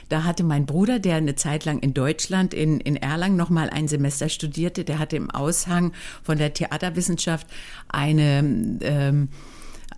Da 0.10 0.24
hatte 0.24 0.44
mein 0.44 0.66
Bruder, 0.66 1.00
der 1.00 1.16
eine 1.16 1.36
Zeit 1.36 1.66
lang 1.66 1.80
in 1.80 1.94
Deutschland, 1.94 2.54
in, 2.54 2.80
in 2.80 2.96
Erlangen 2.96 3.36
noch 3.36 3.50
mal 3.50 3.70
ein 3.70 3.88
Semester 3.88 4.30
studierte, 4.30 4.84
der 4.84 5.00
hatte 5.00 5.16
im 5.16 5.32
Aushang 5.32 5.94
von 6.24 6.38
der 6.38 6.54
Theaterwissenschaft 6.54 7.48
eine, 7.88 8.80
ähm, 8.82 9.30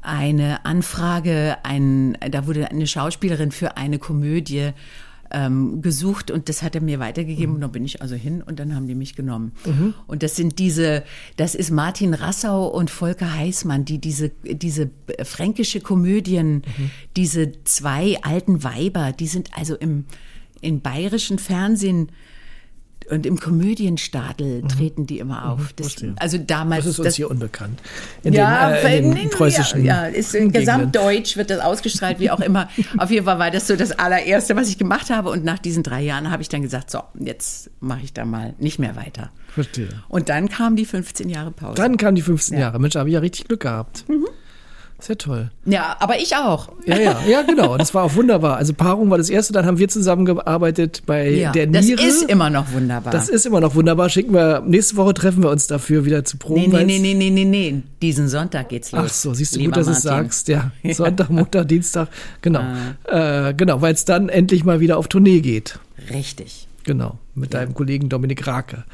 eine 0.01 0.65
Anfrage, 0.65 1.57
ein, 1.63 2.17
da 2.31 2.47
wurde 2.47 2.71
eine 2.71 2.87
Schauspielerin 2.87 3.51
für 3.51 3.77
eine 3.77 3.99
Komödie 3.99 4.71
ähm, 5.31 5.81
gesucht 5.81 6.31
und 6.31 6.49
das 6.49 6.63
hat 6.63 6.75
er 6.75 6.81
mir 6.81 6.99
weitergegeben 6.99 7.49
mhm. 7.49 7.55
und 7.55 7.61
dann 7.61 7.71
bin 7.71 7.85
ich 7.85 8.01
also 8.01 8.15
hin 8.15 8.41
und 8.41 8.59
dann 8.59 8.75
haben 8.75 8.87
die 8.87 8.95
mich 8.95 9.15
genommen. 9.15 9.51
Mhm. 9.65 9.93
Und 10.07 10.23
das 10.23 10.35
sind 10.35 10.59
diese, 10.59 11.03
das 11.35 11.55
ist 11.55 11.71
Martin 11.71 12.13
Rassau 12.13 12.67
und 12.67 12.89
Volker 12.89 13.33
Heißmann, 13.33 13.85
die 13.85 13.99
diese, 13.99 14.29
diese 14.29 14.89
fränkische 15.23 15.81
Komödien, 15.81 16.63
mhm. 16.77 16.91
diese 17.15 17.63
zwei 17.63 18.17
alten 18.21 18.63
Weiber, 18.63 19.11
die 19.11 19.27
sind 19.27 19.51
also 19.53 19.75
im, 19.75 20.05
im 20.61 20.81
bayerischen 20.81 21.39
Fernsehen 21.39 22.11
und 23.09 23.25
im 23.25 23.39
Komödienstadel 23.39 24.63
mhm. 24.63 24.67
treten 24.67 25.07
die 25.07 25.19
immer 25.19 25.49
auf. 25.49 25.59
Mhm, 25.59 25.67
das, 25.77 25.95
also 26.17 26.37
damals. 26.37 26.85
Das 26.85 26.93
ist 26.93 26.99
uns 26.99 27.05
das, 27.07 27.15
hier 27.15 27.29
unbekannt. 27.29 27.81
In 28.23 28.33
ja, 28.33 28.71
den, 28.71 28.85
äh, 28.85 28.97
in 28.99 29.15
den 29.15 29.29
preußischen. 29.29 29.83
Ja, 29.83 30.07
ja 30.07 30.13
ist 30.13 30.35
in 30.35 30.51
Gesamtdeutsch 30.51 31.37
wird 31.37 31.49
das 31.49 31.59
ausgestrahlt, 31.59 32.19
wie 32.19 32.29
auch 32.29 32.39
immer. 32.39 32.69
Auf 32.97 33.11
jeden 33.11 33.25
Fall 33.25 33.39
war 33.39 33.51
das 33.51 33.67
so 33.67 33.75
das 33.75 33.91
allererste, 33.91 34.55
was 34.55 34.69
ich 34.69 34.77
gemacht 34.77 35.09
habe. 35.09 35.29
Und 35.29 35.43
nach 35.43 35.59
diesen 35.59 35.83
drei 35.83 36.01
Jahren 36.01 36.31
habe 36.31 36.41
ich 36.41 36.49
dann 36.49 36.61
gesagt, 36.61 36.91
so, 36.91 37.01
jetzt 37.19 37.69
mache 37.79 38.01
ich 38.03 38.13
da 38.13 38.25
mal 38.25 38.53
nicht 38.59 38.79
mehr 38.79 38.95
weiter. 38.95 39.31
Verstehe. 39.47 39.89
Und 40.09 40.29
dann 40.29 40.49
kamen 40.49 40.75
die 40.75 40.85
15 40.85 41.29
Jahre 41.29 41.51
Pause. 41.51 41.75
Dann 41.75 41.97
kamen 41.97 42.15
die 42.15 42.21
15 42.21 42.55
ja. 42.55 42.65
Jahre. 42.65 42.79
Mensch, 42.79 42.93
da 42.93 42.99
habe 42.99 43.09
ich 43.09 43.13
ja 43.13 43.19
richtig 43.19 43.47
Glück 43.47 43.61
gehabt. 43.61 44.07
Mhm. 44.09 44.27
Sehr 44.99 45.17
toll. 45.17 45.51
Ja, 45.65 45.95
aber 45.99 46.19
ich 46.19 46.35
auch. 46.35 46.69
Ja, 46.87 46.97
ja, 46.97 47.21
ja, 47.27 47.43
genau. 47.43 47.77
Das 47.77 47.93
war 47.93 48.03
auch 48.03 48.15
wunderbar. 48.15 48.57
Also 48.57 48.73
Paarung 48.73 49.11
war 49.11 49.19
das 49.19 49.29
erste, 49.29 49.53
dann 49.53 49.67
haben 49.67 49.77
wir 49.77 49.87
zusammengearbeitet 49.87 51.03
bei 51.05 51.29
ja, 51.29 51.51
der 51.51 51.67
Niere. 51.67 51.97
Das 51.97 52.05
ist 52.05 52.23
immer 52.23 52.49
noch 52.49 52.71
wunderbar. 52.71 53.13
Das 53.13 53.29
ist 53.29 53.45
immer 53.45 53.59
noch 53.59 53.75
wunderbar. 53.75 54.09
Schicken 54.09 54.33
wir, 54.33 54.63
nächste 54.65 54.95
Woche 54.95 55.13
treffen 55.13 55.43
wir 55.43 55.51
uns 55.51 55.67
dafür 55.67 56.03
wieder 56.05 56.25
zu 56.25 56.37
Proben. 56.37 56.71
Nee, 56.71 56.83
nee, 56.83 56.99
nee, 56.99 57.13
nee, 57.13 57.29
nee, 57.29 57.45
nee, 57.45 57.83
Diesen 58.01 58.27
Sonntag 58.27 58.69
geht's 58.69 58.91
los. 58.91 59.03
Ach 59.05 59.13
so, 59.13 59.33
siehst 59.35 59.55
du 59.55 59.63
gut, 59.63 59.77
dass 59.77 59.85
du 59.85 59.91
es 59.91 60.01
sagst. 60.01 60.47
Ja, 60.57 60.71
Sonntag, 60.91 61.29
Montag, 61.29 61.67
Dienstag. 61.67 62.07
Genau. 62.41 62.61
Ah. 63.05 63.49
Äh, 63.49 63.53
genau, 63.53 63.81
weil 63.81 63.93
es 63.93 64.05
dann 64.05 64.29
endlich 64.29 64.63
mal 64.63 64.79
wieder 64.79 64.97
auf 64.97 65.07
Tournee 65.07 65.41
geht. 65.41 65.77
Richtig. 66.11 66.67
Genau, 66.85 67.19
mit 67.35 67.53
ja. 67.53 67.59
deinem 67.59 67.73
Kollegen 67.73 68.09
Dominik 68.09 68.47
Rake. 68.47 68.85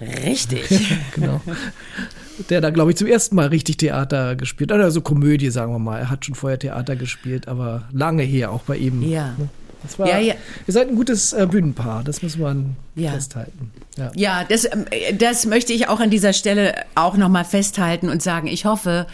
Richtig. 0.00 0.68
genau 1.14 1.40
der 2.50 2.60
da, 2.60 2.70
glaube 2.70 2.90
ich, 2.90 2.96
zum 2.96 3.06
ersten 3.06 3.36
Mal 3.36 3.48
richtig 3.48 3.76
Theater 3.78 4.36
gespielt 4.36 4.72
hat. 4.72 4.80
Also 4.80 5.00
Komödie, 5.00 5.50
sagen 5.50 5.72
wir 5.72 5.78
mal. 5.78 5.98
Er 5.98 6.10
hat 6.10 6.24
schon 6.24 6.34
vorher 6.34 6.58
Theater 6.58 6.96
gespielt, 6.96 7.48
aber 7.48 7.88
lange 7.92 8.22
her 8.22 8.50
auch 8.50 8.62
bei 8.62 8.76
ihm. 8.76 9.02
Ja. 9.02 9.34
Das 9.82 9.98
war, 9.98 10.08
ja, 10.08 10.18
ja. 10.18 10.34
Ihr 10.66 10.72
seid 10.72 10.88
ein 10.88 10.94
gutes 10.94 11.32
äh, 11.32 11.46
Bühnenpaar, 11.50 12.04
das 12.04 12.22
muss 12.22 12.36
man 12.36 12.76
ja. 12.94 13.10
festhalten. 13.12 13.72
Ja, 13.96 14.12
ja 14.14 14.44
das, 14.48 14.64
ähm, 14.64 14.84
das 15.18 15.44
möchte 15.44 15.72
ich 15.72 15.88
auch 15.88 15.98
an 15.98 16.08
dieser 16.08 16.32
Stelle 16.32 16.74
auch 16.94 17.16
nochmal 17.16 17.44
festhalten 17.44 18.08
und 18.08 18.22
sagen, 18.22 18.46
ich 18.46 18.64
hoffe, 18.64 19.06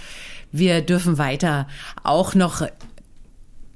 wir 0.53 0.83
dürfen 0.83 1.17
weiter 1.17 1.69
auch 2.05 2.35
noch 2.35 2.67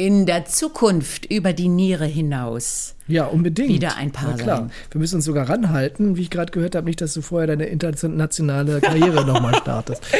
in 0.03 0.27
der 0.27 0.47
Zukunft 0.47 1.27
über 1.27 1.53
die 1.53 1.69
Niere 1.69 2.07
hinaus 2.07 2.97
ja, 3.09 3.27
unbedingt. 3.27 3.69
wieder 3.69 3.97
ein 3.97 4.11
Paar 4.13 4.35
Na 4.37 4.43
klar. 4.43 4.57
Sein. 4.59 4.71
Wir 4.91 5.01
müssen 5.01 5.17
uns 5.17 5.25
sogar 5.25 5.49
ranhalten, 5.49 6.17
wie 6.17 6.23
ich 6.23 6.31
gerade 6.31 6.53
gehört 6.53 6.75
habe, 6.75 6.87
nicht, 6.87 7.01
dass 7.01 7.15
du 7.15 7.21
vorher 7.23 7.47
deine 7.47 7.67
internationale 7.67 8.81
Karriere 8.81 9.25
nochmal 9.25 9.55
startest. 9.57 10.03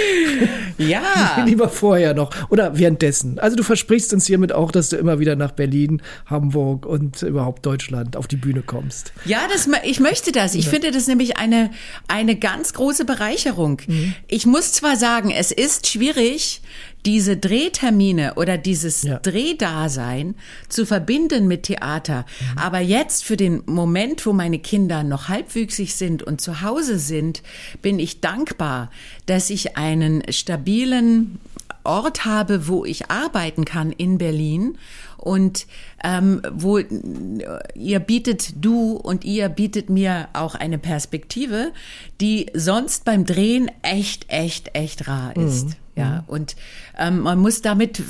Ja. 0.79 1.43
Lieber 1.47 1.69
vorher 1.69 2.15
noch 2.15 2.31
oder 2.49 2.79
währenddessen. 2.79 3.39
Also 3.39 3.57
du 3.57 3.63
versprichst 3.63 4.13
uns 4.13 4.27
hiermit 4.27 4.53
auch, 4.53 4.73
dass 4.73 4.89
du 4.89 4.97
immer 4.97 5.21
wieder 5.21 5.37
nach 5.37 5.53
Berlin, 5.53 6.03
Hamburg 6.27 6.87
und 6.87 7.23
überhaupt 7.23 7.65
Deutschland 7.67 8.17
auf 8.17 8.27
die 8.27 8.37
Bühne 8.37 8.63
kommst. 8.63 9.13
Ja, 9.25 9.41
das, 9.53 9.69
ich 9.85 10.01
möchte 10.01 10.33
das. 10.33 10.55
Ich 10.55 10.65
ja. 10.65 10.71
finde 10.71 10.91
das 10.91 11.07
nämlich 11.07 11.37
eine, 11.37 11.71
eine 12.09 12.37
ganz 12.37 12.73
große 12.73 13.05
Bereicherung. 13.05 13.83
Mhm. 13.87 14.15
Ich 14.29 14.47
muss 14.47 14.73
zwar 14.73 14.97
sagen, 14.97 15.31
es 15.31 15.53
ist 15.53 15.87
schwierig, 15.89 16.63
diese 17.07 17.37
Drehtermine 17.37 18.35
oder 18.35 18.59
dieses 18.59 19.03
ja. 19.03 19.19
Drehdasein 19.19 20.35
zu 20.69 20.87
verbinden 20.87 21.49
mit 21.49 21.65
Theater. 21.65 22.25
Mhm. 22.53 22.59
Aber 22.59 22.81
jetzt 22.81 23.25
für 23.25 23.37
den 23.37 23.63
Moment, 23.67 24.25
wo 24.25 24.33
meine 24.33 24.59
Kinder 24.59 25.03
noch 25.03 25.29
halbwüchsig 25.29 25.95
sind 25.95 26.23
und 26.23 26.41
zu 26.41 26.63
Hause 26.63 26.99
sind, 26.99 27.43
bin 27.81 27.99
ich 27.99 28.21
dankbar, 28.21 28.91
dass 29.27 29.51
ich 29.51 29.77
einen 29.77 30.23
stabilen 30.31 31.41
Ort 31.85 32.25
habe, 32.25 32.69
wo 32.69 32.85
ich 32.85 33.11
arbeiten 33.11 33.65
kann 33.65 33.91
in 33.91 34.19
Berlin 34.19 34.79
und 35.17 35.67
ähm, 36.03 36.43
wo 36.53 36.79
ihr 36.79 38.01
bietet 38.01 38.65
du 38.65 38.93
und 38.93 39.25
ihr 39.25 39.49
bietet 39.49 39.89
mir 39.89 40.29
auch 40.33 40.55
eine 40.55 40.79
Perspektive, 40.79 41.73
die 42.21 42.47
sonst 42.55 43.05
beim 43.05 43.25
Drehen 43.25 43.71
echt, 43.83 44.27
echt, 44.29 44.75
echt 44.75 45.09
rar 45.09 45.37
ist. 45.37 45.67
Mhm. 45.67 45.75
Ja, 45.95 46.25
und 46.27 46.57
ähm, 46.99 47.21
man 47.21 47.39
muss 47.39 47.63
damit 47.63 48.03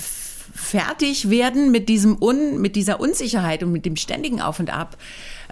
fertig 0.54 1.30
werden 1.30 1.70
mit 1.70 1.88
diesem 1.88 2.20
Un, 2.20 2.60
mit 2.60 2.76
dieser 2.76 3.00
Unsicherheit 3.00 3.62
und 3.62 3.72
mit 3.72 3.86
dem 3.86 3.96
ständigen 3.96 4.40
Auf 4.40 4.60
und 4.60 4.70
Ab. 4.70 4.96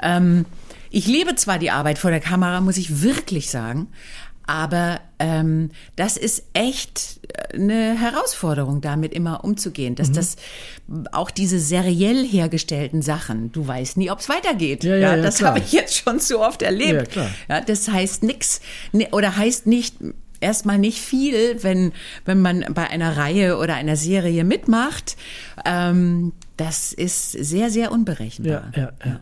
Ähm, 0.03 0.45
ich 0.91 1.07
liebe 1.07 1.35
zwar 1.37 1.59
die 1.59 1.71
Arbeit 1.71 1.99
vor 1.99 2.11
der 2.11 2.21
Kamera, 2.21 2.61
muss 2.61 2.77
ich 2.77 3.03
wirklich 3.03 3.51
sagen, 3.51 3.89
aber 4.51 5.01
ähm, 5.21 5.71
das 5.95 6.17
ist 6.17 6.43
echt 6.55 7.21
eine 7.55 7.97
Herausforderung, 7.97 8.81
damit 8.81 9.15
immer 9.15 9.45
umzugehen. 9.45 9.95
Dass 9.95 10.09
mhm. 10.09 10.15
das 10.15 10.37
auch 11.13 11.31
diese 11.31 11.61
seriell 11.61 12.27
hergestellten 12.27 13.01
Sachen, 13.01 13.53
du 13.53 13.65
weißt 13.65 13.97
nie, 13.97 14.11
ob 14.11 14.19
es 14.19 14.29
weitergeht. 14.29 14.83
Ja, 14.83 14.97
ja, 14.97 15.17
ja 15.17 15.23
das 15.23 15.41
habe 15.41 15.61
ich 15.61 15.71
jetzt 15.73 15.97
schon 15.97 16.19
so 16.19 16.45
oft 16.45 16.63
erlebt. 16.63 17.17
Ja, 17.49 17.61
das 17.61 17.89
heißt 17.89 18.25
nichts 18.25 18.61
ne, 18.91 19.09
oder 19.13 19.37
heißt 19.37 19.69
nicht 19.69 19.95
erstmal 20.41 20.79
nicht 20.79 21.01
viel, 21.01 21.63
wenn, 21.63 21.93
wenn 22.25 22.41
man 22.41 22.65
bei 22.75 22.89
einer 22.89 23.17
Reihe 23.17 23.59
oder 23.59 23.75
einer 23.75 23.97
Serie 23.97 24.45
mitmacht. 24.45 25.17
Ähm, 25.65 26.33
das 26.57 26.93
ist 26.93 27.33
sehr, 27.33 27.71
sehr 27.71 27.93
unberechenbar. 27.93 28.73
Ja, 28.75 28.83
ja, 28.83 28.93
ja. 29.05 29.21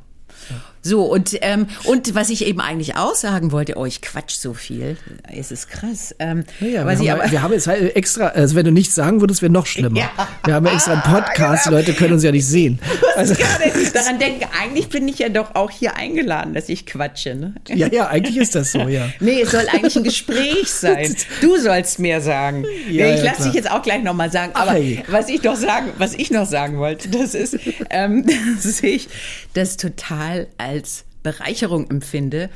So, 0.83 1.03
und, 1.05 1.37
ähm, 1.41 1.67
und 1.85 2.15
was 2.15 2.31
ich 2.31 2.47
eben 2.47 2.61
eigentlich 2.61 2.97
auch 2.97 3.15
sagen 3.15 3.53
wollte, 3.53 3.77
oh, 3.77 3.85
ich 3.85 4.01
quatsch 4.01 4.37
so 4.37 4.55
viel. 4.55 4.97
Es 5.35 5.51
ist 5.51 5.69
krass. 5.69 6.15
Ähm, 6.19 6.45
naja, 6.61 6.87
wir, 7.01 7.13
haben, 7.13 7.31
wir 7.31 7.43
haben 7.43 7.53
jetzt 7.53 7.67
halt 7.67 7.97
extra, 7.97 8.29
also 8.29 8.55
wenn 8.55 8.65
du 8.65 8.73
nichts 8.73 8.95
sagen 8.95 9.21
würdest, 9.21 9.43
wäre 9.43 9.53
noch 9.53 9.67
schlimmer. 9.67 9.99
Ja. 9.99 10.11
Wir 10.45 10.55
haben 10.55 10.67
ja 10.67 10.73
extra 10.73 10.93
einen 10.93 11.03
Podcast, 11.03 11.67
die 11.67 11.71
Leute 11.71 11.93
können 11.95 12.15
uns 12.15 12.23
ja 12.23 12.33
nicht 12.33 12.47
sehen. 12.47 12.79
Also, 13.19 13.35
daran 13.95 14.21
denken, 14.21 14.47
eigentlich 14.63 14.91
bin 14.91 15.09
ich 15.09 15.19
ja 15.19 15.29
doch 15.29 15.57
auch 15.57 15.73
hier 15.73 15.97
eingeladen, 15.97 16.55
dass 16.55 16.69
ich 16.69 16.87
quatsche. 16.87 17.35
Ne? 17.35 17.53
Ja, 17.67 17.89
ja, 17.89 18.07
eigentlich 18.07 18.37
ist 18.37 18.55
das 18.55 18.71
so, 18.71 18.83
ja. 18.83 19.09
nee, 19.19 19.41
es 19.41 19.51
soll 19.51 19.67
eigentlich 19.73 19.97
ein 19.97 20.05
Gespräch 20.05 20.71
sein. 20.71 21.17
Du 21.41 21.57
sollst 21.57 21.99
mehr 21.99 22.21
sagen. 22.21 22.65
Ja, 22.89 23.07
nee, 23.07 23.15
ich 23.15 23.25
ja, 23.25 23.33
lasse 23.33 23.45
dich 23.45 23.55
jetzt 23.55 23.71
auch 23.71 23.83
gleich 23.83 24.05
nochmal 24.05 24.31
sagen. 24.31 24.53
Aber 24.55 24.73
hey. 24.73 25.03
was 25.09 25.29
ich 25.29 25.41
doch 25.41 25.57
sagen, 25.57 25.91
was 25.99 26.15
ich 26.15 26.31
noch 26.31 26.47
sagen 26.47 26.79
wollte, 26.79 27.09
das 27.09 27.35
ist, 27.35 27.59
ähm, 27.91 28.25
dass 28.63 28.83
ich 28.83 29.09
das 29.55 29.77
total 29.77 30.47
als 30.79 31.05
Bereicherung 31.23 31.91
empfinde, 31.91 32.51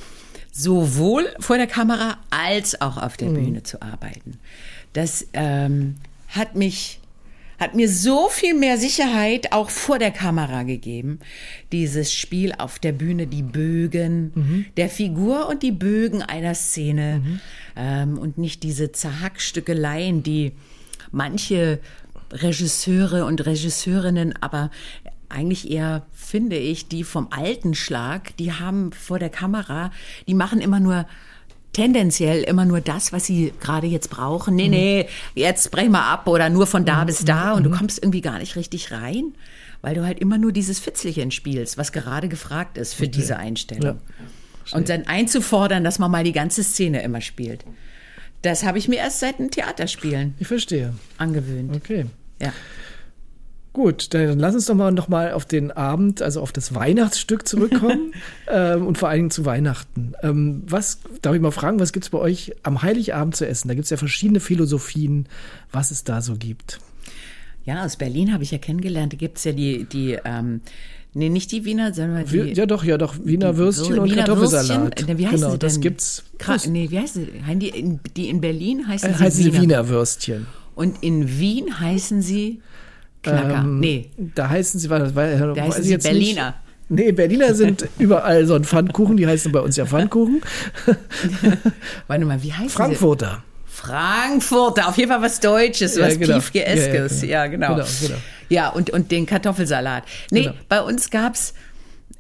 sowohl 0.52 1.26
vor 1.40 1.56
der 1.56 1.66
Kamera 1.66 2.18
als 2.30 2.80
auch 2.80 2.96
auf 2.96 3.16
der 3.16 3.30
mhm. 3.30 3.34
Bühne 3.34 3.62
zu 3.64 3.82
arbeiten. 3.82 4.38
Das 4.92 5.26
ähm, 5.32 5.96
hat 6.28 6.54
mich 6.54 6.98
hat 7.58 7.74
mir 7.76 7.88
so 7.88 8.28
viel 8.28 8.54
mehr 8.54 8.76
Sicherheit 8.76 9.52
auch 9.52 9.70
vor 9.70 10.00
der 10.00 10.10
Kamera 10.10 10.64
gegeben. 10.64 11.20
Dieses 11.70 12.12
Spiel 12.12 12.52
auf 12.58 12.80
der 12.80 12.90
Bühne, 12.90 13.28
die 13.28 13.44
Bögen 13.44 14.32
mhm. 14.34 14.64
der 14.76 14.88
Figur 14.88 15.48
und 15.48 15.62
die 15.62 15.70
Bögen 15.70 16.22
einer 16.22 16.56
Szene 16.56 17.22
mhm. 17.24 17.40
ähm, 17.76 18.18
und 18.18 18.36
nicht 18.36 18.64
diese 18.64 18.90
Zerhackstückeleien, 18.90 20.24
die 20.24 20.52
manche 21.12 21.78
Regisseure 22.32 23.26
und 23.26 23.46
Regisseurinnen 23.46 24.34
aber 24.40 24.70
eigentlich 25.32 25.70
eher, 25.70 26.06
finde 26.12 26.56
ich, 26.56 26.88
die 26.88 27.04
vom 27.04 27.28
alten 27.30 27.74
Schlag, 27.74 28.36
die 28.36 28.52
haben 28.52 28.92
vor 28.92 29.18
der 29.18 29.30
Kamera, 29.30 29.90
die 30.26 30.34
machen 30.34 30.60
immer 30.60 30.80
nur 30.80 31.06
tendenziell 31.72 32.42
immer 32.42 32.64
nur 32.64 32.80
das, 32.80 33.12
was 33.12 33.26
sie 33.26 33.52
gerade 33.60 33.86
jetzt 33.86 34.10
brauchen. 34.10 34.54
Nee, 34.54 34.66
mhm. 34.66 34.70
nee, 34.70 35.08
jetzt 35.34 35.70
brech 35.70 35.88
mal 35.88 36.12
ab 36.12 36.28
oder 36.28 36.50
nur 36.50 36.66
von 36.66 36.84
da 36.84 37.02
mhm. 37.02 37.06
bis 37.06 37.24
da 37.24 37.52
und 37.54 37.64
du 37.64 37.70
mhm. 37.70 37.74
kommst 37.74 38.02
irgendwie 38.02 38.20
gar 38.20 38.38
nicht 38.38 38.56
richtig 38.56 38.92
rein, 38.92 39.34
weil 39.80 39.94
du 39.94 40.04
halt 40.04 40.18
immer 40.18 40.38
nur 40.38 40.52
dieses 40.52 40.78
Fitzlichen 40.78 41.30
spielst, 41.30 41.78
was 41.78 41.92
gerade 41.92 42.28
gefragt 42.28 42.76
ist 42.76 42.94
für 42.94 43.04
okay. 43.04 43.12
diese 43.12 43.36
Einstellung. 43.38 43.98
Ja. 44.70 44.76
Und 44.76 44.88
dann 44.88 45.06
einzufordern, 45.06 45.82
dass 45.82 45.98
man 45.98 46.10
mal 46.10 46.24
die 46.24 46.32
ganze 46.32 46.62
Szene 46.62 47.02
immer 47.02 47.20
spielt. 47.20 47.64
Das 48.42 48.64
habe 48.64 48.78
ich 48.78 48.88
mir 48.88 48.96
erst 48.96 49.20
seit 49.20 49.38
dem 49.38 49.50
Theaterspielen. 49.50 50.34
Ich 50.38 50.46
verstehe. 50.46 50.94
Angewöhnt. 51.16 51.74
Okay. 51.74 52.06
Ja. 52.40 52.52
Gut, 53.72 54.12
dann 54.12 54.38
lass 54.38 54.54
uns 54.54 54.66
doch 54.66 54.74
mal 54.74 54.92
noch 54.92 55.08
mal 55.08 55.32
auf 55.32 55.46
den 55.46 55.70
Abend, 55.70 56.20
also 56.20 56.42
auf 56.42 56.52
das 56.52 56.74
Weihnachtsstück 56.74 57.48
zurückkommen 57.48 58.12
ähm, 58.48 58.86
und 58.86 58.98
vor 58.98 59.08
allen 59.08 59.18
Dingen 59.18 59.30
zu 59.30 59.46
Weihnachten. 59.46 60.12
Ähm, 60.22 60.62
was, 60.66 61.00
darf 61.22 61.34
ich 61.34 61.40
mal 61.40 61.52
fragen, 61.52 61.80
was 61.80 61.94
gibt 61.94 62.04
es 62.04 62.10
bei 62.10 62.18
euch 62.18 62.52
am 62.64 62.82
Heiligabend 62.82 63.34
zu 63.34 63.46
essen? 63.46 63.68
Da 63.68 63.74
gibt 63.74 63.84
es 63.84 63.90
ja 63.90 63.96
verschiedene 63.96 64.40
Philosophien, 64.40 65.26
was 65.70 65.90
es 65.90 66.04
da 66.04 66.20
so 66.20 66.36
gibt. 66.36 66.80
Ja, 67.64 67.84
aus 67.84 67.96
Berlin 67.96 68.34
habe 68.34 68.42
ich 68.42 68.50
ja 68.50 68.58
kennengelernt. 68.58 69.14
Da 69.14 69.16
gibt 69.16 69.38
es 69.38 69.44
ja 69.44 69.52
die, 69.52 69.84
die 69.84 70.18
ähm, 70.22 70.60
Nee, 71.14 71.28
nicht 71.28 71.52
die 71.52 71.66
Wiener, 71.66 71.92
sondern 71.92 72.24
die. 72.24 72.54
Ja, 72.54 72.64
doch, 72.64 72.84
ja, 72.84 72.96
doch. 72.96 73.16
Wiener 73.22 73.58
Würstchen 73.58 73.98
und 73.98 74.10
Wiener 74.10 74.24
Kartoffelsalat. 74.24 74.98
Würstchen, 74.98 75.18
wie 75.18 75.26
heißen 75.26 75.36
genau, 75.36 75.50
sie 75.52 75.58
denn? 75.58 75.68
das 75.68 75.80
gibt's. 75.80 76.24
Kra 76.38 76.56
nee, 76.68 76.90
wie 76.90 76.98
heißen 76.98 77.26
sie? 77.26 77.58
Die 77.58 77.68
in, 77.68 78.00
die 78.16 78.30
in 78.30 78.40
Berlin 78.40 78.88
heißen 78.88 79.10
äh, 79.10 79.14
sie 79.14 79.18
heißen 79.22 79.44
Wiener. 79.44 79.60
Wiener 79.60 79.88
Würstchen. 79.88 80.46
Und 80.74 81.02
in 81.02 81.38
Wien 81.38 81.80
heißen 81.80 82.22
sie 82.22 82.62
Knacker. 83.22 83.60
Ähm, 83.60 83.80
nee. 83.80 84.10
Da 84.16 84.48
heißen 84.48 84.80
sie, 84.80 84.90
war, 84.90 85.14
war, 85.14 85.54
da 85.54 85.62
heißen 85.62 85.84
sie 85.84 85.96
Berliner. 85.96 86.46
Nicht. 86.46 86.56
Nee, 86.88 87.12
Berliner 87.12 87.54
sind 87.54 87.88
überall 87.98 88.46
so 88.46 88.54
ein 88.54 88.64
Pfannkuchen, 88.64 89.16
die 89.16 89.26
heißen 89.26 89.50
bei 89.50 89.60
uns 89.60 89.76
ja 89.76 89.86
Pfannkuchen. 89.86 90.42
Warte 92.06 92.24
mal, 92.24 92.42
wie 92.42 92.52
heißt 92.52 92.74
Frankfurter. 92.74 93.42
Frankfurter, 93.64 94.88
auf 94.88 94.98
jeden 94.98 95.10
Fall 95.10 95.22
was 95.22 95.40
Deutsches, 95.40 95.96
ja, 95.96 96.06
was 96.06 96.18
genau. 96.18 96.34
Piefgeeskes. 96.34 97.22
Ja, 97.22 97.28
ja, 97.28 97.46
genau. 97.46 97.70
Ja, 97.70 97.74
genau. 97.76 97.84
genau, 97.84 97.88
genau. 98.00 98.20
Ja, 98.50 98.68
und, 98.68 98.90
und 98.90 99.10
den 99.10 99.24
Kartoffelsalat. 99.24 100.04
Nee, 100.30 100.42
genau. 100.42 100.54
bei 100.68 100.82
uns 100.82 101.08
gab's, 101.08 101.54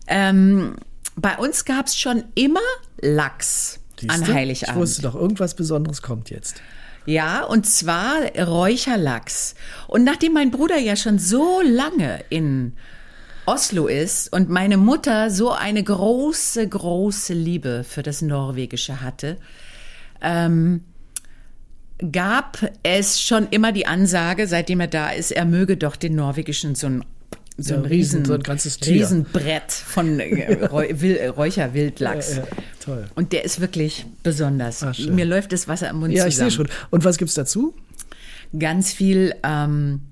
ähm, 0.06 0.76
bei 1.16 1.36
uns 1.36 1.66
gab's 1.66 1.98
schon 1.98 2.24
immer 2.34 2.60
Lachs 3.02 3.80
Siehste? 4.00 4.14
an 4.14 4.34
Heiligabend. 4.34 4.76
Ich 4.76 4.80
wusste 4.80 5.02
doch, 5.02 5.14
irgendwas 5.14 5.54
Besonderes 5.54 6.00
kommt 6.00 6.30
jetzt. 6.30 6.62
Ja, 7.04 7.44
und 7.44 7.66
zwar 7.66 8.22
Räucherlachs. 8.38 9.54
Und 9.88 10.04
nachdem 10.04 10.34
mein 10.34 10.50
Bruder 10.50 10.78
ja 10.78 10.96
schon 10.96 11.18
so 11.18 11.60
lange 11.60 12.24
in 12.30 12.74
Oslo 13.44 13.88
ist 13.88 14.32
und 14.32 14.48
meine 14.48 14.76
Mutter 14.76 15.30
so 15.30 15.50
eine 15.50 15.82
große, 15.82 16.68
große 16.68 17.34
Liebe 17.34 17.84
für 17.88 18.04
das 18.04 18.22
Norwegische 18.22 19.00
hatte, 19.00 19.36
ähm, 20.20 20.84
gab 22.10 22.58
es 22.82 23.20
schon 23.20 23.48
immer 23.50 23.72
die 23.72 23.86
Ansage, 23.86 24.46
seitdem 24.46 24.80
er 24.80 24.88
da 24.88 25.10
ist, 25.10 25.32
er 25.32 25.44
möge 25.44 25.76
doch 25.76 25.96
den 25.96 26.14
norwegischen 26.14 26.74
so 26.74 26.88
so 27.62 27.74
ein, 27.74 27.82
ja, 27.82 27.88
Riesen, 27.88 28.24
so 28.24 28.34
ein 28.34 28.42
ganzes 28.42 28.78
Tier. 28.78 29.02
Riesenbrett 29.02 29.72
von 29.72 30.20
äh, 30.20 30.66
Räucherwildlachs. 30.66 32.36
Ja, 32.36 32.42
ja, 32.42 32.48
toll. 32.80 33.04
Und 33.14 33.32
der 33.32 33.44
ist 33.44 33.60
wirklich 33.60 34.06
besonders. 34.22 34.82
Ach, 34.82 34.98
Mir 34.98 35.24
läuft 35.24 35.52
das 35.52 35.68
Wasser 35.68 35.90
im 35.90 36.00
Mund 36.00 36.12
ja, 36.12 36.24
zusammen. 36.24 36.40
Ja, 36.40 36.46
ich 36.46 36.54
sehe 36.54 36.66
schon. 36.66 36.68
Und 36.90 37.04
was 37.04 37.18
gibt's 37.18 37.34
dazu? 37.34 37.74
Ganz 38.58 38.92
viel 38.92 39.34
ähm, 39.42 40.02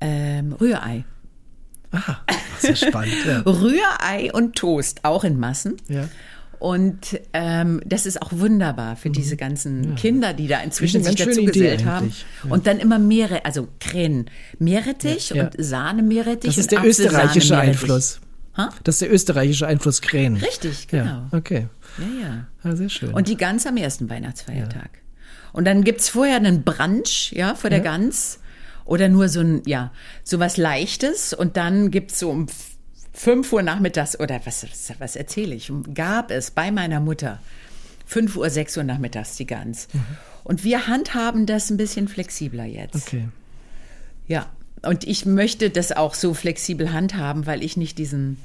ähm, 0.00 0.52
Rührei. 0.52 1.04
Ah, 1.92 2.16
ist 2.62 2.86
spannend. 2.86 3.14
Rührei 3.46 4.32
und 4.32 4.56
Toast, 4.56 5.04
auch 5.04 5.24
in 5.24 5.38
Massen. 5.38 5.76
Ja. 5.88 6.08
Und 6.58 7.20
ähm, 7.32 7.80
das 7.84 8.06
ist 8.06 8.22
auch 8.22 8.32
wunderbar 8.32 8.96
für 8.96 9.08
mhm. 9.08 9.14
diese 9.14 9.36
ganzen 9.36 9.90
ja. 9.90 9.94
Kinder, 9.94 10.32
die 10.32 10.48
da 10.48 10.60
inzwischen 10.60 11.02
sich 11.02 11.16
dazu 11.16 11.44
gesellt 11.44 11.84
haben. 11.84 12.12
Ja. 12.44 12.50
Und 12.50 12.66
dann 12.66 12.78
immer 12.78 12.98
Meere, 12.98 13.44
also 13.44 13.68
Krähen, 13.80 14.30
Meerrettich 14.58 15.30
ja, 15.30 15.44
und 15.44 15.54
Sahne-Meerrettich. 15.58 16.50
Das 16.50 16.58
ist 16.58 16.72
der 16.72 16.84
österreichische 16.84 17.58
Einfluss. 17.58 18.20
Ha? 18.56 18.70
Das 18.84 18.96
ist 18.96 19.02
der 19.02 19.12
österreichische 19.12 19.66
Einfluss 19.66 20.00
Krähen. 20.00 20.36
Richtig, 20.36 20.88
genau. 20.88 21.04
Ja, 21.04 21.28
okay. 21.32 21.68
Ja, 21.98 22.26
ja. 22.26 22.46
Ah, 22.62 22.74
sehr 22.74 22.88
schön. 22.88 23.12
Und 23.12 23.28
die 23.28 23.36
Gans 23.36 23.66
am 23.66 23.76
ersten 23.76 24.08
Weihnachtsfeiertag. 24.08 24.90
Und 25.52 25.66
dann 25.66 25.84
gibt's 25.84 26.08
vorher 26.08 26.36
einen 26.36 26.64
Brunch, 26.64 27.32
ja, 27.32 27.54
vor 27.54 27.70
der 27.70 27.80
Gans. 27.80 28.40
Oder 28.84 29.08
nur 29.08 29.28
so 29.28 29.40
ein, 29.40 29.62
ja, 29.66 29.90
so 30.22 30.38
was 30.38 30.56
Leichtes. 30.56 31.34
Und 31.34 31.56
dann 31.56 31.90
gibt's 31.90 32.18
so 32.18 32.30
um 32.30 32.46
5 33.16 33.50
Uhr 33.50 33.62
nachmittags, 33.62 34.20
oder 34.20 34.40
was, 34.44 34.66
was, 34.98 35.16
erzähle 35.16 35.54
ich, 35.54 35.72
gab 35.94 36.30
es 36.30 36.50
bei 36.50 36.70
meiner 36.70 37.00
Mutter 37.00 37.40
5 38.04 38.36
Uhr, 38.36 38.50
6 38.50 38.76
Uhr 38.76 38.84
nachmittags 38.84 39.36
die 39.36 39.46
Gans. 39.46 39.88
Mhm. 39.92 40.04
Und 40.44 40.64
wir 40.64 40.86
handhaben 40.86 41.46
das 41.46 41.70
ein 41.70 41.78
bisschen 41.78 42.08
flexibler 42.08 42.66
jetzt. 42.66 42.94
Okay. 42.94 43.28
Ja, 44.28 44.46
und 44.82 45.04
ich 45.04 45.24
möchte 45.24 45.70
das 45.70 45.92
auch 45.92 46.14
so 46.14 46.34
flexibel 46.34 46.92
handhaben, 46.92 47.46
weil 47.46 47.64
ich 47.64 47.78
nicht 47.78 47.96
diesen 47.96 48.36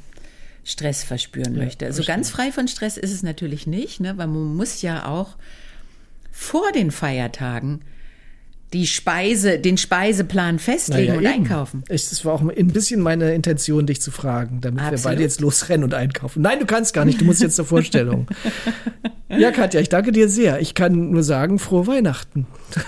Stress 0.64 1.04
verspüren 1.04 1.56
ja, 1.56 1.64
möchte. 1.66 1.86
Also 1.86 2.04
ganz 2.04 2.30
frei 2.30 2.54
von 2.54 2.70
Stress 2.70 2.96
ist 2.96 3.12
es 3.12 3.24
natürlich 3.24 3.68
nicht, 3.68 4.00
ne? 4.00 4.18
weil 4.18 4.28
man 4.28 4.56
muss 4.56 4.82
ja 4.82 5.06
auch 5.06 5.36
vor 6.32 6.72
den 6.72 6.92
Feiertagen 6.92 7.82
die 8.74 8.88
Speise, 8.88 9.60
den 9.60 9.78
Speiseplan 9.78 10.58
festlegen 10.60 11.08
Naja, 11.16 11.20
und 11.20 11.26
eben. 11.26 11.34
einkaufen. 11.46 11.84
Ich, 11.90 12.08
das 12.10 12.24
war 12.24 12.34
auch 12.34 12.42
ein 12.42 12.68
bisschen 12.68 13.02
meine 13.02 13.34
Intention, 13.34 13.86
dich 13.86 14.02
zu 14.02 14.12
fragen, 14.12 14.60
damit 14.62 14.80
wir 14.80 14.88
Absolut. 14.88 15.04
beide 15.04 15.22
jetzt 15.24 15.42
losrennen 15.42 15.84
und 15.84 15.94
einkaufen. 15.94 16.42
Nein, 16.42 16.60
du 16.60 16.66
kannst 16.66 16.94
gar 16.94 17.04
nicht, 17.04 17.20
du 17.20 17.26
musst 17.26 17.42
jetzt 17.42 17.58
zur 17.58 17.66
Vorstellung. 17.66 18.28
ja, 19.30 19.52
Katja, 19.52 19.82
ich 19.82 19.90
danke 19.90 20.14
dir 20.14 20.30
sehr. 20.30 20.62
Ich 20.62 20.74
kann 20.74 21.12
nur 21.12 21.24
sagen, 21.24 21.60
frohe 21.60 21.86
Weihnachten. 21.88 22.48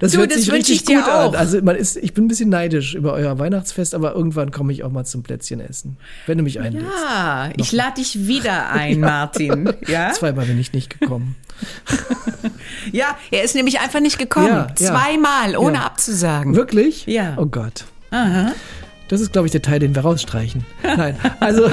das 0.00 0.12
Du, 0.12 0.18
hört 0.18 0.30
das 0.30 0.38
sich 0.38 0.52
richtig 0.52 0.76
ich 0.76 0.84
dir 0.84 0.98
gut 1.00 1.08
auch. 1.08 1.32
an. 1.32 1.34
Also 1.36 1.60
man 1.62 1.74
ist, 1.74 1.96
ich 1.96 2.14
bin 2.14 2.26
ein 2.26 2.28
bisschen 2.28 2.50
neidisch 2.50 2.94
über 2.94 3.12
euer 3.14 3.36
Weihnachtsfest, 3.38 3.94
aber 3.94 4.14
irgendwann 4.14 4.52
komme 4.52 4.72
ich 4.72 4.84
auch 4.84 4.90
mal 4.92 5.04
zum 5.04 5.24
Plätzchen 5.24 5.58
essen, 5.60 5.96
wenn 6.26 6.38
du 6.38 6.44
mich 6.44 6.60
einlädst. 6.60 6.86
Ja, 7.10 7.50
ich 7.56 7.72
lade 7.72 7.94
dich 8.00 8.28
wieder 8.28 8.70
ein, 8.70 9.00
Martin. 9.00 9.72
Ja? 9.88 10.12
Zweimal 10.12 10.46
bin 10.46 10.60
ich 10.60 10.72
nicht 10.72 11.00
gekommen. 11.00 11.34
ja, 12.92 13.16
er 13.30 13.42
ist 13.42 13.54
nämlich 13.54 13.80
einfach 13.80 14.00
nicht 14.00 14.18
gekommen. 14.18 14.46
Ja. 14.48 14.68
Zweimal, 14.74 15.56
ohne 15.56 15.78
Ja. 15.78 15.84
abzusagen. 15.86 16.54
Wirklich? 16.54 17.06
Ja. 17.06 17.34
Oh 17.36 17.46
Gott. 17.46 17.84
Das 19.08 19.20
ist, 19.20 19.32
glaube 19.32 19.46
ich, 19.46 19.52
der 19.52 19.62
Teil, 19.62 19.80
den 19.80 19.94
wir 19.94 20.02
rausstreichen. 20.02 20.64
Nein, 20.82 21.16
also 21.40 21.68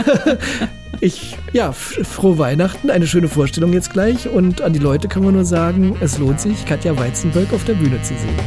ich, 1.00 1.38
ja, 1.54 1.72
frohe 1.72 2.38
Weihnachten, 2.38 2.90
eine 2.90 3.08
schöne 3.08 3.28
Vorstellung 3.28 3.74
jetzt 3.74 3.92
gleich. 3.94 4.28
Und 4.28 4.62
an 4.62 4.74
die 4.74 4.80
Leute 4.80 5.08
kann 5.08 5.24
man 5.24 5.34
nur 5.36 5.46
sagen, 5.46 5.96
es 6.02 6.18
lohnt 6.18 6.42
sich, 6.42 6.66
Katja 6.66 6.98
Weizenböck 6.98 7.54
auf 7.54 7.64
der 7.64 7.74
Bühne 7.76 8.02
zu 8.02 8.14
sehen. 8.16 8.40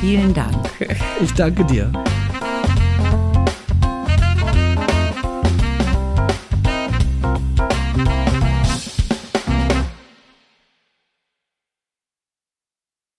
Vielen 0.00 0.32
Dank. 0.34 0.54
Ich 1.22 1.32
danke 1.34 1.64
dir. 1.64 1.90